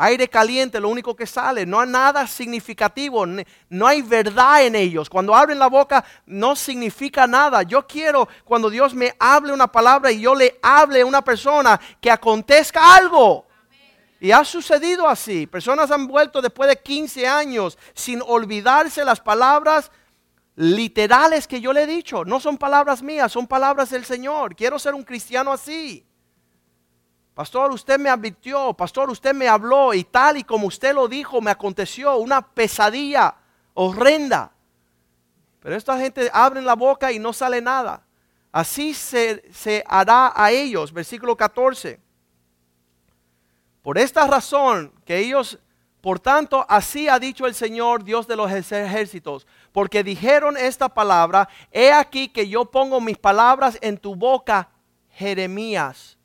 aire 0.00 0.28
caliente, 0.28 0.80
lo 0.80 0.88
único 0.88 1.14
que 1.14 1.26
sale, 1.26 1.66
no 1.66 1.78
hay 1.78 1.88
nada 1.88 2.26
significativo, 2.26 3.26
no 3.26 3.86
hay 3.86 4.00
verdad 4.00 4.64
en 4.64 4.74
ellos. 4.74 5.10
Cuando 5.10 5.34
abren 5.34 5.58
la 5.58 5.68
boca 5.68 6.02
no 6.24 6.56
significa 6.56 7.26
nada. 7.26 7.62
Yo 7.62 7.86
quiero 7.86 8.26
cuando 8.44 8.70
Dios 8.70 8.94
me 8.94 9.14
hable 9.18 9.52
una 9.52 9.70
palabra 9.70 10.10
y 10.10 10.22
yo 10.22 10.34
le 10.34 10.58
hable 10.62 11.02
a 11.02 11.06
una 11.06 11.22
persona 11.22 11.78
que 12.00 12.10
acontezca 12.10 12.96
algo. 12.96 13.46
Y 14.20 14.32
ha 14.32 14.42
sucedido 14.42 15.06
así. 15.06 15.46
Personas 15.46 15.90
han 15.90 16.06
vuelto 16.06 16.40
después 16.40 16.70
de 16.70 16.78
15 16.78 17.28
años 17.28 17.76
sin 17.94 18.22
olvidarse 18.26 19.04
las 19.04 19.20
palabras 19.20 19.90
literales 20.56 21.46
que 21.46 21.60
yo 21.60 21.74
le 21.74 21.82
he 21.82 21.86
dicho. 21.86 22.24
No 22.24 22.40
son 22.40 22.56
palabras 22.56 23.02
mías, 23.02 23.32
son 23.32 23.46
palabras 23.46 23.90
del 23.90 24.06
Señor. 24.06 24.56
Quiero 24.56 24.78
ser 24.78 24.94
un 24.94 25.04
cristiano 25.04 25.52
así. 25.52 26.06
Pastor, 27.40 27.72
usted 27.72 27.98
me 27.98 28.10
advirtió, 28.10 28.74
pastor, 28.74 29.08
usted 29.08 29.32
me 29.32 29.48
habló 29.48 29.94
y 29.94 30.04
tal 30.04 30.36
y 30.36 30.44
como 30.44 30.66
usted 30.66 30.92
lo 30.94 31.08
dijo, 31.08 31.40
me 31.40 31.50
aconteció 31.50 32.18
una 32.18 32.42
pesadilla 32.42 33.34
horrenda. 33.72 34.52
Pero 35.60 35.74
esta 35.74 35.98
gente 35.98 36.28
abre 36.34 36.60
la 36.60 36.74
boca 36.74 37.10
y 37.10 37.18
no 37.18 37.32
sale 37.32 37.62
nada. 37.62 38.02
Así 38.52 38.92
se, 38.92 39.42
se 39.54 39.82
hará 39.86 40.34
a 40.36 40.50
ellos, 40.50 40.92
versículo 40.92 41.34
14. 41.34 41.98
Por 43.80 43.96
esta 43.96 44.26
razón 44.26 44.92
que 45.06 45.16
ellos, 45.16 45.58
por 46.02 46.20
tanto, 46.20 46.66
así 46.68 47.08
ha 47.08 47.18
dicho 47.18 47.46
el 47.46 47.54
Señor, 47.54 48.04
Dios 48.04 48.26
de 48.26 48.36
los 48.36 48.52
ejércitos, 48.52 49.46
porque 49.72 50.04
dijeron 50.04 50.58
esta 50.58 50.90
palabra, 50.90 51.48
he 51.72 51.90
aquí 51.90 52.28
que 52.28 52.46
yo 52.46 52.66
pongo 52.66 53.00
mis 53.00 53.16
palabras 53.16 53.78
en 53.80 53.96
tu 53.96 54.14
boca, 54.14 54.68
Jeremías 55.12 56.18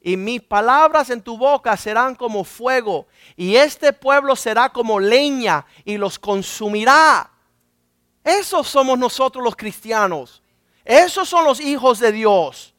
y 0.00 0.16
mis 0.16 0.40
palabras 0.40 1.10
en 1.10 1.20
tu 1.20 1.36
boca 1.36 1.76
serán 1.76 2.14
como 2.14 2.42
fuego, 2.44 3.06
y 3.36 3.56
este 3.56 3.92
pueblo 3.92 4.34
será 4.34 4.70
como 4.70 4.98
leña 4.98 5.66
y 5.84 5.98
los 5.98 6.18
consumirá. 6.18 7.30
Esos 8.24 8.68
somos 8.68 8.98
nosotros 8.98 9.42
los 9.44 9.56
cristianos. 9.56 10.42
Esos 10.84 11.28
son 11.28 11.44
los 11.44 11.60
hijos 11.60 11.98
de 11.98 12.12
Dios. 12.12 12.74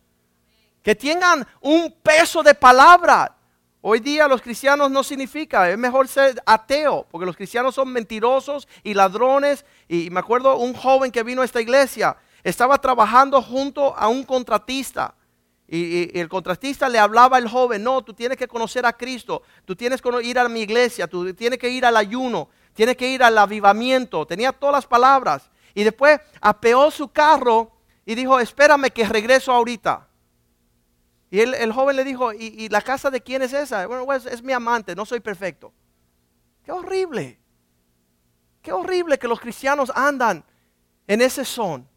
Que 0.84 0.96
tengan 0.96 1.48
un 1.62 1.92
peso 1.92 2.44
de 2.44 2.54
palabra. 2.56 3.36
Hoy 3.82 4.00
día 4.00 4.28
los 4.28 4.42
cristianos 4.42 4.92
no 4.92 5.04
significa, 5.04 5.70
es 5.70 5.78
mejor 5.78 6.08
ser 6.08 6.42
ateo, 6.46 7.08
porque 7.10 7.26
los 7.26 7.36
cristianos 7.36 7.74
son 7.74 7.92
mentirosos 7.92 8.68
y 8.84 8.94
ladrones. 8.94 9.66
Y 9.88 10.10
me 10.12 10.20
acuerdo 10.20 10.58
un 10.58 10.74
joven 10.74 11.12
que 11.12 11.24
vino 11.24 11.42
a 11.42 11.46
esta 11.46 11.62
iglesia, 11.62 12.16
estaba 12.44 12.78
trabajando 12.80 13.42
junto 13.42 13.96
a 13.96 14.08
un 14.08 14.24
contratista 14.24 15.16
y, 15.74 16.20
el 16.20 16.28
contratista 16.28 16.90
le 16.90 17.00
hablaba 17.00 17.38
al 17.38 17.48
joven, 17.48 17.82
no, 17.82 18.02
tú 18.04 18.14
tienes 18.14 18.38
que 18.38 18.48
conocer 18.48 18.86
a 18.86 18.92
Cristo, 18.92 19.42
tú 19.64 19.74
tienes 19.74 20.02
que 20.02 20.10
ir 20.22 20.38
a 20.38 20.50
mi 20.50 20.62
iglesia, 20.62 21.08
tú 21.08 21.34
tienes 21.34 21.58
que 21.58 21.70
ir 21.70 21.86
al 21.86 21.96
ayuno, 21.96 22.50
tienes 22.74 22.98
que 22.98 23.08
ir 23.08 23.24
al 23.24 23.38
avivamiento. 23.38 24.26
Tenía 24.26 24.52
todas 24.52 24.74
las 24.74 24.86
palabras. 24.86 25.50
Y 25.74 25.86
después 25.86 26.20
apeó 26.42 26.92
su 26.92 27.08
carro 27.08 27.72
y 28.06 28.16
dijo, 28.16 28.38
espérame 28.38 28.90
que 28.90 29.06
regreso 29.06 29.54
ahorita. 29.54 30.10
Y 31.30 31.40
el, 31.40 31.72
joven 31.72 31.96
le 31.96 32.04
dijo, 32.04 32.34
¿Y, 32.34 32.68
la 32.68 32.82
casa 32.82 33.10
de 33.10 33.22
quién 33.22 33.42
es 33.42 33.54
esa? 33.54 33.88
Bueno, 33.88 34.04
pues, 34.06 34.26
es 34.26 34.44
mi 34.44 34.52
amante, 34.52 34.94
no 34.94 35.06
soy 35.06 35.22
perfecto. 35.22 35.72
Qué 36.66 36.74
horrible. 36.74 37.40
Qué 38.62 38.74
horrible 38.74 39.18
que 39.18 39.30
los 39.30 39.40
cristianos 39.40 39.90
andan 39.96 40.44
en 41.08 41.22
ese 41.22 41.46
son. 41.46 41.88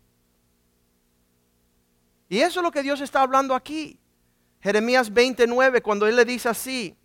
Y 2.35 2.41
eso 2.41 2.59
es 2.59 2.65
lo 2.65 2.73
que 2.73 2.83
Dios 2.83 3.01
está 3.01 3.23
hablando 3.23 3.55
aquí. 3.55 3.97
Jeremías 4.61 5.13
29, 5.15 5.81
cuando 5.83 6.09
Él 6.09 6.17
le 6.17 6.25
dice 6.25 6.49
así, 6.49 6.97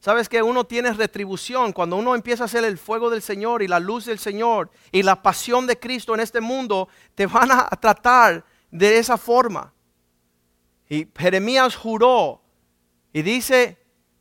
sabes 0.00 0.28
que 0.28 0.42
uno 0.42 0.64
tiene 0.64 0.92
retribución 0.92 1.72
cuando 1.72 1.96
uno 1.96 2.14
empieza 2.14 2.42
a 2.42 2.44
hacer 2.44 2.62
el 2.64 2.76
fuego 2.76 3.08
del 3.08 3.22
Señor 3.22 3.62
y 3.62 3.68
la 3.68 3.80
luz 3.80 4.04
del 4.04 4.18
Señor 4.18 4.70
y 4.92 5.02
la 5.02 5.22
pasión 5.22 5.66
de 5.66 5.78
Cristo 5.78 6.12
en 6.12 6.20
este 6.20 6.42
mundo, 6.42 6.90
te 7.14 7.24
van 7.24 7.50
a 7.50 7.70
tratar 7.70 8.44
de 8.70 8.98
esa 8.98 9.16
forma. 9.16 9.72
Y 10.90 11.08
Jeremías 11.16 11.74
juró 11.74 12.42
y 13.14 13.22
dice, 13.22 13.78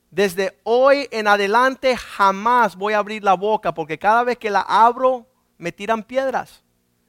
desde 0.10 0.58
hoy 0.64 1.10
en 1.12 1.28
adelante 1.28 1.98
jamás 1.98 2.78
voy 2.78 2.94
a 2.94 3.00
abrir 3.00 3.26
la 3.26 3.34
boca 3.34 3.74
porque 3.74 4.00
cada 4.00 4.24
vez 4.24 4.38
que 4.38 4.50
la 4.50 4.62
abro 4.62 5.28
me 5.58 5.74
tiran 5.74 6.02
piedras. 6.02 6.64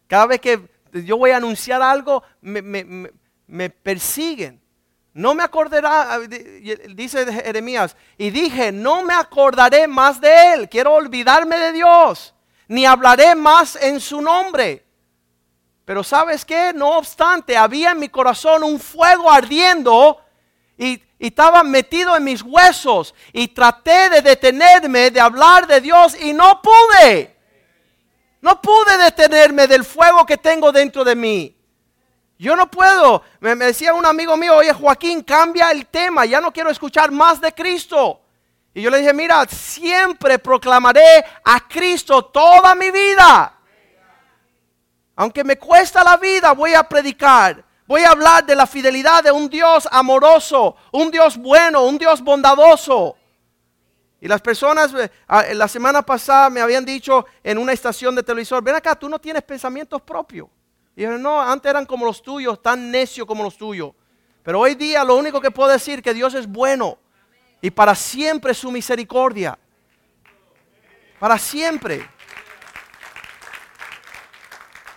Cada 0.09 0.27
vez 0.27 0.41
que 0.41 0.76
yo 0.93 1.17
voy 1.17 1.31
a 1.31 1.37
anunciar 1.37 1.83
algo, 1.83 2.23
me, 2.41 3.71
persiguen. 3.71 4.61
No 5.13 5.35
me 5.35 5.43
acordará, 5.43 6.19
dice 6.95 7.33
Jeremías, 7.33 7.97
y 8.19 8.31
dije, 8.31 8.71
no 8.71 9.03
me 9.03 9.15
acordaré 9.15 9.87
más 9.87 10.21
de 10.21 10.53
él, 10.53 10.69
quiero 10.69 10.93
olvidarme 10.93 11.57
de 11.57 11.73
Dios, 11.73 12.35
ni 12.69 12.85
hablaré 12.85 13.35
más 13.35 13.77
en 13.77 13.99
su 13.99 14.21
nombre. 14.21 14.85
Pero 15.87 16.03
sabes 16.03 16.45
qué, 16.45 16.73
no 16.75 16.99
obstante, 16.99 17.57
había 17.57 17.93
en 17.93 18.01
mi 18.01 18.09
corazón 18.09 18.65
un 18.65 18.79
fuego 18.79 19.31
ardiendo 19.31 20.21
y 20.77 21.01
estaba 21.19 21.63
metido 21.63 22.17
en 22.17 22.25
mis 22.25 22.43
huesos 22.43 23.15
y 23.33 23.49
traté 23.49 24.11
de 24.11 24.21
detenerme 24.21 25.11
de 25.11 25.21
hablar 25.21 25.67
de 25.67 25.81
Dios 25.81 26.21
y 26.21 26.33
no 26.33 26.61
pude. 26.61 27.36
No 28.47 28.63
pude 28.63 28.97
detenerme 28.99 29.67
del 29.67 29.85
fuego 29.85 30.25
que 30.25 30.37
tengo 30.37 30.71
dentro 30.71 31.03
de 31.03 31.17
mí. 31.17 31.57
Yo 32.39 32.55
no 32.55 32.71
puedo. 32.71 33.25
Me, 33.41 33.57
decía 33.57 33.93
un 33.93 34.07
amigo 34.07 34.37
mío, 34.37 34.55
oye 34.55 34.73
Joaquín, 34.73 35.25
cambia 35.25 35.73
el 35.73 35.89
tema, 35.89 36.25
ya 36.27 36.41
no 36.41 36.53
quiero 36.53 36.71
escuchar 36.71 37.11
más 37.11 37.41
de 37.41 37.53
Cristo. 37.53 38.21
Y 38.73 38.83
yo 38.83 38.91
le 38.91 38.99
dije, 38.99 39.13
mira, 39.13 39.45
siempre 39.49 40.39
proclamaré 40.39 41.25
a 41.43 41.67
Cristo 41.67 42.27
toda 42.27 42.77
mi 42.77 42.93
vida. 42.93 43.53
Aunque 45.17 45.43
me 45.43 45.59
cuesta 45.59 46.05
la 46.05 46.17
vida, 46.17 46.53
voy 46.53 46.73
a 46.75 46.85
predicar. 46.85 47.65
Voy 47.89 48.05
a 48.05 48.11
hablar 48.11 48.47
de 48.47 48.55
la 48.55 48.69
fidelidad 48.69 49.25
de 49.25 49.33
un 49.33 49.49
Dios 49.49 49.89
amoroso, 49.91 50.77
un 50.93 51.11
Dios 51.11 51.37
bueno, 51.37 51.83
un 51.83 51.99
Dios 51.99 52.21
bondadoso. 52.21 53.17
Y 54.27 54.29
las 54.29 54.41
personas 54.41 54.93
eh, 54.93 55.09
ah, 55.29 55.45
la 55.55 55.69
semana 55.69 56.03
pasada 56.03 56.51
me 56.51 56.61
habían 56.61 56.85
dicho 56.85 57.27
en 57.45 57.59
una 57.59 57.73
estación 57.73 58.13
de 58.17 58.25
televisor, 58.25 58.61
ven 58.61 58.75
acá, 58.75 58.97
tú 58.97 59.09
no 59.09 59.21
tienes 59.21 59.45
pensamientos 59.45 60.03
propios. 60.03 60.49
Y 60.97 61.03
yo, 61.03 61.17
no, 61.17 61.41
antes 61.41 61.71
eran 61.71 61.87
como 61.87 62.05
los 62.05 62.21
tuyos, 62.21 62.61
tan 62.61 62.91
necios 62.91 63.25
como 63.25 63.45
los 63.45 63.57
tuyos. 63.57 63.93
Pero 64.43 64.59
hoy 64.59 64.75
día 64.75 65.05
lo 65.05 65.15
único 65.15 65.41
que 65.41 65.53
puedo 65.53 65.71
decir 65.71 66.01
es 66.01 66.03
que 66.03 66.13
Dios 66.13 66.35
es 66.35 66.49
bueno 66.49 66.99
y 67.61 67.71
para 67.71 67.95
siempre 67.95 68.53
su 68.53 68.73
misericordia. 68.73 69.57
Para 71.21 71.39
siempre. 71.39 72.11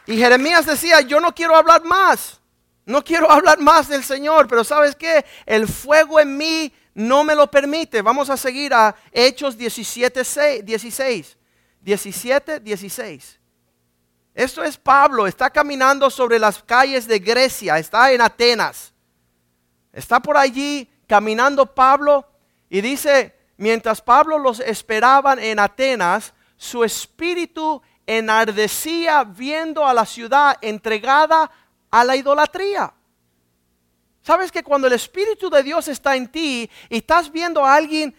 Y 0.08 0.18
Jeremías 0.18 0.66
decía, 0.66 1.02
yo 1.02 1.20
no 1.20 1.36
quiero 1.36 1.56
hablar 1.56 1.84
más. 1.84 2.42
No 2.84 3.04
quiero 3.04 3.30
hablar 3.30 3.60
más 3.60 3.90
del 3.90 4.04
Señor, 4.04 4.48
pero 4.48 4.64
¿sabes 4.64 4.96
qué? 4.96 5.24
El 5.46 5.68
fuego 5.68 6.20
en 6.20 6.36
mí 6.36 6.74
no 7.00 7.24
me 7.24 7.34
lo 7.34 7.50
permite. 7.50 8.02
Vamos 8.02 8.30
a 8.30 8.36
seguir 8.36 8.74
a 8.74 8.93
Hechos 9.14 9.58
17, 9.58 10.64
16. 10.64 11.38
17, 11.80 12.60
16. 12.60 13.39
Esto 14.36 14.64
es 14.64 14.78
Pablo, 14.78 15.26
está 15.26 15.50
caminando 15.50 16.10
sobre 16.10 16.38
las 16.38 16.62
calles 16.62 17.08
de 17.08 17.20
Grecia, 17.20 17.80
está 17.80 18.12
en 18.12 18.20
Atenas. 18.20 18.93
Está 19.93 20.20
por 20.20 20.36
allí 20.36 20.89
caminando 21.08 21.74
Pablo 21.74 22.28
y 22.70 22.82
dice, 22.82 23.34
mientras 23.56 24.02
Pablo 24.02 24.38
los 24.38 24.60
esperaban 24.60 25.39
en 25.39 25.60
Atenas, 25.60 26.34
su 26.58 26.84
espíritu 26.84 27.82
enardecía 28.06 29.24
viendo 29.24 29.88
a 29.88 29.93
la 29.93 30.06
ciudad 30.06 30.58
entregada 30.62 31.50
a 31.89 32.04
la 32.04 32.18
idolatría. 32.18 32.93
¿Sabes 34.30 34.52
que 34.52 34.62
cuando 34.62 34.86
el 34.86 34.94
Espíritu 34.94 35.50
de 35.50 35.64
Dios 35.64 35.88
está 35.88 36.16
en 36.16 36.28
ti 36.28 36.70
y 36.88 36.98
estás 36.98 37.32
viendo 37.32 37.66
a 37.66 37.74
alguien 37.74 38.14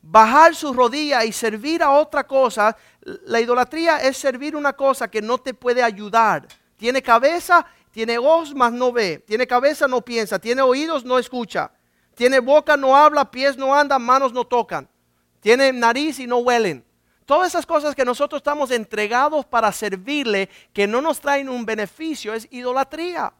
bajar 0.00 0.54
su 0.54 0.72
rodilla 0.72 1.24
y 1.24 1.32
servir 1.32 1.82
a 1.82 1.90
otra 1.90 2.24
cosa, 2.24 2.76
la 3.02 3.40
idolatría 3.40 3.96
es 3.96 4.16
servir 4.16 4.54
una 4.54 4.74
cosa 4.74 5.10
que 5.10 5.20
no 5.20 5.38
te 5.38 5.54
puede 5.54 5.82
ayudar. 5.82 6.46
Tiene 6.76 7.02
cabeza, 7.02 7.66
tiene 7.90 8.16
ojos, 8.16 8.54
mas 8.54 8.72
no 8.72 8.92
ve. 8.92 9.24
Tiene 9.26 9.44
cabeza, 9.44 9.88
no 9.88 10.02
piensa. 10.02 10.38
Tiene 10.38 10.62
oídos, 10.62 11.04
no 11.04 11.18
escucha. 11.18 11.72
Tiene 12.14 12.38
boca, 12.38 12.76
no 12.76 12.94
habla, 12.94 13.28
pies 13.28 13.56
no 13.56 13.74
andan, 13.74 14.02
manos 14.02 14.32
no 14.32 14.44
tocan. 14.44 14.88
Tiene 15.40 15.72
nariz 15.72 16.20
y 16.20 16.28
no 16.28 16.36
huelen. 16.36 16.84
Todas 17.24 17.48
esas 17.48 17.66
cosas 17.66 17.96
que 17.96 18.04
nosotros 18.04 18.38
estamos 18.38 18.70
entregados 18.70 19.44
para 19.44 19.72
servirle, 19.72 20.48
que 20.72 20.86
no 20.86 21.02
nos 21.02 21.18
traen 21.18 21.48
un 21.48 21.66
beneficio, 21.66 22.34
es 22.34 22.46
idolatría. 22.52 23.34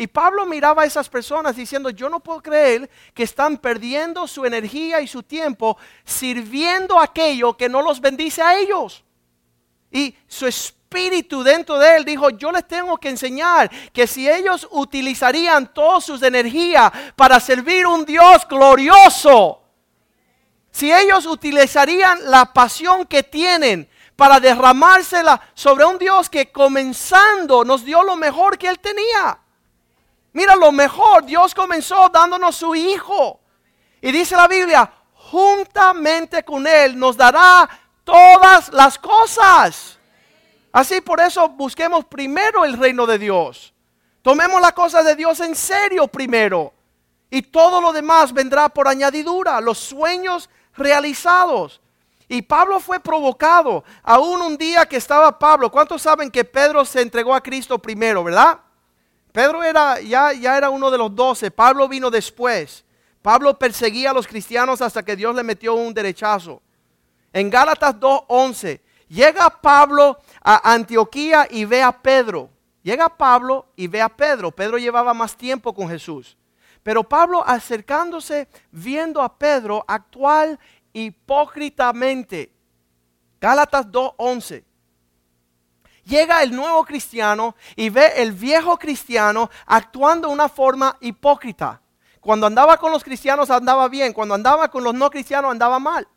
Y 0.00 0.06
Pablo 0.06 0.46
miraba 0.46 0.84
a 0.84 0.86
esas 0.86 1.10
personas 1.10 1.56
diciendo, 1.56 1.90
yo 1.90 2.08
no 2.08 2.20
puedo 2.20 2.40
creer 2.40 2.88
que 3.12 3.22
están 3.22 3.58
perdiendo 3.58 4.26
su 4.26 4.46
energía 4.46 5.02
y 5.02 5.06
su 5.06 5.22
tiempo 5.22 5.76
sirviendo 6.06 6.98
aquello 6.98 7.54
que 7.54 7.68
no 7.68 7.82
los 7.82 8.00
bendice 8.00 8.40
a 8.40 8.56
ellos. 8.56 9.04
Y 9.92 10.16
su 10.26 10.46
espíritu 10.46 11.42
dentro 11.42 11.78
de 11.78 11.96
él 11.96 12.06
dijo, 12.06 12.30
yo 12.30 12.50
les 12.50 12.66
tengo 12.66 12.96
que 12.96 13.10
enseñar 13.10 13.70
que 13.92 14.06
si 14.06 14.26
ellos 14.26 14.66
utilizarían 14.70 15.70
toda 15.74 16.00
sus 16.00 16.22
energía 16.22 16.90
para 17.14 17.38
servir 17.38 17.86
un 17.86 18.06
Dios 18.06 18.48
glorioso, 18.48 19.60
si 20.70 20.90
ellos 20.90 21.26
utilizarían 21.26 22.30
la 22.30 22.54
pasión 22.54 23.04
que 23.04 23.22
tienen 23.22 23.86
para 24.16 24.40
derramársela 24.40 25.42
sobre 25.52 25.84
un 25.84 25.98
Dios 25.98 26.30
que 26.30 26.50
comenzando 26.50 27.66
nos 27.66 27.84
dio 27.84 28.02
lo 28.02 28.16
mejor 28.16 28.56
que 28.56 28.66
él 28.66 28.78
tenía. 28.78 29.38
Mira 30.32 30.54
lo 30.54 30.70
mejor, 30.72 31.24
Dios 31.24 31.54
comenzó 31.54 32.08
dándonos 32.08 32.56
su 32.56 32.74
Hijo. 32.74 33.40
Y 34.00 34.12
dice 34.12 34.36
la 34.36 34.48
Biblia, 34.48 34.90
juntamente 35.14 36.44
con 36.44 36.66
Él 36.66 36.98
nos 36.98 37.16
dará 37.16 37.68
todas 38.04 38.72
las 38.72 38.98
cosas. 38.98 39.98
Así 40.72 41.00
por 41.00 41.20
eso 41.20 41.48
busquemos 41.48 42.04
primero 42.04 42.64
el 42.64 42.78
reino 42.78 43.06
de 43.06 43.18
Dios. 43.18 43.74
Tomemos 44.22 44.60
las 44.60 44.72
cosas 44.72 45.04
de 45.04 45.16
Dios 45.16 45.40
en 45.40 45.54
serio 45.54 46.06
primero. 46.06 46.72
Y 47.30 47.42
todo 47.42 47.80
lo 47.80 47.92
demás 47.92 48.32
vendrá 48.32 48.68
por 48.68 48.88
añadidura, 48.88 49.60
los 49.60 49.78
sueños 49.78 50.50
realizados. 50.74 51.80
Y 52.28 52.42
Pablo 52.42 52.78
fue 52.78 53.00
provocado, 53.00 53.82
aún 54.02 54.40
un 54.42 54.56
día 54.56 54.86
que 54.86 54.96
estaba 54.96 55.36
Pablo. 55.38 55.70
¿Cuántos 55.70 56.02
saben 56.02 56.30
que 56.30 56.44
Pedro 56.44 56.84
se 56.84 57.02
entregó 57.02 57.34
a 57.34 57.42
Cristo 57.42 57.78
primero, 57.78 58.22
verdad? 58.22 58.60
Pedro 59.32 59.62
era, 59.62 60.00
ya, 60.00 60.32
ya 60.32 60.56
era 60.56 60.70
uno 60.70 60.90
de 60.90 60.98
los 60.98 61.14
doce, 61.14 61.50
Pablo 61.50 61.88
vino 61.88 62.10
después. 62.10 62.84
Pablo 63.22 63.58
perseguía 63.58 64.10
a 64.10 64.14
los 64.14 64.26
cristianos 64.26 64.80
hasta 64.80 65.04
que 65.04 65.16
Dios 65.16 65.34
le 65.34 65.42
metió 65.42 65.74
un 65.74 65.92
derechazo. 65.92 66.62
En 67.32 67.50
Gálatas 67.50 67.94
2.11, 67.96 68.80
llega 69.08 69.50
Pablo 69.60 70.18
a 70.42 70.72
Antioquía 70.72 71.46
y 71.50 71.64
ve 71.64 71.82
a 71.82 71.92
Pedro. 71.92 72.50
Llega 72.82 73.08
Pablo 73.08 73.66
y 73.76 73.86
ve 73.86 74.00
a 74.00 74.08
Pedro. 74.08 74.50
Pedro 74.50 74.78
llevaba 74.78 75.12
más 75.12 75.36
tiempo 75.36 75.74
con 75.74 75.88
Jesús. 75.88 76.36
Pero 76.82 77.04
Pablo 77.04 77.46
acercándose, 77.46 78.48
viendo 78.70 79.20
a 79.20 79.36
Pedro, 79.36 79.84
actual 79.86 80.58
hipócritamente. 80.92 82.50
Gálatas 83.38 83.86
2.11. 83.86 84.64
Llega 86.10 86.42
el 86.42 86.50
nuevo 86.50 86.84
cristiano 86.84 87.54
y 87.76 87.88
ve 87.88 88.14
el 88.16 88.32
viejo 88.32 88.76
cristiano 88.76 89.48
actuando 89.64 90.26
de 90.26 90.34
una 90.34 90.48
forma 90.48 90.96
hipócrita. 91.00 91.80
Cuando 92.20 92.48
andaba 92.48 92.76
con 92.78 92.90
los 92.90 93.04
cristianos 93.04 93.48
andaba 93.48 93.88
bien, 93.88 94.12
cuando 94.12 94.34
andaba 94.34 94.68
con 94.68 94.82
los 94.82 94.92
no 94.92 95.08
cristianos 95.08 95.52
andaba 95.52 95.78
mal. 95.78 96.08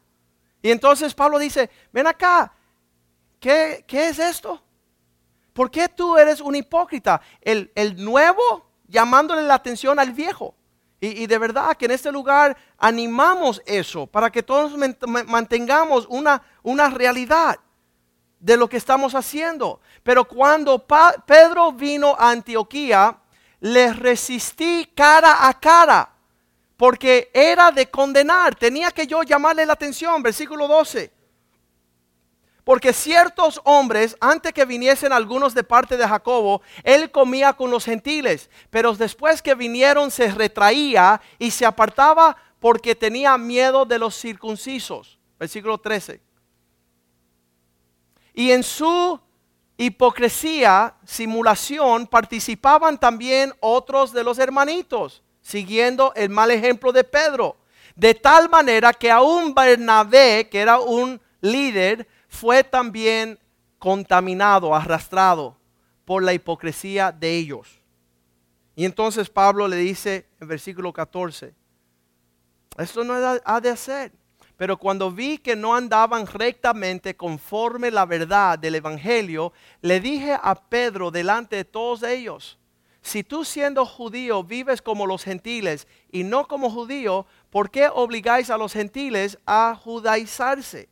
Y 0.63 0.71
entonces 0.71 1.13
Pablo 1.13 1.37
dice, 1.37 1.69
ven 1.91 2.07
acá, 2.07 2.51
¿qué, 3.39 3.85
es 3.87 4.17
esto? 4.17 4.63
¿Por 5.53 5.69
qué 5.69 5.87
tú 5.87 6.17
eres 6.17 6.41
un 6.41 6.55
hipócrita? 6.55 7.21
El, 7.39 7.71
nuevo 8.03 8.65
llamándole 8.87 9.43
la 9.43 9.53
atención 9.53 9.99
al 9.99 10.11
viejo. 10.11 10.55
Y, 10.99 11.27
de 11.27 11.37
verdad 11.37 11.77
que 11.77 11.85
en 11.85 11.91
este 11.91 12.11
lugar 12.11 12.57
animamos 12.79 13.61
eso 13.67 14.07
para 14.07 14.31
que 14.31 14.41
todos 14.41 14.73
mantengamos 15.27 16.07
una, 16.09 16.41
una 16.63 16.89
realidad 16.89 17.59
de 18.43 18.57
lo 18.57 18.67
que 18.67 18.75
estamos 18.75 19.15
haciendo. 19.15 19.79
Pero 20.03 20.25
cuando 20.25 20.85
Pedro 21.25 21.71
vino 21.71 22.13
a 22.19 22.29
Antioquía, 22.29 23.17
le 23.61 23.93
resistí 23.93 24.91
cara 24.93 25.47
a 25.47 25.57
cara 25.57 26.09
porque 26.75 27.31
era 27.33 27.71
de 27.71 27.89
condenar. 27.89 28.53
Tenía 28.55 28.91
que 28.91 29.07
yo 29.07 29.23
llamarle 29.23 29.65
la 29.65 29.73
atención, 29.73 30.21
versículo 30.21 30.67
12. 30.67 31.09
Porque 32.65 32.91
ciertos 32.91 33.61
hombres, 33.63 34.17
antes 34.19 34.51
que 34.51 34.65
viniesen 34.65 35.13
algunos 35.13 35.53
de 35.53 35.63
parte 35.63 35.95
de 35.95 36.05
Jacobo, 36.05 36.61
él 36.83 37.11
comía 37.11 37.53
con 37.53 37.71
los 37.71 37.85
gentiles, 37.85 38.49
pero 38.69 38.93
después 38.93 39.41
que 39.41 39.55
vinieron 39.55 40.11
se 40.11 40.29
retraía 40.31 41.21
y 41.39 41.51
se 41.51 41.65
apartaba 41.65 42.35
porque 42.59 42.93
tenía 42.93 43.37
miedo 43.37 43.85
de 43.85 43.99
los 43.99 44.15
circuncisos. 44.15 45.17
Versículo 45.39 45.77
13. 45.77 46.32
Y 48.33 48.51
en 48.51 48.63
su 48.63 49.19
hipocresía, 49.77 50.95
simulación, 51.05 52.07
participaban 52.07 52.99
también 52.99 53.53
otros 53.59 54.11
de 54.13 54.23
los 54.23 54.39
hermanitos 54.39 55.23
siguiendo 55.43 56.13
el 56.15 56.29
mal 56.29 56.49
ejemplo 56.49 56.91
de 56.91 57.03
Pedro. 57.03 57.57
De 57.95 58.15
tal 58.15 58.49
manera 58.49 58.91
que 58.93 59.11
aún 59.11 59.53
Bernabé, 59.53 60.49
que 60.49 60.59
era 60.59 60.79
un 60.79 61.21
líder, 61.41 62.07
fue 62.27 62.63
también 62.63 63.37
contaminado, 63.77 64.73
arrastrado 64.73 65.55
por 66.05 66.23
la 66.23 66.33
hipocresía 66.33 67.11
de 67.11 67.37
ellos. 67.37 67.79
Y 68.75 68.85
entonces 68.85 69.29
Pablo 69.29 69.67
le 69.67 69.75
dice 69.75 70.25
en 70.39 70.47
versículo 70.47 70.91
14, 70.91 71.53
esto 72.77 73.03
no 73.03 73.13
ha 73.13 73.61
de 73.61 73.69
hacer. 73.69 74.11
Pero 74.57 74.77
cuando 74.77 75.11
vi 75.11 75.37
que 75.37 75.55
no 75.55 75.75
andaban 75.75 76.27
rectamente 76.27 77.15
conforme 77.15 77.89
la 77.91 78.05
verdad 78.05 78.59
del 78.59 78.75
Evangelio, 78.75 79.51
le 79.81 79.99
dije 79.99 80.37
a 80.41 80.55
Pedro 80.55 81.11
delante 81.11 81.55
de 81.55 81.65
todos 81.65 82.03
ellos, 82.03 82.59
si 83.01 83.23
tú 83.23 83.43
siendo 83.43 83.85
judío 83.85 84.43
vives 84.43 84.81
como 84.81 85.05
los 85.05 85.23
gentiles 85.23 85.87
y 86.09 86.23
no 86.23 86.47
como 86.47 86.69
judío, 86.69 87.25
¿por 87.49 87.69
qué 87.69 87.89
obligáis 87.93 88.49
a 88.49 88.57
los 88.57 88.71
gentiles 88.71 89.37
a 89.45 89.75
judaizarse? 89.75 90.87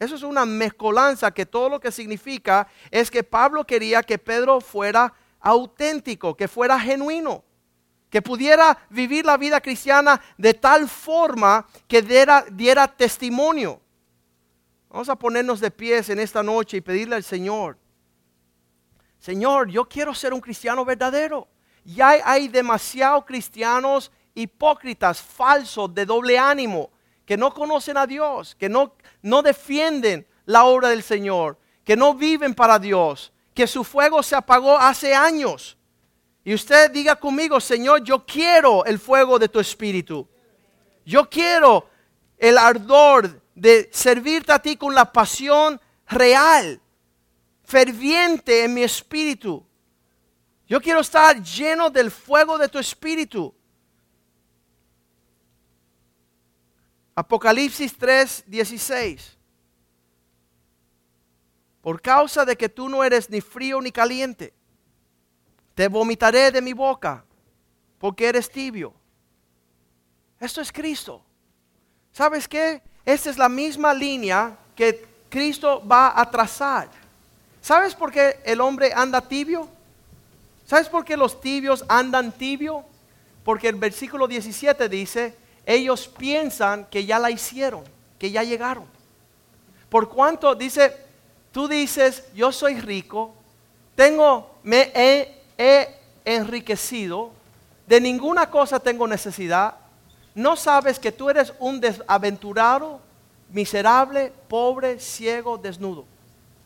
Eso 0.00 0.16
es 0.16 0.22
una 0.24 0.44
mezcolanza 0.44 1.30
que 1.30 1.46
todo 1.46 1.68
lo 1.68 1.80
que 1.80 1.92
significa 1.92 2.66
es 2.90 3.10
que 3.10 3.22
Pablo 3.22 3.64
quería 3.64 4.02
que 4.02 4.18
Pedro 4.18 4.60
fuera 4.60 5.14
auténtico, 5.38 6.36
que 6.36 6.48
fuera 6.48 6.80
genuino, 6.80 7.44
que 8.14 8.22
pudiera 8.22 8.78
vivir 8.90 9.26
la 9.26 9.36
vida 9.36 9.60
cristiana 9.60 10.22
de 10.38 10.54
tal 10.54 10.88
forma 10.88 11.66
que 11.88 12.00
diera, 12.00 12.44
diera 12.48 12.86
testimonio. 12.86 13.80
Vamos 14.88 15.08
a 15.08 15.16
ponernos 15.16 15.58
de 15.58 15.72
pies 15.72 16.08
en 16.10 16.20
esta 16.20 16.40
noche 16.40 16.76
y 16.76 16.80
pedirle 16.80 17.16
al 17.16 17.24
Señor 17.24 17.76
Señor, 19.24 19.68
yo 19.70 19.88
quiero 19.88 20.14
ser 20.14 20.34
un 20.34 20.40
cristiano 20.40 20.84
verdadero. 20.84 21.48
Ya 21.82 22.10
hay, 22.24 22.46
demasiados 22.46 23.24
cristianos 23.24 24.12
hipócritas, 24.34 25.22
falsos, 25.22 25.94
de 25.94 26.04
doble 26.04 26.38
ánimo, 26.38 26.90
que 27.24 27.38
no 27.38 27.52
conocen 27.54 27.96
a 27.96 28.06
Dios, 28.06 28.54
que 28.54 28.68
no, 28.68 28.94
no 29.22 29.40
defienden 29.40 30.26
la 30.44 30.66
obra 30.66 30.90
del 30.90 31.02
Señor, 31.02 31.58
que 31.84 31.96
no 31.96 32.14
viven 32.14 32.54
para 32.54 32.78
Dios, 32.78 33.32
que 33.54 33.66
su 33.66 33.82
fuego 33.82 34.22
se 34.22 34.36
apagó 34.36 34.78
hace 34.78 35.14
años. 35.14 35.78
Y 36.44 36.52
usted 36.52 36.90
diga 36.90 37.16
conmigo, 37.16 37.58
Señor, 37.58 38.04
yo 38.04 38.26
quiero 38.26 38.84
el 38.84 38.98
fuego 38.98 39.38
de 39.38 39.48
tu 39.48 39.60
espíritu. 39.60 40.28
Yo 41.06 41.28
quiero 41.28 41.88
el 42.36 42.58
ardor 42.58 43.40
de 43.54 43.88
servirte 43.92 44.52
a 44.52 44.58
ti 44.58 44.76
con 44.76 44.94
la 44.94 45.10
pasión 45.10 45.80
real, 46.06 46.80
ferviente 47.62 48.64
en 48.64 48.74
mi 48.74 48.82
espíritu. 48.82 49.64
Yo 50.66 50.80
quiero 50.80 51.00
estar 51.00 51.42
lleno 51.42 51.88
del 51.88 52.10
fuego 52.10 52.58
de 52.58 52.68
tu 52.68 52.78
espíritu. 52.78 53.54
Apocalipsis 57.14 57.96
3, 57.96 58.44
16. 58.46 59.38
Por 61.80 62.02
causa 62.02 62.44
de 62.44 62.56
que 62.56 62.68
tú 62.68 62.88
no 62.88 63.04
eres 63.04 63.30
ni 63.30 63.40
frío 63.40 63.80
ni 63.80 63.92
caliente, 63.92 64.52
te 65.74 65.88
vomitaré 65.88 66.50
de 66.50 66.62
mi 66.62 66.72
boca, 66.72 67.24
porque 67.98 68.26
eres 68.26 68.50
tibio. 68.50 68.92
Esto 70.40 70.60
es 70.60 70.70
Cristo. 70.70 71.22
¿Sabes 72.12 72.46
qué? 72.46 72.82
Esta 73.04 73.30
es 73.30 73.38
la 73.38 73.48
misma 73.48 73.92
línea 73.92 74.56
que 74.76 75.06
Cristo 75.28 75.82
va 75.86 76.18
a 76.18 76.30
trazar. 76.30 76.88
¿Sabes 77.60 77.94
por 77.94 78.12
qué 78.12 78.40
el 78.44 78.60
hombre 78.60 78.92
anda 78.94 79.20
tibio? 79.20 79.68
¿Sabes 80.66 80.88
por 80.88 81.04
qué 81.04 81.16
los 81.16 81.40
tibios 81.40 81.84
andan 81.88 82.32
tibio? 82.32 82.84
Porque 83.42 83.68
el 83.68 83.76
versículo 83.76 84.26
17 84.26 84.88
dice, 84.88 85.34
ellos 85.66 86.08
piensan 86.08 86.86
que 86.86 87.04
ya 87.04 87.18
la 87.18 87.30
hicieron, 87.30 87.84
que 88.18 88.30
ya 88.30 88.42
llegaron. 88.42 88.84
Por 89.88 90.08
cuanto 90.08 90.54
dice, 90.54 90.96
tú 91.52 91.68
dices, 91.68 92.24
yo 92.34 92.52
soy 92.52 92.80
rico, 92.80 93.34
tengo, 93.94 94.58
me 94.62 94.90
he, 94.94 95.42
he 95.58 95.88
enriquecido, 96.24 97.30
de 97.86 98.00
ninguna 98.00 98.50
cosa 98.50 98.80
tengo 98.80 99.06
necesidad, 99.06 99.74
no 100.34 100.56
sabes 100.56 100.98
que 100.98 101.12
tú 101.12 101.30
eres 101.30 101.52
un 101.58 101.80
desaventurado, 101.80 103.00
miserable, 103.50 104.32
pobre, 104.48 104.98
ciego, 104.98 105.58
desnudo. 105.58 106.04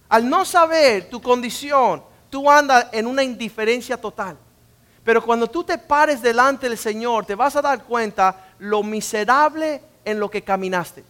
Al 0.09 0.29
no 0.29 0.45
saber 0.45 1.11
tu 1.11 1.21
condición, 1.21 2.03
tú 2.31 2.51
andas 2.51 2.87
en 2.93 3.07
una 3.07 3.23
indiferencia 3.23 4.01
total. 4.01 4.39
Pero 5.05 5.23
cuando 5.23 5.49
tú 5.49 5.65
te 5.65 5.79
pares 5.79 6.23
delante 6.23 6.69
del 6.69 6.79
Señor, 6.79 7.27
te 7.27 7.35
vas 7.35 7.57
a 7.57 7.63
dar 7.63 7.85
cuenta 7.85 8.49
lo 8.59 8.83
miserable 8.83 9.83
en 10.05 10.19
lo 10.19 10.31
que 10.31 10.43
caminaste. 10.43 11.05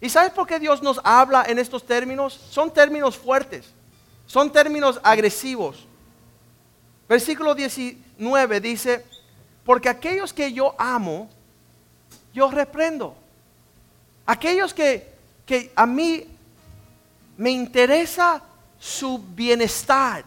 ¿Y 0.00 0.08
sabes 0.08 0.32
por 0.32 0.46
qué 0.46 0.58
Dios 0.58 0.82
nos 0.82 1.00
habla 1.04 1.44
en 1.46 1.58
estos 1.58 1.84
términos? 1.84 2.38
Son 2.50 2.70
términos 2.70 3.16
fuertes, 3.16 3.72
son 4.26 4.50
términos 4.50 5.00
agresivos. 5.02 5.86
Versículo 7.08 7.54
19 7.54 8.60
dice, 8.60 9.04
porque 9.64 9.88
aquellos 9.88 10.32
que 10.32 10.52
yo 10.52 10.74
amo, 10.78 11.28
yo 12.32 12.50
reprendo. 12.50 13.16
Aquellos 14.24 14.74
que, 14.74 15.12
que 15.44 15.72
a 15.74 15.86
mí 15.86 16.26
me 17.36 17.50
interesa 17.50 18.42
su 18.78 19.18
bienestar, 19.18 20.24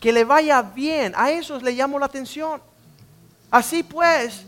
que 0.00 0.12
le 0.12 0.24
vaya 0.24 0.62
bien, 0.62 1.12
a 1.16 1.30
esos 1.30 1.62
le 1.62 1.72
llamo 1.72 1.98
la 1.98 2.06
atención. 2.06 2.60
Así 3.50 3.82
pues, 3.82 4.44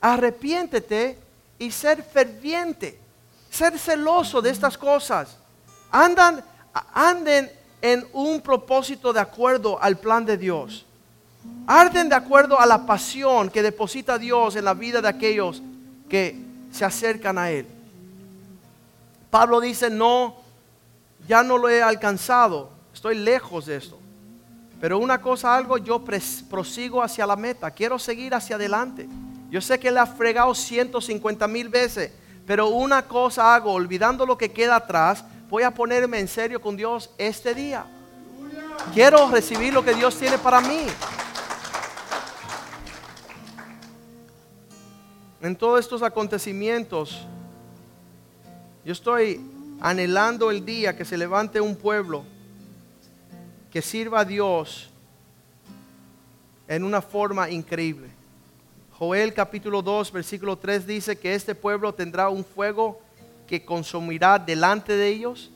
arrepiéntete 0.00 1.18
y 1.58 1.70
ser 1.70 2.02
ferviente, 2.02 2.98
ser 3.50 3.78
celoso 3.78 4.40
de 4.40 4.50
estas 4.50 4.76
cosas. 4.78 5.36
Andan, 5.90 6.42
anden 6.92 7.50
en 7.80 8.08
un 8.12 8.40
propósito 8.40 9.12
de 9.12 9.20
acuerdo 9.20 9.80
al 9.80 9.98
plan 9.98 10.24
de 10.24 10.36
Dios. 10.36 10.84
Arden 11.66 12.08
de 12.08 12.14
acuerdo 12.14 12.58
a 12.58 12.66
la 12.66 12.86
pasión 12.86 13.50
que 13.50 13.62
deposita 13.62 14.18
Dios 14.18 14.56
en 14.56 14.64
la 14.64 14.74
vida 14.74 15.00
de 15.00 15.08
aquellos 15.08 15.62
que 16.08 16.36
se 16.72 16.84
acercan 16.84 17.38
a 17.38 17.50
Él. 17.50 17.66
Pablo 19.30 19.60
dice, 19.60 19.90
no, 19.90 20.36
ya 21.26 21.42
no 21.42 21.58
lo 21.58 21.68
he 21.68 21.82
alcanzado, 21.82 22.70
estoy 22.94 23.16
lejos 23.16 23.66
de 23.66 23.76
esto. 23.76 23.98
Pero 24.80 24.98
una 24.98 25.20
cosa, 25.20 25.54
algo, 25.56 25.76
yo 25.76 26.02
prosigo 26.48 27.02
hacia 27.02 27.26
la 27.26 27.36
meta, 27.36 27.70
quiero 27.70 27.98
seguir 27.98 28.34
hacia 28.34 28.56
adelante. 28.56 29.08
Yo 29.50 29.60
sé 29.60 29.78
que 29.78 29.90
le 29.90 30.00
ha 30.00 30.06
fregado 30.06 30.54
150 30.54 31.48
mil 31.48 31.68
veces, 31.68 32.12
pero 32.46 32.68
una 32.68 33.02
cosa 33.02 33.54
hago, 33.54 33.72
olvidando 33.72 34.24
lo 34.24 34.38
que 34.38 34.52
queda 34.52 34.76
atrás, 34.76 35.24
voy 35.50 35.64
a 35.64 35.72
ponerme 35.72 36.20
en 36.20 36.28
serio 36.28 36.60
con 36.60 36.76
Dios 36.76 37.10
este 37.18 37.54
día. 37.54 37.84
Quiero 38.94 39.28
recibir 39.28 39.72
lo 39.72 39.84
que 39.84 39.94
Dios 39.94 40.16
tiene 40.16 40.38
para 40.38 40.60
mí. 40.60 40.86
En 45.40 45.54
todos 45.54 45.80
estos 45.80 46.02
acontecimientos, 46.02 47.26
yo 48.84 48.92
estoy 48.92 49.40
anhelando 49.80 50.50
el 50.50 50.64
día 50.64 50.96
que 50.96 51.04
se 51.04 51.16
levante 51.16 51.60
un 51.60 51.76
pueblo 51.76 52.24
que 53.70 53.82
sirva 53.82 54.20
a 54.20 54.24
Dios 54.24 54.90
en 56.66 56.82
una 56.82 57.00
forma 57.00 57.48
increíble. 57.50 58.08
Joel 58.98 59.32
capítulo 59.32 59.80
2, 59.80 60.10
versículo 60.10 60.58
3 60.58 60.86
dice 60.86 61.16
que 61.16 61.34
este 61.34 61.54
pueblo 61.54 61.94
tendrá 61.94 62.28
un 62.28 62.44
fuego 62.44 63.00
que 63.46 63.64
consumirá 63.64 64.38
delante 64.38 64.96
de 64.96 65.06
ellos 65.06 65.50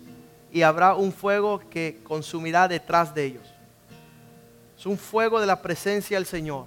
y 0.53 0.62
habrá 0.62 0.95
un 0.95 1.12
fuego 1.12 1.61
que 1.70 2.01
consumirá 2.05 2.68
detrás 2.68 3.12
de 3.14 3.24
ellos. 3.24 3.47
Es 4.78 4.87
un 4.87 4.97
fuego 4.97 5.41
de 5.41 5.47
la 5.47 5.61
presencia 5.61 6.16
del 6.16 6.26
Señor. 6.26 6.66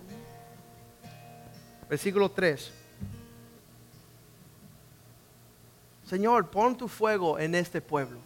Versículo 1.88 2.30
3. 2.30 2.85
Señor, 6.06 6.50
pon 6.50 6.78
tu 6.78 6.88
fuego 6.88 7.40
en 7.40 7.56
este 7.56 7.82
pueblo, 7.82 8.20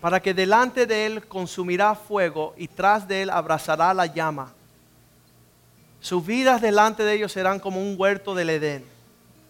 para 0.00 0.20
que 0.20 0.32
delante 0.32 0.86
de 0.86 1.06
él 1.06 1.26
consumirá 1.26 1.94
fuego 1.94 2.54
y 2.56 2.68
tras 2.68 3.06
de 3.06 3.22
él 3.22 3.30
abrazará 3.30 3.92
la 3.92 4.06
llama. 4.06 4.52
Sus 6.00 6.24
vidas 6.24 6.60
delante 6.62 7.02
de 7.02 7.14
ellos 7.14 7.32
serán 7.32 7.60
como 7.60 7.80
un 7.80 7.96
huerto 7.98 8.34
del 8.34 8.50
Edén, 8.50 8.84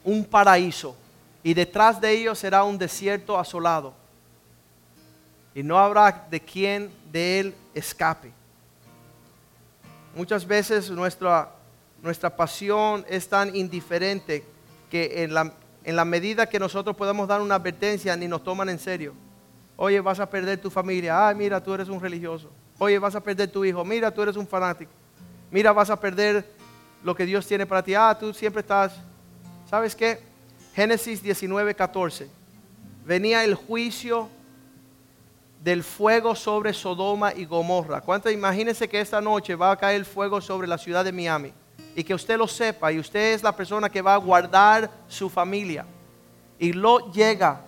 un 0.03 0.25
paraíso, 0.25 0.97
y 1.43 1.55
detrás 1.55 2.01
de 2.01 2.11
ellos 2.11 2.39
será 2.39 2.65
un 2.65 2.79
desierto 2.79 3.39
asolado. 3.39 3.95
Y 5.55 5.63
no 5.63 5.79
habrá 5.79 6.27
de 6.29 6.41
quien 6.41 6.91
de 7.13 7.41
él 7.41 7.55
escape. 7.73 8.33
Muchas 10.17 10.47
veces 10.47 10.91
nuestra, 10.91 11.51
nuestra 12.03 12.35
pasión 12.35 13.05
es 13.09 13.29
tan 13.29 13.55
indiferente 13.55 14.45
que 14.91 15.23
en 15.23 15.33
la, 15.35 15.53
en 15.87 15.95
la 15.95 16.05
medida 16.05 16.47
que 16.47 16.59
nosotros 16.59 16.97
podamos 16.97 17.29
dar 17.29 17.41
una 17.41 17.55
advertencia, 17.55 18.17
ni 18.17 18.27
nos 18.27 18.43
toman 18.43 18.69
en 18.69 18.79
serio. 18.81 19.15
Oye, 19.77 20.01
vas 20.01 20.19
a 20.19 20.29
perder 20.29 20.61
tu 20.61 20.69
familia. 20.69 21.29
Ay, 21.29 21.37
mira, 21.37 21.63
tú 21.63 21.73
eres 21.73 21.89
un 21.89 22.01
religioso. 22.01 22.51
Oye, 22.77 22.99
vas 22.99 23.15
a 23.15 23.21
perder 23.21 23.49
tu 23.53 23.65
hijo. 23.65 23.85
Mira, 23.85 24.11
tú 24.11 24.21
eres 24.21 24.37
un 24.37 24.49
fanático. 24.49 24.91
Mira, 25.49 25.73
vas 25.73 25.89
a 25.89 25.99
perder 25.99 26.45
lo 27.05 27.15
que 27.15 27.25
Dios 27.25 27.47
tiene 27.47 27.67
para 27.67 27.85
ti. 27.85 27.95
Ah, 27.95 28.17
tú 28.19 28.35
siempre 28.35 28.63
estás. 28.63 28.97
¿Sabes 29.71 29.95
qué? 29.95 30.19
Génesis 30.75 31.23
19, 31.23 31.73
14. 31.77 32.29
Venía 33.05 33.45
el 33.45 33.55
juicio 33.55 34.29
del 35.63 35.85
fuego 35.85 36.35
sobre 36.35 36.73
Sodoma 36.73 37.33
y 37.33 37.45
Gomorra. 37.45 38.01
¿Cuánto? 38.01 38.29
Imagínense 38.29 38.89
que 38.89 39.01
esta 39.01 39.21
noche 39.21 39.55
va 39.55 39.71
a 39.71 39.77
caer 39.77 39.99
el 39.99 40.05
fuego 40.05 40.41
sobre 40.41 40.67
la 40.67 40.79
ciudad 40.79 41.05
de 41.05 41.13
Miami 41.13 41.53
y 41.97 42.05
que 42.05 42.15
usted 42.15 42.37
lo 42.37 42.47
sepa 42.47 42.93
y 42.93 42.99
usted 42.99 43.33
es 43.33 43.43
la 43.43 43.57
persona 43.57 43.89
que 43.89 44.03
va 44.03 44.13
a 44.13 44.19
guardar 44.19 44.91
su 45.09 45.31
familia. 45.31 45.87
Y 46.59 46.75
Lot 46.75 47.11
llega 47.15 47.63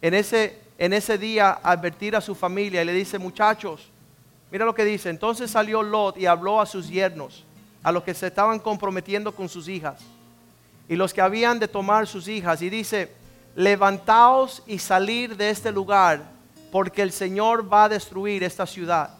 en 0.00 0.14
ese, 0.14 0.58
en 0.78 0.94
ese 0.94 1.18
día 1.18 1.58
a 1.62 1.72
advertir 1.72 2.16
a 2.16 2.22
su 2.22 2.34
familia 2.34 2.80
y 2.80 2.86
le 2.86 2.94
dice, 2.94 3.18
muchachos, 3.18 3.90
mira 4.50 4.64
lo 4.64 4.74
que 4.74 4.86
dice, 4.86 5.10
entonces 5.10 5.50
salió 5.50 5.82
Lot 5.82 6.16
y 6.16 6.24
habló 6.24 6.62
a 6.62 6.66
sus 6.66 6.88
yernos, 6.88 7.44
a 7.82 7.92
los 7.92 8.02
que 8.02 8.14
se 8.14 8.28
estaban 8.28 8.58
comprometiendo 8.58 9.34
con 9.34 9.50
sus 9.50 9.68
hijas 9.68 10.00
y 10.88 10.96
los 10.96 11.12
que 11.12 11.20
habían 11.20 11.58
de 11.58 11.68
tomar 11.68 12.06
sus 12.06 12.26
hijas 12.26 12.62
y 12.62 12.70
dice, 12.70 13.12
levantaos 13.54 14.62
y 14.66 14.78
salir 14.78 15.36
de 15.36 15.50
este 15.50 15.70
lugar 15.70 16.22
porque 16.72 17.02
el 17.02 17.12
Señor 17.12 17.70
va 17.70 17.84
a 17.84 17.88
destruir 17.90 18.44
esta 18.44 18.66
ciudad. 18.66 19.10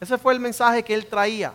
Ese 0.00 0.16
fue 0.18 0.34
el 0.34 0.40
mensaje 0.40 0.84
que 0.84 0.94
él 0.94 1.06
traía 1.06 1.52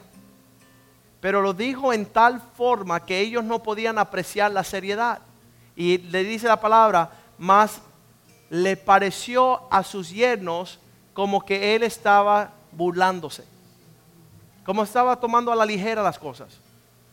pero 1.22 1.42
lo 1.42 1.54
dijo 1.54 1.94
en 1.94 2.08
tal 2.08 2.42
forma 2.42 3.06
que 3.06 3.20
ellos 3.20 3.44
no 3.44 3.62
podían 3.62 4.00
apreciar 4.00 4.52
la 4.52 4.64
seriedad. 4.64 5.20
Y 5.76 6.00
le 6.00 6.24
dice 6.24 6.48
la 6.48 6.60
palabra, 6.60 7.12
más 7.38 7.80
le 8.50 8.76
pareció 8.76 9.62
a 9.72 9.84
sus 9.84 10.10
yernos 10.10 10.80
como 11.14 11.46
que 11.46 11.76
él 11.76 11.84
estaba 11.84 12.52
burlándose, 12.72 13.46
como 14.66 14.84
estaba 14.84 15.20
tomando 15.20 15.52
a 15.52 15.56
la 15.56 15.66
ligera 15.66 16.02
las 16.02 16.18
cosas. 16.18 16.60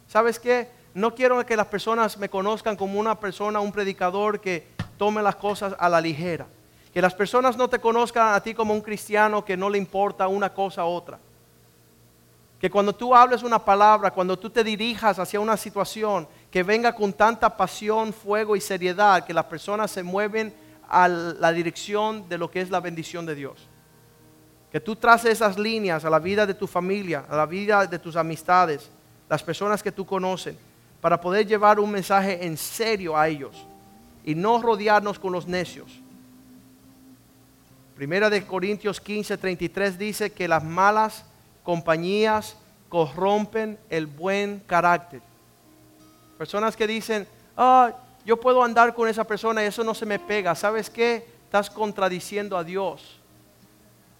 ¿Sabes 0.08 0.40
qué? 0.40 0.70
No 0.94 1.14
quiero 1.14 1.44
que 1.44 1.56
las 1.56 1.66
personas 1.66 2.16
me 2.16 2.30
conozcan 2.30 2.76
como 2.76 2.98
una 2.98 3.20
persona, 3.20 3.60
un 3.60 3.72
predicador 3.72 4.40
que 4.40 4.66
tome 4.96 5.22
las 5.22 5.36
cosas 5.36 5.74
a 5.78 5.88
la 5.88 6.00
ligera. 6.00 6.46
Que 6.94 7.02
las 7.02 7.14
personas 7.14 7.58
no 7.58 7.68
te 7.68 7.78
conozcan 7.78 8.34
a 8.34 8.42
ti 8.42 8.54
como 8.54 8.72
un 8.72 8.80
cristiano 8.80 9.44
que 9.44 9.56
no 9.56 9.68
le 9.68 9.76
importa 9.76 10.26
una 10.28 10.52
cosa 10.54 10.84
u 10.86 10.88
otra. 10.88 11.18
Que 12.60 12.70
cuando 12.70 12.92
tú 12.92 13.14
hables 13.14 13.42
una 13.42 13.64
palabra, 13.64 14.10
cuando 14.10 14.38
tú 14.38 14.50
te 14.50 14.64
dirijas 14.64 15.18
hacia 15.18 15.38
una 15.38 15.56
situación, 15.56 16.26
que 16.50 16.62
venga 16.62 16.94
con 16.94 17.12
tanta 17.12 17.56
pasión, 17.56 18.12
fuego 18.12 18.56
y 18.56 18.60
seriedad, 18.60 19.24
que 19.24 19.34
las 19.34 19.44
personas 19.44 19.90
se 19.90 20.02
mueven 20.02 20.52
a 20.88 21.06
la 21.06 21.52
dirección 21.52 22.28
de 22.28 22.38
lo 22.38 22.50
que 22.50 22.60
es 22.60 22.70
la 22.70 22.80
bendición 22.80 23.26
de 23.26 23.34
Dios. 23.34 23.68
Que 24.72 24.80
tú 24.80 24.96
traces 24.96 25.32
esas 25.32 25.58
líneas 25.58 26.04
a 26.04 26.10
la 26.10 26.18
vida 26.18 26.46
de 26.46 26.54
tu 26.54 26.66
familia, 26.66 27.24
a 27.28 27.36
la 27.36 27.46
vida 27.46 27.86
de 27.86 27.98
tus 27.98 28.16
amistades, 28.16 28.90
las 29.28 29.42
personas 29.42 29.82
que 29.82 29.92
tú 29.92 30.04
conoces, 30.04 30.56
para 31.00 31.20
poder 31.20 31.46
llevar 31.46 31.78
un 31.78 31.90
mensaje 31.90 32.44
en 32.44 32.56
serio 32.56 33.16
a 33.16 33.28
ellos 33.28 33.66
y 34.24 34.34
no 34.34 34.60
rodearnos 34.60 35.18
con 35.18 35.32
los 35.32 35.46
necios. 35.46 36.00
Primera 37.94 38.28
de 38.28 38.44
Corintios 38.44 39.00
15, 39.00 39.38
33 39.38 39.98
dice 39.98 40.32
que 40.32 40.48
las 40.48 40.62
malas 40.62 41.24
compañías 41.68 42.56
corrompen 42.88 43.78
el 43.90 44.06
buen 44.06 44.60
carácter. 44.60 45.20
Personas 46.38 46.74
que 46.74 46.86
dicen, 46.86 47.28
ah, 47.58 47.92
yo 48.24 48.40
puedo 48.40 48.64
andar 48.64 48.94
con 48.94 49.06
esa 49.06 49.22
persona 49.24 49.62
y 49.62 49.66
eso 49.66 49.84
no 49.84 49.94
se 49.94 50.06
me 50.06 50.18
pega. 50.18 50.54
¿Sabes 50.54 50.88
qué? 50.88 51.28
Estás 51.44 51.68
contradiciendo 51.68 52.56
a 52.56 52.64
Dios. 52.64 53.20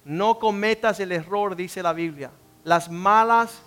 No 0.04 0.38
cometas 0.38 1.00
el 1.00 1.10
error, 1.10 1.56
dice 1.56 1.82
la 1.82 1.94
Biblia. 1.94 2.30
Las 2.64 2.90
malas 2.90 3.62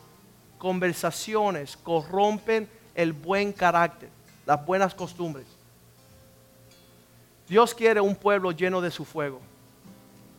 conversaciones 0.59 1.75
corrompen 1.75 2.69
el 2.93 3.13
buen 3.13 3.51
carácter, 3.51 4.09
las 4.45 4.63
buenas 4.63 4.93
costumbres. 4.93 5.47
Dios 7.49 7.73
quiere 7.73 7.99
un 7.99 8.15
pueblo 8.15 8.51
lleno 8.51 8.79
de 8.79 8.91
su 8.91 9.05
fuego. 9.05 9.41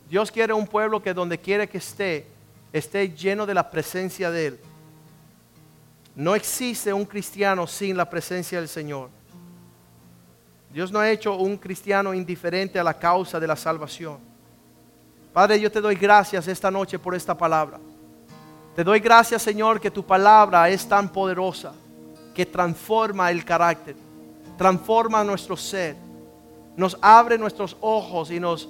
Dios 0.09 0.31
quiere 0.31 0.53
un 0.53 0.69
pueblo 0.69 1.03
que 1.03 1.13
donde 1.13 1.39
quiere 1.39 1.69
que 1.69 1.79
esté, 1.79 2.29
esté 2.73 3.11
lleno 3.11 3.47
de 3.47 3.55
la 3.55 3.71
presencia 3.71 4.31
de 4.31 4.47
Él. 4.47 4.61
No 6.15 6.35
existe 6.35 6.93
un 6.93 7.05
cristiano 7.05 7.67
sin 7.67 7.97
la 7.97 8.09
presencia 8.09 8.59
del 8.59 8.69
Señor. 8.69 9.11
Dios 10.73 10.91
no 10.91 10.99
ha 10.99 11.11
hecho 11.11 11.37
un 11.37 11.57
cristiano 11.57 12.15
indiferente 12.15 12.79
a 12.79 12.85
la 12.85 12.99
causa 12.99 13.39
de 13.39 13.47
la 13.47 13.57
salvación. 13.57 14.19
Padre, 15.33 15.61
yo 15.61 15.71
te 15.71 15.81
doy 15.81 15.95
gracias 15.95 16.49
esta 16.49 16.71
noche 16.71 16.99
por 16.99 17.15
esta 17.15 17.37
palabra. 17.37 17.79
Te 18.75 18.83
doy 18.83 19.01
gracias, 19.01 19.43
Señor, 19.43 19.81
que 19.81 19.91
tu 19.91 20.05
palabra 20.05 20.69
es 20.71 20.87
tan 20.89 21.11
poderosa 21.11 21.75
que 22.35 22.47
transforma 22.47 23.31
el 23.31 23.45
carácter, 23.45 23.95
transforma 24.57 25.23
nuestro 25.23 25.57
ser, 25.57 25.95
nos 26.75 26.97
abre 27.03 27.37
nuestros 27.37 27.77
ojos 27.83 28.31
y 28.31 28.41
nos 28.41 28.69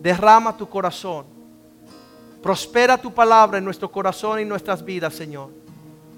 derrama 0.00 0.54
tu 0.54 0.68
corazón. 0.68 1.31
Prospera 2.42 2.98
tu 2.98 3.12
palabra 3.12 3.58
en 3.58 3.64
nuestro 3.64 3.90
corazón 3.90 4.40
y 4.40 4.44
nuestras 4.44 4.84
vidas, 4.84 5.14
Señor. 5.14 5.50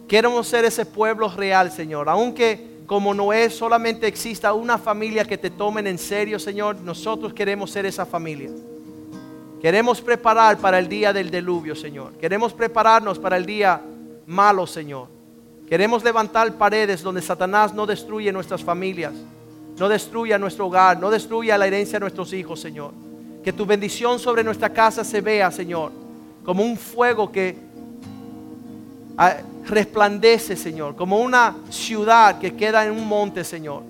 Queremos 0.08 0.48
ser 0.48 0.64
ese 0.64 0.86
pueblo 0.86 1.28
real, 1.28 1.70
Señor. 1.70 2.08
Aunque 2.08 2.74
como 2.86 3.14
Noé 3.14 3.50
solamente 3.50 4.06
exista 4.06 4.52
una 4.52 4.78
familia 4.78 5.24
que 5.24 5.38
te 5.38 5.50
tomen 5.50 5.86
en 5.86 5.98
serio, 5.98 6.38
Señor, 6.38 6.76
nosotros 6.76 7.32
queremos 7.32 7.70
ser 7.70 7.86
esa 7.86 8.06
familia. 8.06 8.50
Queremos 9.60 10.00
preparar 10.00 10.58
para 10.58 10.78
el 10.78 10.88
día 10.88 11.12
del 11.12 11.30
diluvio, 11.30 11.74
Señor. 11.74 12.12
Queremos 12.14 12.52
prepararnos 12.52 13.18
para 13.18 13.36
el 13.36 13.46
día 13.46 13.80
malo, 14.26 14.66
Señor. 14.66 15.08
Queremos 15.68 16.04
levantar 16.04 16.52
paredes 16.54 17.02
donde 17.02 17.22
Satanás 17.22 17.72
no 17.72 17.86
destruye 17.86 18.30
nuestras 18.30 18.62
familias, 18.62 19.14
no 19.78 19.88
destruya 19.88 20.38
nuestro 20.38 20.66
hogar, 20.66 20.98
no 21.00 21.10
destruya 21.10 21.56
la 21.56 21.66
herencia 21.66 21.94
de 21.94 22.00
nuestros 22.00 22.32
hijos, 22.34 22.60
Señor. 22.60 22.92
Que 23.42 23.52
tu 23.52 23.64
bendición 23.64 24.18
sobre 24.18 24.44
nuestra 24.44 24.70
casa 24.70 25.02
se 25.02 25.22
vea, 25.22 25.50
Señor, 25.50 26.03
como 26.44 26.62
un 26.62 26.76
fuego 26.76 27.32
que 27.32 27.56
ah, 29.16 29.36
resplandece, 29.66 30.56
Señor, 30.56 30.94
como 30.94 31.18
una 31.20 31.56
ciudad 31.70 32.38
que 32.38 32.54
queda 32.54 32.84
en 32.84 32.92
un 32.92 33.06
monte, 33.06 33.44
Señor. 33.44 33.82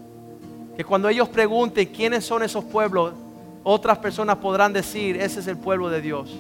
Que 0.77 0.85
cuando 0.85 1.09
ellos 1.09 1.29
pregunten 1.29 1.87
quiénes 1.87 2.25
son 2.25 2.43
esos 2.43 2.65
pueblos, 2.65 3.13
otras 3.63 3.99
personas 3.99 4.37
podrán 4.37 4.73
decir, 4.73 5.17
ese 5.17 5.41
es 5.41 5.47
el 5.47 5.57
pueblo 5.57 5.89
de 5.89 6.01
Dios. 6.01 6.31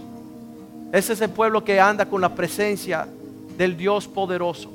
Ese 0.93 1.15
es 1.15 1.21
el 1.21 1.31
pueblo 1.31 1.65
que 1.65 1.81
anda 1.81 2.07
con 2.07 2.21
la 2.21 2.35
presencia 2.35 3.09
del 3.57 3.77
Dios 3.77 4.07
poderoso. 4.07 4.71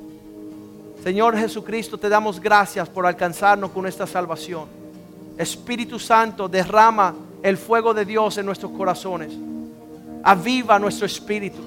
Señor 1.03 1.37
Jesucristo, 1.37 1.97
te 1.97 2.09
damos 2.09 2.39
gracias 2.41 2.89
por 2.89 3.05
alcanzarnos 3.05 3.71
con 3.71 3.87
esta 3.87 4.05
salvación. 4.05 4.67
Espíritu 5.37 5.97
Santo, 5.97 6.49
derrama 6.49 7.15
el 7.41 7.55
fuego 7.55 7.93
de 7.93 8.03
Dios 8.03 8.37
en 8.37 8.45
nuestros 8.45 8.73
corazones. 8.73 9.31
Aviva 10.23 10.77
nuestro 10.79 11.05
espíritu. 11.05 11.59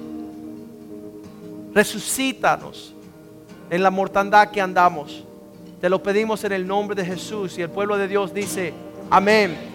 Resucítanos 1.73 2.93
en 3.69 3.81
la 3.81 3.89
mortandad 3.89 4.51
que 4.51 4.61
andamos. 4.61 5.23
Te 5.81 5.89
lo 5.89 6.01
pedimos 6.01 6.43
en 6.43 6.51
el 6.51 6.67
nombre 6.67 6.95
de 6.95 7.05
Jesús 7.05 7.57
y 7.57 7.61
el 7.61 7.69
pueblo 7.69 7.97
de 7.97 8.07
Dios 8.07 8.33
dice, 8.33 8.73
amén. 9.09 9.73